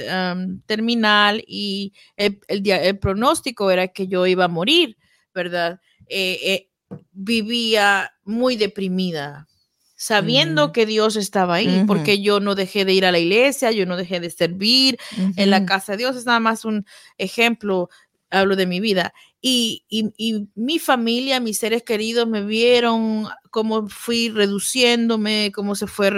terminal 0.67 1.43
y 1.47 1.95
el, 2.17 2.41
el, 2.49 2.99
pronóstico 2.99 3.71
era 3.71 3.89
que 3.89 4.09
yo 4.09 4.27
iba 4.27 4.45
a 4.47 4.49
morir, 4.49 4.97
¿verdad? 5.33 5.81
Eh, 6.09 6.39
eh, 6.43 6.70
vivía 7.13 8.13
muy 8.25 8.57
deprimida, 8.57 9.49
sabiendo 9.97 10.73
que 10.73 10.87
Dios 10.87 11.17
estaba 11.17 11.57
ahí, 11.57 11.85
porque 11.87 12.23
yo 12.23 12.41
no 12.41 12.55
dejé 12.55 12.85
de 12.85 12.95
ir 12.95 13.05
a 13.05 13.13
la 13.13 13.19
iglesia, 13.19 13.71
yo 13.71 13.85
no 13.87 13.97
dejé 13.97 14.21
de 14.21 14.31
servir 14.31 14.99
en 15.37 15.51
la 15.51 15.67
casa 15.67 15.93
de 15.93 15.99
Dios, 15.99 16.17
es 16.17 16.25
nada 16.25 16.41
más 16.41 16.65
un 16.65 16.87
ejemplo, 17.19 17.91
hablo 18.31 18.57
de 18.57 18.67
mi 18.67 18.81
vida. 18.81 19.13
Y, 19.43 19.85
mi 20.55 20.79
familia, 20.79 21.41
mis 21.41 21.59
seres 21.59 21.83
queridos 21.83 22.27
me 22.29 22.45
vieron 22.45 23.29
cómo 23.51 23.89
fui 23.89 24.29
reduciéndome, 24.29 25.51
cómo 25.55 25.75
se 25.75 25.87
fue 25.87 26.11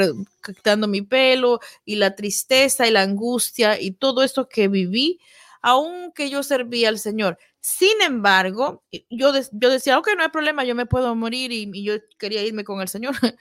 quitando 0.44 0.88
mi 0.88 1.02
pelo 1.02 1.60
y 1.84 1.96
la 1.96 2.14
tristeza 2.16 2.86
y 2.86 2.90
la 2.90 3.02
angustia 3.02 3.80
y 3.80 3.92
todo 3.92 4.22
esto 4.22 4.48
que 4.48 4.68
viví, 4.68 5.20
aunque 5.60 6.30
yo 6.30 6.42
servía 6.42 6.88
al 6.88 6.98
Señor. 6.98 7.38
Sin 7.62 8.02
embargo, 8.02 8.82
yo, 9.08 9.32
yo 9.52 9.70
decía, 9.70 9.96
ok, 9.98 10.08
no 10.16 10.24
hay 10.24 10.30
problema, 10.30 10.64
yo 10.64 10.74
me 10.74 10.86
puedo 10.86 11.14
morir 11.14 11.52
y, 11.52 11.84
yo 11.84 11.94
quería 12.18 12.42
irme 12.44 12.64
con 12.64 12.80
el 12.80 12.88
Señor. 12.88 13.14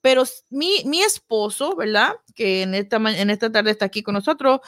Pero 0.00 0.24
mi, 0.50 0.82
mi 0.84 1.00
esposo, 1.02 1.76
¿verdad? 1.76 2.14
Que 2.34 2.62
en 2.62 2.74
esta, 2.74 2.96
en 2.96 3.30
esta 3.30 3.52
tarde 3.52 3.70
está 3.70 3.84
aquí 3.84 4.02
con 4.02 4.14
nosotros, 4.14 4.60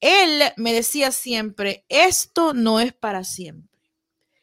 él 0.00 0.42
me 0.58 0.74
decía 0.74 1.12
siempre, 1.12 1.86
esto 1.88 2.52
no 2.52 2.78
es 2.78 2.92
para 2.92 3.24
siempre 3.24 3.71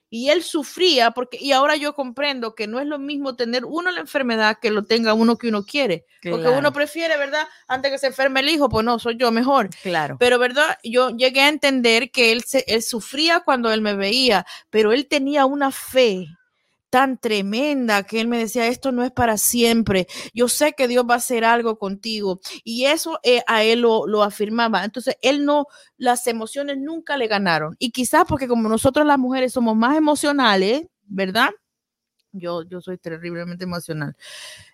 y 0.10 0.30
él 0.30 0.44
sufría 0.44 1.12
porque 1.12 1.38
y 1.40 1.52
ahora 1.52 1.76
yo 1.76 1.94
comprendo 1.94 2.56
que 2.56 2.68
no 2.68 2.80
es 2.80 2.88
lo 2.88 2.98
mismo 2.98 3.36
tener 3.36 3.66
uno 3.66 3.92
la 3.92 4.02
enfermedad 4.02 4.58
que 4.60 4.72
lo 4.72 4.84
tenga 4.84 5.14
uno 5.14 5.38
que 5.38 5.50
uno 5.50 5.64
quiere, 5.64 6.06
porque 6.24 6.48
uno 6.48 6.74
prefiere, 6.74 7.18
¿verdad? 7.18 7.48
Antes 7.68 7.92
que 7.92 7.98
se 8.00 8.08
enferme 8.08 8.40
el 8.40 8.50
hijo, 8.50 8.70
pues 8.70 8.86
no, 8.86 8.98
soy 9.00 9.18
yo 9.18 9.32
mejor. 9.32 9.70
Claro. 9.84 10.18
Pero 10.20 10.40
verdad, 10.40 10.78
yo 10.84 11.12
llegué 11.12 11.42
a 11.42 11.50
entender 11.50 12.12
que 12.12 12.32
él 12.32 12.44
se, 12.44 12.64
él 12.68 12.82
sufría 12.82 13.42
cuando 13.42 13.72
él 13.72 13.82
me 13.82 13.94
veía, 13.94 14.46
pero 14.70 14.92
él 14.92 15.08
tenía 15.08 15.46
una 15.46 15.72
fe 15.72 16.28
tan 16.90 17.18
tremenda 17.18 18.04
que 18.04 18.20
él 18.20 18.28
me 18.28 18.40
decía, 18.40 18.68
esto 18.68 18.92
no 18.92 19.04
es 19.04 19.12
para 19.12 19.38
siempre, 19.38 20.08
yo 20.34 20.48
sé 20.48 20.74
que 20.74 20.88
Dios 20.88 21.06
va 21.10 21.16
a 21.16 21.18
hacer 21.18 21.46
algo 21.46 21.78
contigo. 21.78 22.40
Y 22.64 22.86
eso 22.86 23.20
eh, 23.24 23.44
a 23.48 23.64
él 23.64 23.82
lo, 23.82 24.24
afirmaba. 24.24 24.84
Entonces, 24.84 25.16
él 25.22 25.46
no, 25.46 25.68
las 25.98 26.28
emociones 26.28 26.78
nunca 26.78 27.18
le 27.18 27.28
ganaron. 27.28 27.76
Y 27.80 27.92
quizás 27.92 28.26
porque 28.28 28.48
como 28.48 28.70
nosotros 28.70 29.06
las 29.06 29.20
mujeres 29.20 29.54
somos 29.54 29.76
más 29.76 29.98
emocionales, 29.98 30.88
¿verdad? 31.06 31.52
Yo, 32.32 32.64
yo 32.64 32.82
soy 32.82 32.98
terriblemente 32.98 33.64
emocional, 33.64 34.16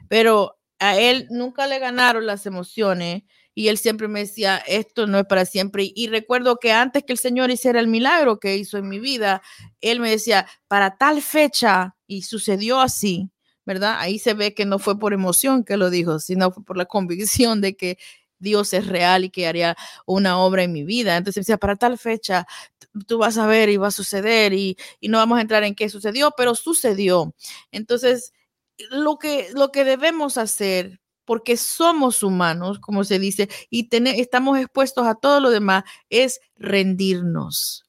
pero 0.09 0.57
a 0.79 0.97
él 0.97 1.27
nunca 1.29 1.67
le 1.67 1.79
ganaron 1.79 2.25
las 2.25 2.45
emociones 2.45 3.23
y 3.57 3.69
él 3.69 3.77
siempre 3.77 4.09
me 4.09 4.19
decía, 4.19 4.57
esto 4.57 5.07
no 5.07 5.17
es 5.17 5.25
para 5.25 5.45
siempre. 5.45 5.89
Y, 5.95 6.07
recuerdo 6.07 6.57
que 6.57 6.73
antes 6.73 7.03
que 7.03 7.13
el 7.13 7.19
Señor 7.19 7.49
hiciera 7.49 7.79
el 7.79 7.87
milagro 7.87 8.37
que 8.37 8.57
hizo 8.57 8.77
en 8.77 8.89
mi 8.89 8.99
vida, 8.99 9.41
él 9.79 10.01
me 10.01 10.11
decía, 10.11 10.45
para 10.67 10.97
tal 10.97 11.21
fecha, 11.21 11.95
y 12.05 12.23
sucedió 12.23 12.81
así, 12.81 13.31
¿verdad? 13.65 13.95
Ahí 13.99 14.19
se 14.19 14.33
ve 14.33 14.53
que 14.53 14.65
no 14.65 14.77
fue 14.77 14.99
por 14.99 15.13
emoción 15.13 15.63
que 15.63 15.77
lo 15.77 15.89
dijo, 15.89 16.19
sino 16.19 16.51
por 16.51 16.75
la 16.75 16.85
convicción 16.85 17.61
de 17.61 17.77
que 17.77 17.97
Dios 18.39 18.73
es 18.73 18.87
real 18.87 19.23
y 19.23 19.29
que 19.29 19.47
haría 19.47 19.77
una 20.05 20.37
obra 20.37 20.63
en 20.63 20.73
mi 20.73 20.83
vida. 20.83 21.15
Entonces 21.15 21.45
decía, 21.45 21.57
para 21.57 21.77
tal 21.77 21.97
fecha, 21.97 22.45
tú 23.07 23.17
vas 23.19 23.37
a 23.37 23.47
ver 23.47 23.69
y 23.69 23.77
va 23.77 23.87
a 23.87 23.91
suceder 23.91 24.51
y, 24.53 24.77
y 24.99 25.07
no 25.07 25.17
vamos 25.17 25.37
a 25.37 25.41
entrar 25.41 25.63
en 25.63 25.75
qué 25.75 25.87
sucedió, 25.87 26.33
pero 26.35 26.55
sucedió. 26.55 27.33
Entonces, 27.71 28.33
lo 28.89 29.17
que, 29.17 29.47
lo 29.53 29.71
que 29.71 29.85
debemos 29.85 30.37
hacer 30.37 30.99
porque 31.25 31.57
somos 31.57 32.23
humanos, 32.23 32.79
como 32.79 33.03
se 33.03 33.19
dice, 33.19 33.49
y 33.69 33.89
estamos 33.91 34.57
expuestos 34.59 35.05
a 35.07 35.15
todo 35.15 35.39
lo 35.39 35.49
demás, 35.49 35.83
es 36.09 36.39
rendirnos. 36.55 37.85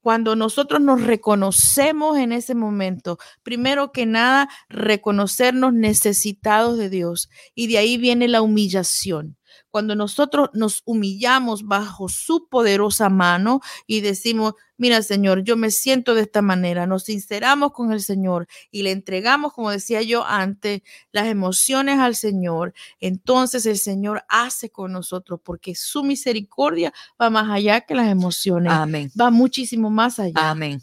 Cuando 0.00 0.34
nosotros 0.34 0.80
nos 0.80 1.00
reconocemos 1.02 2.18
en 2.18 2.32
ese 2.32 2.56
momento, 2.56 3.18
primero 3.44 3.92
que 3.92 4.04
nada, 4.04 4.48
reconocernos 4.68 5.72
necesitados 5.72 6.76
de 6.76 6.90
Dios. 6.90 7.30
Y 7.54 7.68
de 7.68 7.78
ahí 7.78 7.98
viene 7.98 8.26
la 8.26 8.42
humillación 8.42 9.36
cuando 9.72 9.96
nosotros 9.96 10.50
nos 10.52 10.82
humillamos 10.84 11.66
bajo 11.66 12.10
su 12.10 12.46
poderosa 12.48 13.08
mano 13.08 13.62
y 13.86 14.02
decimos, 14.02 14.52
mira 14.76 15.00
Señor, 15.00 15.44
yo 15.44 15.56
me 15.56 15.70
siento 15.70 16.14
de 16.14 16.20
esta 16.20 16.42
manera, 16.42 16.86
nos 16.86 17.04
sinceramos 17.04 17.72
con 17.72 17.90
el 17.90 18.02
Señor 18.02 18.46
y 18.70 18.82
le 18.82 18.90
entregamos, 18.90 19.54
como 19.54 19.70
decía 19.70 20.02
yo 20.02 20.26
antes, 20.26 20.82
las 21.10 21.26
emociones 21.26 21.98
al 21.98 22.16
Señor, 22.16 22.74
entonces 23.00 23.64
el 23.64 23.78
Señor 23.78 24.24
hace 24.28 24.68
con 24.68 24.92
nosotros 24.92 25.40
porque 25.42 25.74
su 25.74 26.04
misericordia 26.04 26.92
va 27.20 27.30
más 27.30 27.50
allá 27.50 27.80
que 27.80 27.94
las 27.94 28.10
emociones. 28.10 28.70
Amén. 28.70 29.10
Va 29.18 29.30
muchísimo 29.30 29.88
más 29.88 30.18
allá. 30.18 30.50
Amén. 30.50 30.82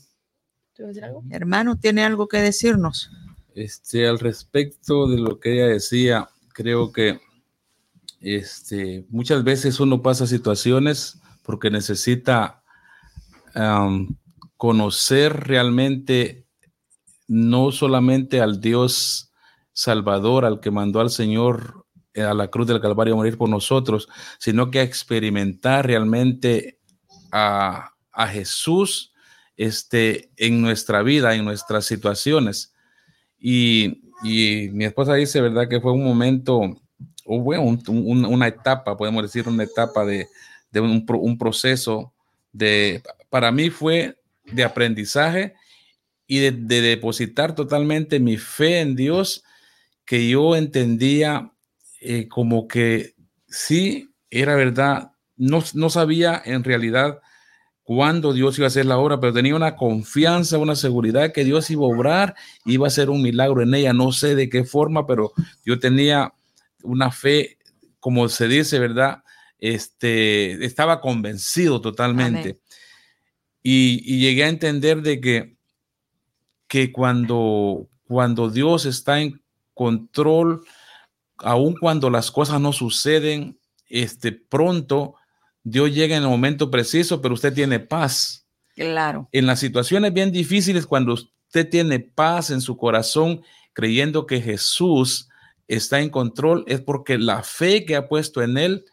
Hermano, 1.29 1.77
¿tiene 1.77 2.03
algo 2.03 2.27
que 2.27 2.37
decirnos? 2.37 3.11
Este, 3.53 4.07
al 4.07 4.17
respecto 4.17 5.07
de 5.07 5.19
lo 5.19 5.39
que 5.39 5.53
ella 5.53 5.67
decía, 5.67 6.29
creo 6.53 6.91
que 6.91 7.19
este, 8.21 9.05
muchas 9.09 9.43
veces 9.43 9.79
uno 9.79 10.01
pasa 10.01 10.27
situaciones 10.27 11.19
porque 11.43 11.69
necesita 11.69 12.63
conocer 14.57 15.47
realmente 15.47 16.45
no 17.27 17.71
solamente 17.71 18.41
al 18.41 18.61
Dios 18.61 19.33
Salvador, 19.73 20.45
al 20.45 20.59
que 20.59 20.71
mandó 20.71 20.99
al 20.99 21.09
Señor 21.09 21.85
eh, 22.13 22.21
a 22.21 22.33
la 22.33 22.49
cruz 22.49 22.67
del 22.67 22.81
Calvario 22.81 23.13
a 23.13 23.17
morir 23.17 23.37
por 23.37 23.49
nosotros, 23.49 24.07
sino 24.37 24.71
que 24.71 24.79
a 24.79 24.83
experimentar 24.83 25.87
realmente 25.87 26.79
a, 27.31 27.93
Jesús 28.31 29.13
este, 29.55 30.29
en 30.35 30.61
nuestra 30.61 31.01
vida, 31.03 31.33
en 31.35 31.45
nuestras 31.45 31.85
situaciones. 31.85 32.73
Y, 33.39 34.01
y 34.23 34.69
mi 34.73 34.83
esposa 34.83 35.13
dice, 35.13 35.39
¿verdad? 35.39 35.69
Que 35.69 35.79
fue 35.79 35.93
un 35.93 36.03
momento 36.03 36.81
o 37.31 37.39
bueno, 37.39 37.61
una 37.61 38.47
etapa, 38.47 38.97
podemos 38.97 39.21
decir, 39.21 39.47
una 39.47 39.63
etapa 39.63 40.03
de, 40.03 40.27
un, 40.73 41.37
proceso 41.37 42.11
de, 42.51 43.03
para 43.29 43.51
mí 43.51 43.69
fue 43.69 44.17
de 44.45 44.63
aprendizaje 44.63 45.53
y 46.25 46.39
de, 46.39 46.81
depositar 46.81 47.53
totalmente 47.53 48.19
mi 48.19 48.37
fe 48.37 48.79
en 48.79 48.95
Dios, 48.95 49.43
que 50.05 50.27
yo 50.27 50.55
entendía 50.55 51.51
eh, 52.01 52.27
como 52.27 52.67
que 52.67 53.13
sí, 53.47 54.09
era 54.31 54.55
verdad, 54.55 55.11
no, 55.37 55.63
no 55.75 55.91
sabía 55.91 56.41
en 56.43 56.63
realidad 56.63 57.19
cuándo 57.83 58.33
Dios 58.33 58.57
iba 58.57 58.65
a 58.65 58.69
hacer 58.69 58.87
la 58.87 58.97
obra, 58.97 59.19
pero 59.19 59.33
tenía 59.33 59.55
una 59.55 59.75
confianza, 59.75 60.57
una 60.57 60.75
seguridad 60.75 61.31
que 61.31 61.43
Dios 61.43 61.69
iba 61.69 61.83
a 61.83 61.89
obrar, 61.89 62.35
iba 62.65 62.87
a 62.87 62.89
hacer 62.89 63.11
un 63.11 63.21
milagro 63.21 63.61
en 63.61 63.75
ella, 63.75 63.93
no 63.93 64.11
sé 64.13 64.33
de 64.33 64.49
qué 64.49 64.63
forma, 64.63 65.05
pero 65.05 65.31
yo 65.63 65.77
tenía 65.77 66.33
una 66.83 67.11
fe, 67.11 67.57
como 67.99 68.27
se 68.29 68.47
dice, 68.47 68.79
¿verdad? 68.79 69.23
Este, 69.57 70.63
estaba 70.65 71.01
convencido 71.01 71.81
totalmente. 71.81 72.59
Y, 73.61 74.19
llegué 74.19 74.45
a 74.45 74.49
entender 74.49 75.01
de 75.01 75.19
que, 75.19 75.57
que 76.67 76.91
cuando, 76.91 77.87
cuando 78.07 78.49
Dios 78.49 78.85
está 78.85 79.21
en 79.21 79.41
control, 79.73 80.63
aun 81.37 81.75
cuando 81.79 82.09
las 82.09 82.31
cosas 82.31 82.59
no 82.59 82.73
suceden 82.73 83.59
este, 83.87 84.31
pronto, 84.31 85.15
Dios 85.63 85.93
llega 85.93 86.15
en 86.15 86.23
el 86.23 86.29
momento 86.29 86.71
preciso, 86.71 87.21
pero 87.21 87.33
usted 87.33 87.53
tiene 87.53 87.79
paz. 87.79 88.45
Claro. 88.75 89.27
En 89.31 89.45
las 89.45 89.59
situaciones 89.59 90.13
bien 90.13 90.31
difíciles, 90.31 90.85
cuando 90.85 91.13
usted 91.13 91.69
tiene 91.69 91.99
paz 91.99 92.49
en 92.49 92.61
su 92.61 92.77
corazón, 92.77 93.41
creyendo 93.73 94.25
que 94.25 94.41
Jesús 94.41 95.28
está 95.69 96.01
en 96.01 96.09
control, 96.09 96.65
es 96.67 96.81
porque 96.81 97.17
la 97.17 97.43
fe 97.43 97.85
que 97.85 97.95
ha 97.95 98.09
puesto 98.09 98.41
en 98.41 98.57
él 98.57 98.85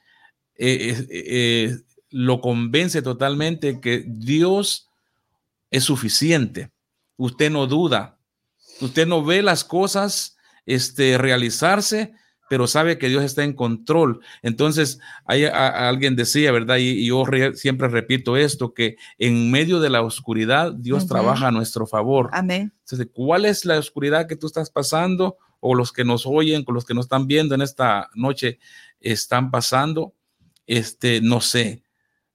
eh, 0.55 0.91
eh, 0.91 1.07
eh, 1.11 1.77
lo 2.11 2.41
convence 2.41 3.03
totalmente 3.03 3.81
que 3.81 4.05
Dios 4.07 4.89
es 5.70 5.85
suficiente. 5.85 6.70
Usted 7.16 7.51
no 7.51 7.66
duda, 7.66 8.18
usted 8.81 9.07
no 9.07 9.24
ve 9.24 9.43
las 9.43 9.64
cosas 9.64 10.37
este, 10.66 11.16
realizarse, 11.18 12.12
pero 12.49 12.67
sabe 12.67 12.99
que 12.99 13.09
Dios 13.09 13.25
está 13.25 13.45
en 13.45 13.53
control. 13.53 14.21
Entonces, 14.43 15.01
hay, 15.25 15.45
alguien 15.45 16.17
decía, 16.17 16.53
¿verdad? 16.53 16.77
Y, 16.79 17.07
yo 17.07 17.25
siempre 17.55 17.89
repito 17.89 18.37
esto, 18.37 18.75
que 18.75 18.97
en 19.19 19.51
medio 19.51 19.81
de 19.81 19.91
la 19.91 20.03
oscuridad, 20.03 20.73
Dios 20.73 21.07
trabaja 21.07 21.49
a 21.49 21.53
nuestro 21.53 21.87
favor. 21.87 22.31
Amén. 22.33 22.73
Entonces, 22.81 23.09
¿cuál 23.13 23.45
es 23.45 23.65
la 23.65 23.79
oscuridad 23.79 24.27
que 24.27 24.37
tú 24.37 24.47
estás 24.47 24.71
pasando? 24.71 25.39
O 25.61 25.75
los 25.75 25.93
que 25.93 26.05
nos 26.05 26.27
oyen, 26.27 26.65
con 26.65 26.75
los 26.75 26.85
que 26.85 26.95
nos 26.95 27.07
están 27.07 27.27
viendo 27.27 27.55
en 27.55 27.63
esta 27.63 28.11
noche, 28.15 28.59
están 29.01 29.51
pasando, 29.51 30.15
este, 30.67 31.21
no 31.21 31.41
sé, 31.41 31.83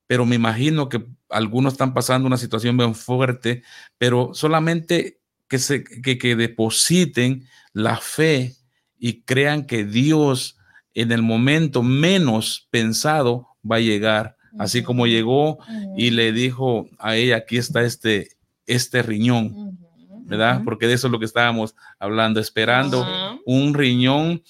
pero 0.08 0.26
me 0.26 0.36
imagino 0.36 0.90
que 0.90 1.06
algunos 1.30 1.74
están 1.74 1.94
pasando 1.94 2.28
una 2.28 2.38
situación 2.38 2.76
bien 2.76 2.96
fuerte, 2.96 3.64
pero 3.98 4.32
solamente 4.34 5.22
que, 5.48 5.58
se, 5.58 5.84
que, 5.84 6.18
que 6.18 6.36
depositen 6.36 7.48
la 7.74 7.96
fe 7.98 8.56
y 9.04 9.24
crean 9.24 9.66
que 9.66 9.84
Dios 9.84 10.60
en 10.94 11.12
el 11.12 11.24
momento 11.24 11.82
menos 11.82 12.68
pensado 12.70 13.48
va 13.70 13.78
a 13.78 13.80
llegar, 13.80 14.38
así 14.60 14.84
como 14.84 15.08
llegó 15.08 15.58
y 15.98 16.12
le 16.12 16.32
dijo 16.32 16.88
a 17.00 17.16
ella, 17.16 17.38
aquí 17.38 17.58
está 17.58 17.82
este, 17.82 18.30
este 18.68 19.02
riñón, 19.02 19.80
¿verdad? 20.26 20.62
Porque 20.64 20.86
de 20.86 20.94
eso 20.94 21.08
es 21.08 21.12
lo 21.12 21.18
que 21.18 21.26
estábamos 21.26 21.76
hablando, 21.98 22.40
esperando 22.40 23.04
un 23.44 23.74
riñón, 23.74 24.44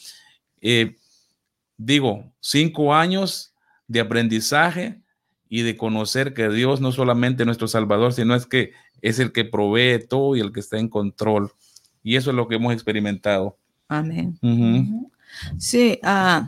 eh, 0.59 0.97
digo, 1.77 2.33
cinco 2.41 2.93
años 2.93 3.53
de 3.87 4.01
aprendizaje 4.01 4.99
y 5.47 5.61
de 5.61 5.77
conocer 5.77 6.33
que 6.33 6.49
Dios 6.49 6.81
no 6.81 6.91
solamente 6.91 7.43
es 7.43 7.47
nuestro 7.47 7.69
Salvador, 7.69 8.11
sino 8.11 8.35
es 8.35 8.45
que 8.45 8.73
es 9.01 9.19
el 9.19 9.31
que 9.31 9.45
provee 9.45 10.05
todo 10.09 10.35
y 10.35 10.41
el 10.41 10.51
que 10.51 10.59
está 10.59 10.77
en 10.77 10.89
control. 10.89 11.53
Y 12.03 12.17
eso 12.17 12.31
es 12.31 12.35
lo 12.35 12.49
que 12.49 12.55
hemos 12.55 12.73
experimentado. 12.73 13.57
Amén. 13.91 14.39
Sí, 15.57 15.99
ah, 16.01 16.47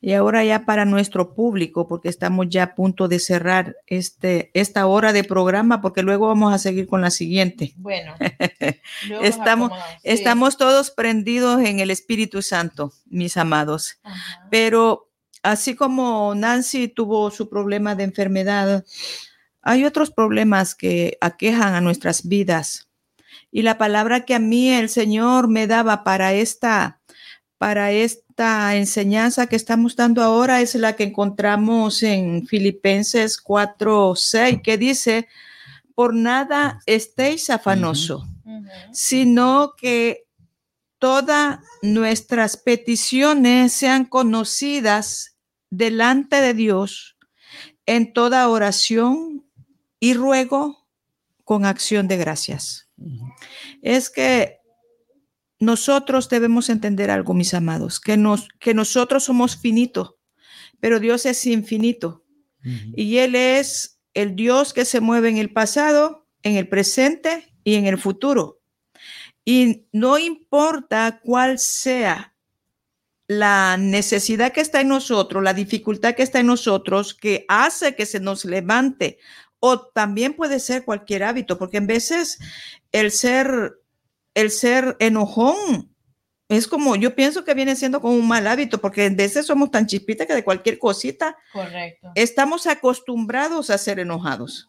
y 0.00 0.14
ahora 0.14 0.42
ya 0.42 0.64
para 0.64 0.86
nuestro 0.86 1.34
público, 1.34 1.86
porque 1.86 2.08
estamos 2.08 2.46
ya 2.48 2.62
a 2.62 2.74
punto 2.74 3.08
de 3.08 3.18
cerrar 3.18 3.76
este, 3.86 4.50
esta 4.54 4.86
hora 4.86 5.12
de 5.12 5.22
programa, 5.22 5.82
porque 5.82 6.02
luego 6.02 6.28
vamos 6.28 6.54
a 6.54 6.58
seguir 6.58 6.86
con 6.86 7.02
la 7.02 7.10
siguiente. 7.10 7.74
Bueno, 7.76 8.14
estamos, 9.22 9.70
estamos 10.02 10.56
todos 10.56 10.90
prendidos 10.90 11.60
en 11.60 11.80
el 11.80 11.90
Espíritu 11.90 12.40
Santo, 12.40 12.94
mis 13.04 13.36
amados. 13.36 14.00
Pero 14.50 15.10
así 15.42 15.74
como 15.74 16.34
Nancy 16.34 16.88
tuvo 16.88 17.30
su 17.30 17.50
problema 17.50 17.94
de 17.96 18.04
enfermedad, 18.04 18.82
hay 19.60 19.84
otros 19.84 20.10
problemas 20.10 20.74
que 20.74 21.18
aquejan 21.20 21.74
a 21.74 21.82
nuestras 21.82 22.26
vidas 22.26 22.87
y 23.50 23.62
la 23.62 23.78
palabra 23.78 24.24
que 24.24 24.34
a 24.34 24.38
mí 24.38 24.70
el 24.70 24.88
Señor 24.88 25.48
me 25.48 25.66
daba 25.66 26.04
para 26.04 26.34
esta, 26.34 27.00
para 27.56 27.92
esta 27.92 28.76
enseñanza 28.76 29.46
que 29.46 29.56
estamos 29.56 29.96
dando 29.96 30.22
ahora 30.22 30.60
es 30.60 30.74
la 30.74 30.96
que 30.96 31.04
encontramos 31.04 32.02
en 32.02 32.46
Filipenses 32.46 33.38
4, 33.38 34.14
6, 34.14 34.58
que 34.62 34.76
dice, 34.78 35.28
por 35.94 36.14
nada 36.14 36.80
estéis 36.86 37.50
afanoso, 37.50 38.26
sino 38.92 39.74
que 39.76 40.26
todas 40.98 41.60
nuestras 41.82 42.56
peticiones 42.56 43.72
sean 43.72 44.04
conocidas 44.04 45.36
delante 45.70 46.40
de 46.40 46.54
Dios 46.54 47.16
en 47.86 48.12
toda 48.12 48.48
oración 48.48 49.46
y 50.00 50.14
ruego 50.14 50.86
con 51.44 51.64
acción 51.64 52.08
de 52.08 52.18
gracias 52.18 52.88
es 53.82 54.10
que 54.10 54.58
nosotros 55.58 56.28
debemos 56.28 56.68
entender 56.68 57.10
algo, 57.10 57.34
mis 57.34 57.54
amados, 57.54 58.00
que, 58.00 58.16
nos, 58.16 58.48
que 58.60 58.74
nosotros 58.74 59.24
somos 59.24 59.56
finitos, 59.56 60.14
pero 60.80 61.00
Dios 61.00 61.26
es 61.26 61.44
infinito. 61.46 62.24
Y 62.94 63.18
Él 63.18 63.34
es 63.34 64.00
el 64.14 64.36
Dios 64.36 64.74
que 64.74 64.84
se 64.84 65.00
mueve 65.00 65.28
en 65.28 65.38
el 65.38 65.52
pasado, 65.52 66.26
en 66.42 66.56
el 66.56 66.68
presente 66.68 67.54
y 67.64 67.76
en 67.76 67.86
el 67.86 67.98
futuro. 67.98 68.60
Y 69.44 69.86
no 69.92 70.18
importa 70.18 71.20
cuál 71.22 71.58
sea 71.58 72.34
la 73.28 73.76
necesidad 73.76 74.52
que 74.52 74.60
está 74.60 74.80
en 74.80 74.88
nosotros, 74.88 75.42
la 75.42 75.54
dificultad 75.54 76.14
que 76.14 76.22
está 76.22 76.40
en 76.40 76.46
nosotros, 76.46 77.14
que 77.14 77.44
hace 77.48 77.94
que 77.94 78.06
se 78.06 78.20
nos 78.20 78.44
levante 78.44 79.18
o 79.60 79.80
también 79.80 80.34
puede 80.34 80.60
ser 80.60 80.84
cualquier 80.84 81.24
hábito, 81.24 81.58
porque 81.58 81.78
en 81.78 81.86
veces 81.86 82.38
el 82.92 83.10
ser, 83.10 83.80
el 84.34 84.50
ser 84.50 84.96
enojón 85.00 85.94
es 86.48 86.66
como, 86.66 86.96
yo 86.96 87.14
pienso 87.14 87.44
que 87.44 87.54
viene 87.54 87.76
siendo 87.76 88.00
como 88.00 88.14
un 88.14 88.26
mal 88.26 88.46
hábito, 88.46 88.80
porque 88.80 89.04
en 89.04 89.16
veces 89.16 89.46
somos 89.46 89.70
tan 89.70 89.86
chispitas 89.86 90.26
que 90.26 90.34
de 90.34 90.44
cualquier 90.44 90.78
cosita 90.78 91.36
estamos 92.14 92.66
acostumbrados 92.66 93.68
a 93.68 93.78
ser 93.78 93.98
enojados. 93.98 94.68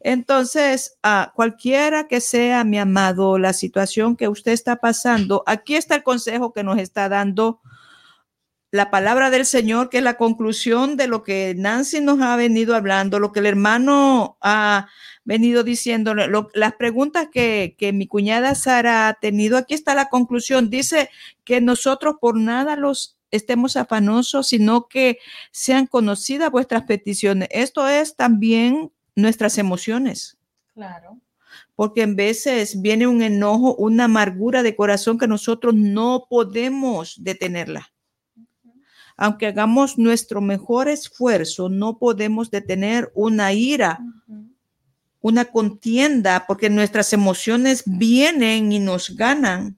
Entonces, 0.00 0.98
a 1.02 1.32
cualquiera 1.34 2.08
que 2.08 2.20
sea, 2.20 2.64
mi 2.64 2.78
amado, 2.78 3.38
la 3.38 3.52
situación 3.52 4.16
que 4.16 4.28
usted 4.28 4.52
está 4.52 4.76
pasando, 4.76 5.44
aquí 5.46 5.76
está 5.76 5.96
el 5.96 6.02
consejo 6.02 6.52
que 6.52 6.64
nos 6.64 6.78
está 6.78 7.08
dando 7.08 7.60
la 8.72 8.90
palabra 8.90 9.30
del 9.30 9.46
Señor, 9.46 9.90
que 9.90 9.98
es 9.98 10.04
la 10.04 10.16
conclusión 10.16 10.96
de 10.96 11.08
lo 11.08 11.24
que 11.24 11.54
Nancy 11.56 12.00
nos 12.00 12.20
ha 12.20 12.36
venido 12.36 12.76
hablando, 12.76 13.18
lo 13.18 13.32
que 13.32 13.40
el 13.40 13.46
hermano 13.46 14.36
ha 14.40 14.88
venido 15.24 15.64
diciendo, 15.64 16.14
las 16.14 16.74
preguntas 16.74 17.28
que, 17.32 17.74
que, 17.76 17.92
mi 17.92 18.06
cuñada 18.06 18.54
Sara 18.54 19.08
ha 19.08 19.14
tenido, 19.14 19.56
aquí 19.58 19.74
está 19.74 19.94
la 19.94 20.08
conclusión. 20.08 20.70
Dice 20.70 21.10
que 21.44 21.60
nosotros 21.60 22.16
por 22.20 22.36
nada 22.36 22.76
los 22.76 23.18
estemos 23.32 23.76
afanosos, 23.76 24.48
sino 24.48 24.86
que 24.86 25.18
sean 25.50 25.86
conocidas 25.86 26.50
vuestras 26.50 26.84
peticiones. 26.84 27.48
Esto 27.50 27.88
es 27.88 28.14
también 28.14 28.92
nuestras 29.16 29.58
emociones. 29.58 30.38
Claro. 30.74 31.18
Porque 31.74 32.02
en 32.02 32.14
veces 32.14 32.80
viene 32.80 33.08
un 33.08 33.22
enojo, 33.22 33.74
una 33.74 34.04
amargura 34.04 34.62
de 34.62 34.76
corazón 34.76 35.18
que 35.18 35.26
nosotros 35.26 35.74
no 35.74 36.26
podemos 36.28 37.16
detenerla 37.18 37.92
aunque 39.20 39.46
hagamos 39.46 39.98
nuestro 39.98 40.40
mejor 40.40 40.88
esfuerzo, 40.88 41.68
no 41.68 41.98
podemos 41.98 42.50
detener 42.50 43.12
una 43.14 43.52
ira, 43.52 44.00
una 45.20 45.44
contienda, 45.44 46.46
porque 46.48 46.70
nuestras 46.70 47.12
emociones 47.12 47.82
vienen 47.84 48.72
y 48.72 48.78
nos 48.78 49.14
ganan. 49.14 49.76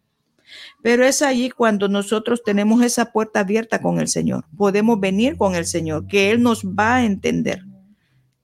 Pero 0.81 1.05
es 1.05 1.23
allí 1.23 1.51
cuando 1.51 1.89
nosotros 1.89 2.45
tenemos 2.45 2.85
esa 2.85 3.11
puerta 3.11 3.41
abierta 3.41 3.83
con 3.83 3.99
el 3.99 4.07
Señor. 4.07 4.45
Podemos 4.57 5.01
venir 5.01 5.37
con 5.37 5.57
el 5.57 5.67
Señor, 5.67 6.07
que 6.07 6.31
Él 6.31 6.41
nos 6.41 6.65
va 6.65 6.97
a 6.97 7.05
entender 7.05 7.65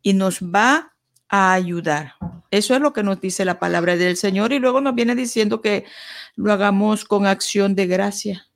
y 0.02 0.14
nos 0.14 0.40
va 0.40 0.94
a 1.28 1.52
ayudar. 1.52 2.14
Eso 2.50 2.74
es 2.74 2.80
lo 2.80 2.92
que 2.92 3.04
nos 3.04 3.20
dice 3.20 3.44
la 3.44 3.60
palabra 3.60 3.96
del 3.96 4.16
Señor 4.16 4.52
y 4.52 4.58
luego 4.58 4.80
nos 4.80 4.96
viene 4.96 5.14
diciendo 5.14 5.60
que 5.60 5.84
lo 6.34 6.52
hagamos 6.52 7.04
con 7.04 7.24
acción 7.24 7.76
de 7.76 7.86
gracia. 7.86 8.48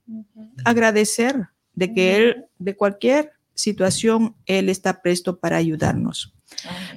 Agradecer 0.64 1.52
de 1.74 1.92
que 1.92 2.16
Él, 2.16 2.46
de 2.58 2.76
cualquier 2.76 3.32
situación, 3.54 4.36
Él 4.46 4.68
está 4.68 5.02
presto 5.02 5.38
para 5.38 5.56
ayudarnos. 5.56 6.34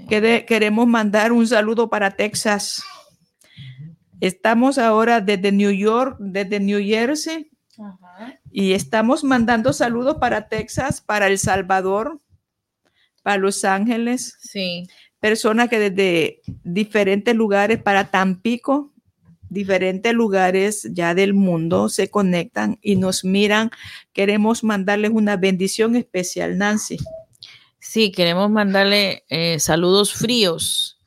queremos 0.07 0.87
mandar 0.87 1.31
un 1.31 1.47
saludo 1.47 1.89
para 1.89 2.11
Texas. 2.11 2.83
Estamos 4.21 4.77
ahora 4.77 5.21
desde 5.21 5.51
New 5.51 5.71
York, 5.71 6.17
desde 6.19 6.59
New 6.59 6.79
Jersey, 6.79 7.51
y 8.51 8.71
estamos 8.71 9.23
mandando 9.23 9.73
saludos 9.73 10.17
para 10.19 10.47
Texas, 10.47 11.01
para 11.01 11.27
El 11.27 11.37
Salvador, 11.37 12.21
para 13.21 13.37
Los 13.37 13.65
Ángeles. 13.65 14.37
Sí. 14.39 14.87
Personas 15.19 15.69
que 15.69 15.89
desde 15.89 16.41
diferentes 16.63 17.35
lugares, 17.35 17.81
para 17.81 18.11
Tampico, 18.11 18.93
diferentes 19.55 20.13
lugares 20.13 20.87
ya 20.91 21.15
del 21.15 21.33
mundo 21.33 21.89
se 21.89 22.11
conectan 22.11 22.77
y 22.83 22.97
nos 22.97 23.25
miran. 23.25 23.71
Queremos 24.13 24.63
mandarles 24.63 25.09
una 25.11 25.37
bendición 25.37 25.95
especial, 25.95 26.59
Nancy. 26.59 26.97
Sí, 27.79 28.11
queremos 28.11 28.51
mandarle 28.51 29.23
eh, 29.29 29.59
saludos 29.59 30.13
fríos, 30.13 30.99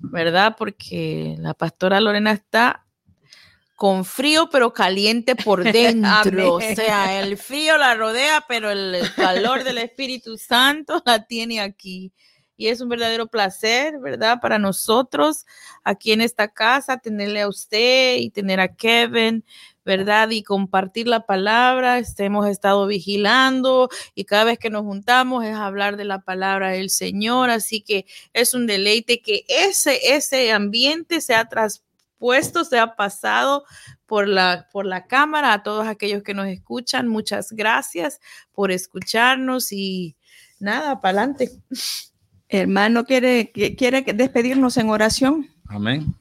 ¿verdad? 0.00 0.56
Porque 0.58 1.36
la 1.38 1.54
pastora 1.54 2.00
Lorena 2.00 2.32
está 2.32 2.84
con 3.76 4.04
frío 4.04 4.48
pero 4.50 4.72
caliente 4.72 5.36
por 5.36 5.62
dentro. 5.72 6.54
o 6.54 6.60
sea, 6.60 7.20
el 7.20 7.38
frío 7.38 7.78
la 7.78 7.94
rodea, 7.94 8.44
pero 8.48 8.70
el 8.70 9.00
calor 9.14 9.64
del 9.64 9.78
Espíritu 9.78 10.36
Santo 10.36 11.02
la 11.06 11.24
tiene 11.24 11.60
aquí. 11.60 12.12
Y 12.62 12.68
es 12.68 12.80
un 12.80 12.88
verdadero 12.88 13.26
placer, 13.26 13.98
¿verdad? 13.98 14.38
Para 14.40 14.56
nosotros 14.56 15.46
aquí 15.82 16.12
en 16.12 16.20
esta 16.20 16.46
casa, 16.46 16.98
tenerle 16.98 17.40
a 17.40 17.48
usted 17.48 18.18
y 18.18 18.30
tener 18.30 18.60
a 18.60 18.76
Kevin, 18.76 19.44
¿verdad? 19.84 20.30
Y 20.30 20.44
compartir 20.44 21.08
la 21.08 21.26
palabra. 21.26 21.98
Este, 21.98 22.24
hemos 22.24 22.46
estado 22.46 22.86
vigilando 22.86 23.88
y 24.14 24.26
cada 24.26 24.44
vez 24.44 24.60
que 24.60 24.70
nos 24.70 24.82
juntamos 24.82 25.44
es 25.44 25.56
hablar 25.56 25.96
de 25.96 26.04
la 26.04 26.20
palabra 26.20 26.68
del 26.68 26.90
Señor. 26.90 27.50
Así 27.50 27.80
que 27.80 28.06
es 28.32 28.54
un 28.54 28.68
deleite 28.68 29.20
que 29.22 29.44
ese, 29.48 30.14
ese 30.14 30.52
ambiente 30.52 31.20
se 31.20 31.34
ha 31.34 31.48
traspuesto, 31.48 32.64
se 32.64 32.78
ha 32.78 32.94
pasado 32.94 33.64
por 34.06 34.28
la, 34.28 34.68
por 34.70 34.86
la 34.86 35.08
cámara. 35.08 35.52
A 35.52 35.64
todos 35.64 35.88
aquellos 35.88 36.22
que 36.22 36.32
nos 36.32 36.46
escuchan, 36.46 37.08
muchas 37.08 37.50
gracias 37.50 38.20
por 38.52 38.70
escucharnos 38.70 39.72
y 39.72 40.14
nada, 40.60 41.00
para 41.00 41.22
adelante. 41.22 41.50
Hermano, 42.52 43.06
¿quiere, 43.06 43.50
¿quiere 43.50 44.02
despedirnos 44.02 44.76
en 44.76 44.90
oración? 44.90 45.48
Amén. 45.64 46.14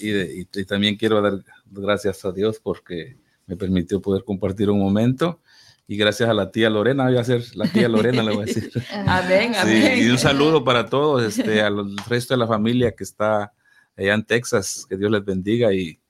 Y, 0.00 0.64
también 0.64 0.96
quiero 0.96 1.20
dar 1.20 1.44
gracias 1.66 2.24
a 2.24 2.32
Dios 2.32 2.58
porque 2.58 3.18
me 3.46 3.54
permitió 3.54 4.00
poder 4.00 4.24
compartir 4.24 4.70
un 4.70 4.78
momento. 4.78 5.42
Y 5.86 5.98
gracias 5.98 6.30
a 6.30 6.32
la 6.32 6.50
tía 6.50 6.70
Lorena, 6.70 7.04
voy 7.04 7.18
a 7.18 7.24
ser 7.24 7.44
la 7.54 7.70
tía 7.70 7.86
Lorena, 7.86 8.22
le 8.22 8.34
voy 8.34 8.44
a 8.44 8.46
decir. 8.46 8.70
amén, 9.06 9.52
amén. 9.56 9.98
y 10.02 10.08
un 10.08 10.16
saludo 10.16 10.64
para 10.64 10.86
todos, 10.86 11.22
este, 11.22 11.60
al 11.60 11.94
resto 12.08 12.32
de 12.32 12.38
la 12.38 12.46
familia 12.46 12.92
que 12.92 13.04
está 13.04 13.52
allá 13.94 14.14
en 14.14 14.24
Texas. 14.24 14.86
Que 14.88 14.96
Dios 14.96 15.10
les 15.10 15.22
bendiga 15.22 15.70
y, 15.70 16.00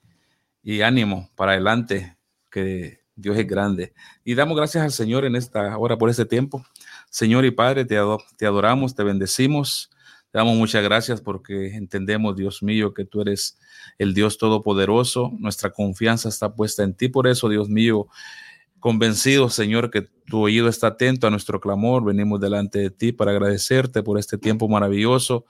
y 0.62 0.83
ánimo 0.83 1.31
para 1.35 1.53
adelante, 1.53 2.16
que 2.49 3.01
Dios 3.16 3.37
es 3.37 3.47
grande. 3.49 3.93
Y 4.24 4.37
damos 4.37 4.57
gracias 4.57 4.85
al 4.85 4.93
Señor 4.93 5.24
en 5.24 5.35
esta 5.35 5.77
hora 5.77 5.99
por 5.99 6.11
este 6.11 6.27
tiempo. 6.27 6.64
Señor 7.17 7.47
y 7.47 7.51
Padre, 7.51 7.87
te, 7.87 7.97
adoramos, 7.97 8.95
te 8.95 9.03
bendecimos. 9.03 9.91
Te 10.31 10.37
damos 10.37 10.55
muchas 10.55 10.85
gracias 10.85 11.23
porque 11.23 11.75
entendemos, 11.75 12.37
Dios 12.37 12.62
mío, 12.62 12.93
que 12.93 13.07
tú 13.07 13.23
eres 13.23 13.59
el 13.97 14.12
Dios 14.12 14.37
Todopoderoso. 14.37 15.33
Nuestra 15.39 15.71
confianza 15.71 16.29
está 16.29 16.55
puesta 16.55 16.83
en 16.83 16.93
ti. 16.93 17.09
Por 17.09 17.27
eso, 17.27 17.49
Dios 17.49 17.71
mío, 17.71 18.09
convencido, 18.81 19.49
Señor, 19.49 19.91
que 19.91 20.11
tu 20.27 20.41
oído 20.41 20.68
está 20.68 20.89
atento 20.89 21.27
a 21.27 21.31
nuestro 21.31 21.61
clamor. 21.61 22.05
Venimos 22.05 22.41
delante 22.41 22.79
de 22.79 22.91
ti 22.91 23.12
para 23.12 23.31
agradecerte 23.31 24.03
por 24.03 24.18
este 24.18 24.39
tiempo 24.39 24.68
maravilloso 24.68 25.45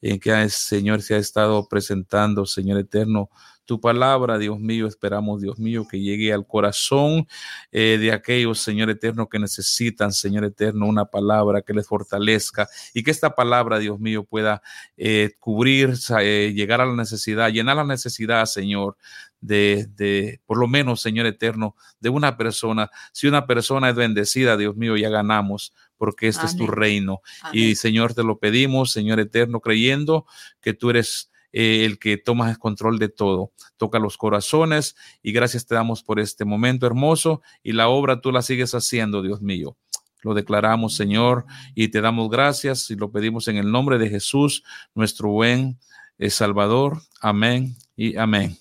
en 0.00 0.18
que, 0.18 0.48
Señor, 0.48 1.02
se 1.02 1.14
ha 1.14 1.18
estado 1.18 1.68
presentando, 1.68 2.46
Señor 2.46 2.78
eterno, 2.78 3.30
tu 3.70 3.80
palabra, 3.80 4.36
Dios 4.36 4.58
mío. 4.58 4.88
Esperamos, 4.88 5.40
Dios 5.40 5.60
mío, 5.60 5.86
que 5.88 6.00
llegue 6.00 6.32
al 6.32 6.44
corazón 6.44 7.28
eh, 7.70 7.98
de 8.00 8.10
aquellos, 8.10 8.58
Señor 8.58 8.90
eterno, 8.90 9.28
que 9.28 9.38
necesitan, 9.38 10.12
Señor 10.12 10.44
eterno, 10.44 10.86
una 10.86 11.04
palabra 11.04 11.62
que 11.62 11.72
les 11.72 11.86
fortalezca 11.86 12.68
y 12.94 13.04
que 13.04 13.12
esta 13.12 13.36
palabra, 13.36 13.78
Dios 13.78 14.00
mío, 14.00 14.24
pueda 14.24 14.60
eh, 14.96 15.34
cubrir, 15.38 15.94
eh, 16.18 16.52
llegar 16.52 16.80
a 16.80 16.86
la 16.86 16.96
necesidad, 16.96 17.50
llenar 17.50 17.76
la 17.76 17.84
necesidad, 17.84 18.44
Señor, 18.46 18.96
de, 19.40 19.86
de, 19.94 20.40
por 20.46 20.58
lo 20.58 20.66
menos, 20.66 21.00
Señor 21.00 21.26
eterno, 21.26 21.76
de 22.00 22.08
una 22.08 22.36
persona. 22.36 22.90
Si 23.12 23.28
una 23.28 23.46
persona 23.46 23.90
es 23.90 23.94
bendecida, 23.94 24.19
Dios 24.24 24.76
mío, 24.76 24.96
ya 24.96 25.08
ganamos, 25.08 25.72
porque 25.96 26.28
este 26.28 26.46
es 26.46 26.56
tu 26.56 26.66
reino. 26.66 27.20
Y 27.52 27.74
Señor, 27.74 28.14
te 28.14 28.22
lo 28.22 28.38
pedimos, 28.38 28.92
Señor 28.92 29.20
eterno, 29.20 29.60
creyendo 29.60 30.26
que 30.60 30.72
tú 30.72 30.90
eres 30.90 31.30
eh, 31.52 31.84
el 31.84 31.98
que 31.98 32.16
toma 32.16 32.50
el 32.50 32.58
control 32.58 32.98
de 32.98 33.08
todo. 33.08 33.52
Toca 33.76 33.98
los 33.98 34.16
corazones 34.16 34.96
y 35.22 35.32
gracias 35.32 35.66
te 35.66 35.74
damos 35.74 36.02
por 36.02 36.20
este 36.20 36.44
momento 36.44 36.86
hermoso 36.86 37.42
y 37.62 37.72
la 37.72 37.88
obra 37.88 38.20
tú 38.20 38.30
la 38.30 38.42
sigues 38.42 38.74
haciendo, 38.74 39.22
Dios 39.22 39.42
mío. 39.42 39.76
Lo 40.22 40.34
declaramos, 40.34 40.94
Señor, 40.94 41.46
y 41.74 41.88
te 41.88 42.00
damos 42.00 42.30
gracias 42.30 42.90
y 42.90 42.96
lo 42.96 43.10
pedimos 43.10 43.48
en 43.48 43.56
el 43.56 43.70
nombre 43.72 43.98
de 43.98 44.08
Jesús, 44.08 44.62
nuestro 44.94 45.30
buen 45.30 45.78
eh, 46.18 46.30
Salvador. 46.30 47.00
Amén 47.20 47.74
y 47.96 48.16
amén. 48.16 48.56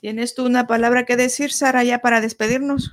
¿Tienes 0.00 0.34
tú 0.34 0.44
una 0.44 0.66
palabra 0.66 1.06
que 1.06 1.16
decir, 1.16 1.52
Sara, 1.52 1.82
ya 1.84 2.00
para 2.00 2.20
despedirnos? 2.20 2.90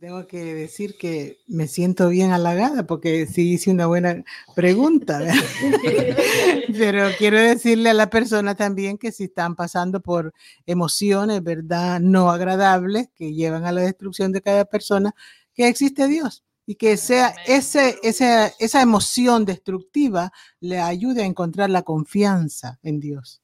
Tengo 0.00 0.26
que 0.26 0.54
decir 0.54 0.96
que 0.96 1.40
me 1.46 1.68
siento 1.68 2.08
bien 2.08 2.32
halagada 2.32 2.86
porque 2.86 3.26
sí 3.26 3.52
hice 3.52 3.70
una 3.70 3.86
buena 3.86 4.24
pregunta. 4.54 5.20
Pero 6.72 7.10
quiero 7.18 7.38
decirle 7.38 7.90
a 7.90 7.94
la 7.94 8.08
persona 8.08 8.54
también 8.54 8.96
que 8.96 9.12
si 9.12 9.24
están 9.24 9.54
pasando 9.56 10.00
por 10.00 10.32
emociones, 10.64 11.42
¿verdad? 11.42 12.00
No 12.00 12.30
agradables 12.30 13.10
que 13.14 13.34
llevan 13.34 13.66
a 13.66 13.72
la 13.72 13.82
destrucción 13.82 14.32
de 14.32 14.40
cada 14.40 14.64
persona, 14.64 15.14
que 15.52 15.68
existe 15.68 16.08
Dios 16.08 16.44
y 16.64 16.76
que 16.76 16.96
sea 16.96 17.34
ese, 17.46 17.98
esa, 18.02 18.46
esa 18.58 18.80
emoción 18.80 19.44
destructiva 19.44 20.32
le 20.60 20.78
ayude 20.78 21.24
a 21.24 21.26
encontrar 21.26 21.68
la 21.68 21.82
confianza 21.82 22.78
en 22.82 23.00
Dios. 23.00 23.42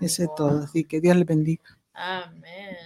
Ese 0.00 0.24
es 0.24 0.30
todo. 0.36 0.62
Así 0.62 0.84
que 0.84 1.00
Dios 1.00 1.16
le 1.16 1.24
bendiga. 1.24 1.64
Amén. 1.94 2.76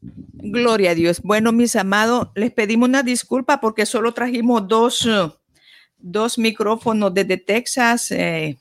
Gloria 0.00 0.92
a 0.92 0.94
Dios. 0.94 1.20
Bueno, 1.22 1.52
mis 1.52 1.76
amados, 1.76 2.28
les 2.34 2.52
pedimos 2.52 2.88
una 2.88 3.02
disculpa 3.02 3.60
porque 3.60 3.86
solo 3.86 4.12
trajimos 4.12 4.66
dos, 4.68 5.08
dos 5.98 6.38
micrófonos 6.38 7.12
desde 7.12 7.36
Texas. 7.36 8.10
Eh, 8.12 8.58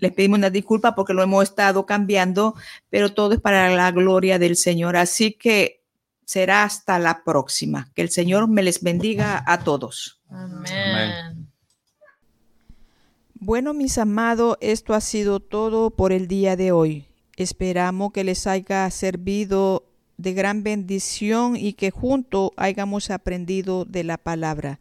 les 0.00 0.12
pedimos 0.12 0.38
una 0.38 0.50
disculpa 0.50 0.94
porque 0.94 1.14
lo 1.14 1.22
hemos 1.22 1.44
estado 1.44 1.84
cambiando, 1.86 2.54
pero 2.90 3.12
todo 3.12 3.34
es 3.34 3.40
para 3.40 3.70
la 3.74 3.90
gloria 3.90 4.38
del 4.38 4.56
Señor. 4.56 4.96
Así 4.96 5.32
que 5.32 5.82
será 6.24 6.64
hasta 6.64 6.98
la 6.98 7.24
próxima. 7.24 7.90
Que 7.94 8.02
el 8.02 8.10
Señor 8.10 8.48
me 8.48 8.62
les 8.62 8.82
bendiga 8.82 9.42
a 9.46 9.64
todos. 9.64 10.20
Amén. 10.30 11.48
Bueno, 13.34 13.72
mis 13.72 13.98
amados, 13.98 14.58
esto 14.60 14.94
ha 14.94 15.00
sido 15.00 15.40
todo 15.40 15.90
por 15.90 16.12
el 16.12 16.28
día 16.28 16.56
de 16.56 16.72
hoy. 16.72 17.06
Esperamos 17.36 18.12
que 18.12 18.24
les 18.24 18.46
haya 18.46 18.90
servido 18.90 19.87
de 20.18 20.34
gran 20.34 20.62
bendición 20.62 21.56
y 21.56 21.72
que 21.72 21.90
juntos 21.90 22.50
hayamos 22.56 23.10
aprendido 23.10 23.84
de 23.84 24.04
la 24.04 24.18
palabra. 24.18 24.80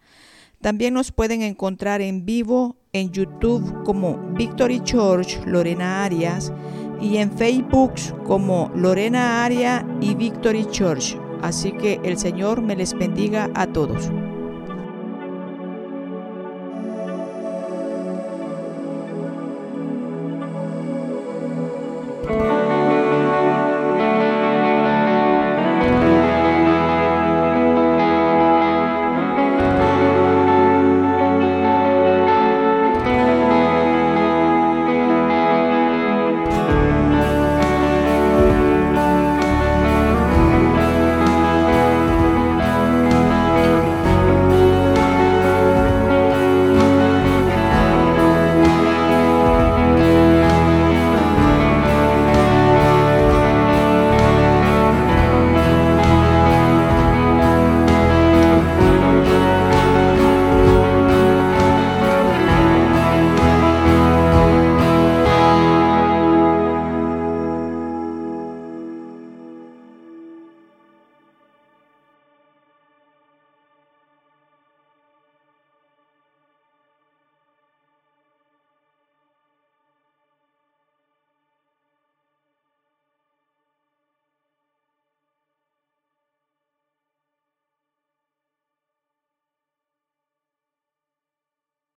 También 0.62 0.94
nos 0.96 1.12
pueden 1.12 1.44
encontrar 1.44 2.02
en 2.02 2.26
vivo 2.26 2.76
en 2.92 3.12
YouTube 3.12 3.84
como 3.84 4.18
Victory 4.34 4.82
Church 4.82 5.40
Lorena 5.46 6.04
Arias 6.04 6.52
y 7.00 7.18
en 7.18 7.32
Facebook 7.32 7.94
como 8.26 8.72
Lorena 8.76 9.46
Aria 9.46 9.86
y 10.02 10.16
Victory 10.16 10.66
Church. 10.66 11.16
Así 11.42 11.72
que 11.72 12.00
el 12.04 12.18
Señor 12.18 12.62
me 12.62 12.76
les 12.76 12.98
bendiga 12.98 13.52
a 13.54 13.68
todos. 13.68 14.10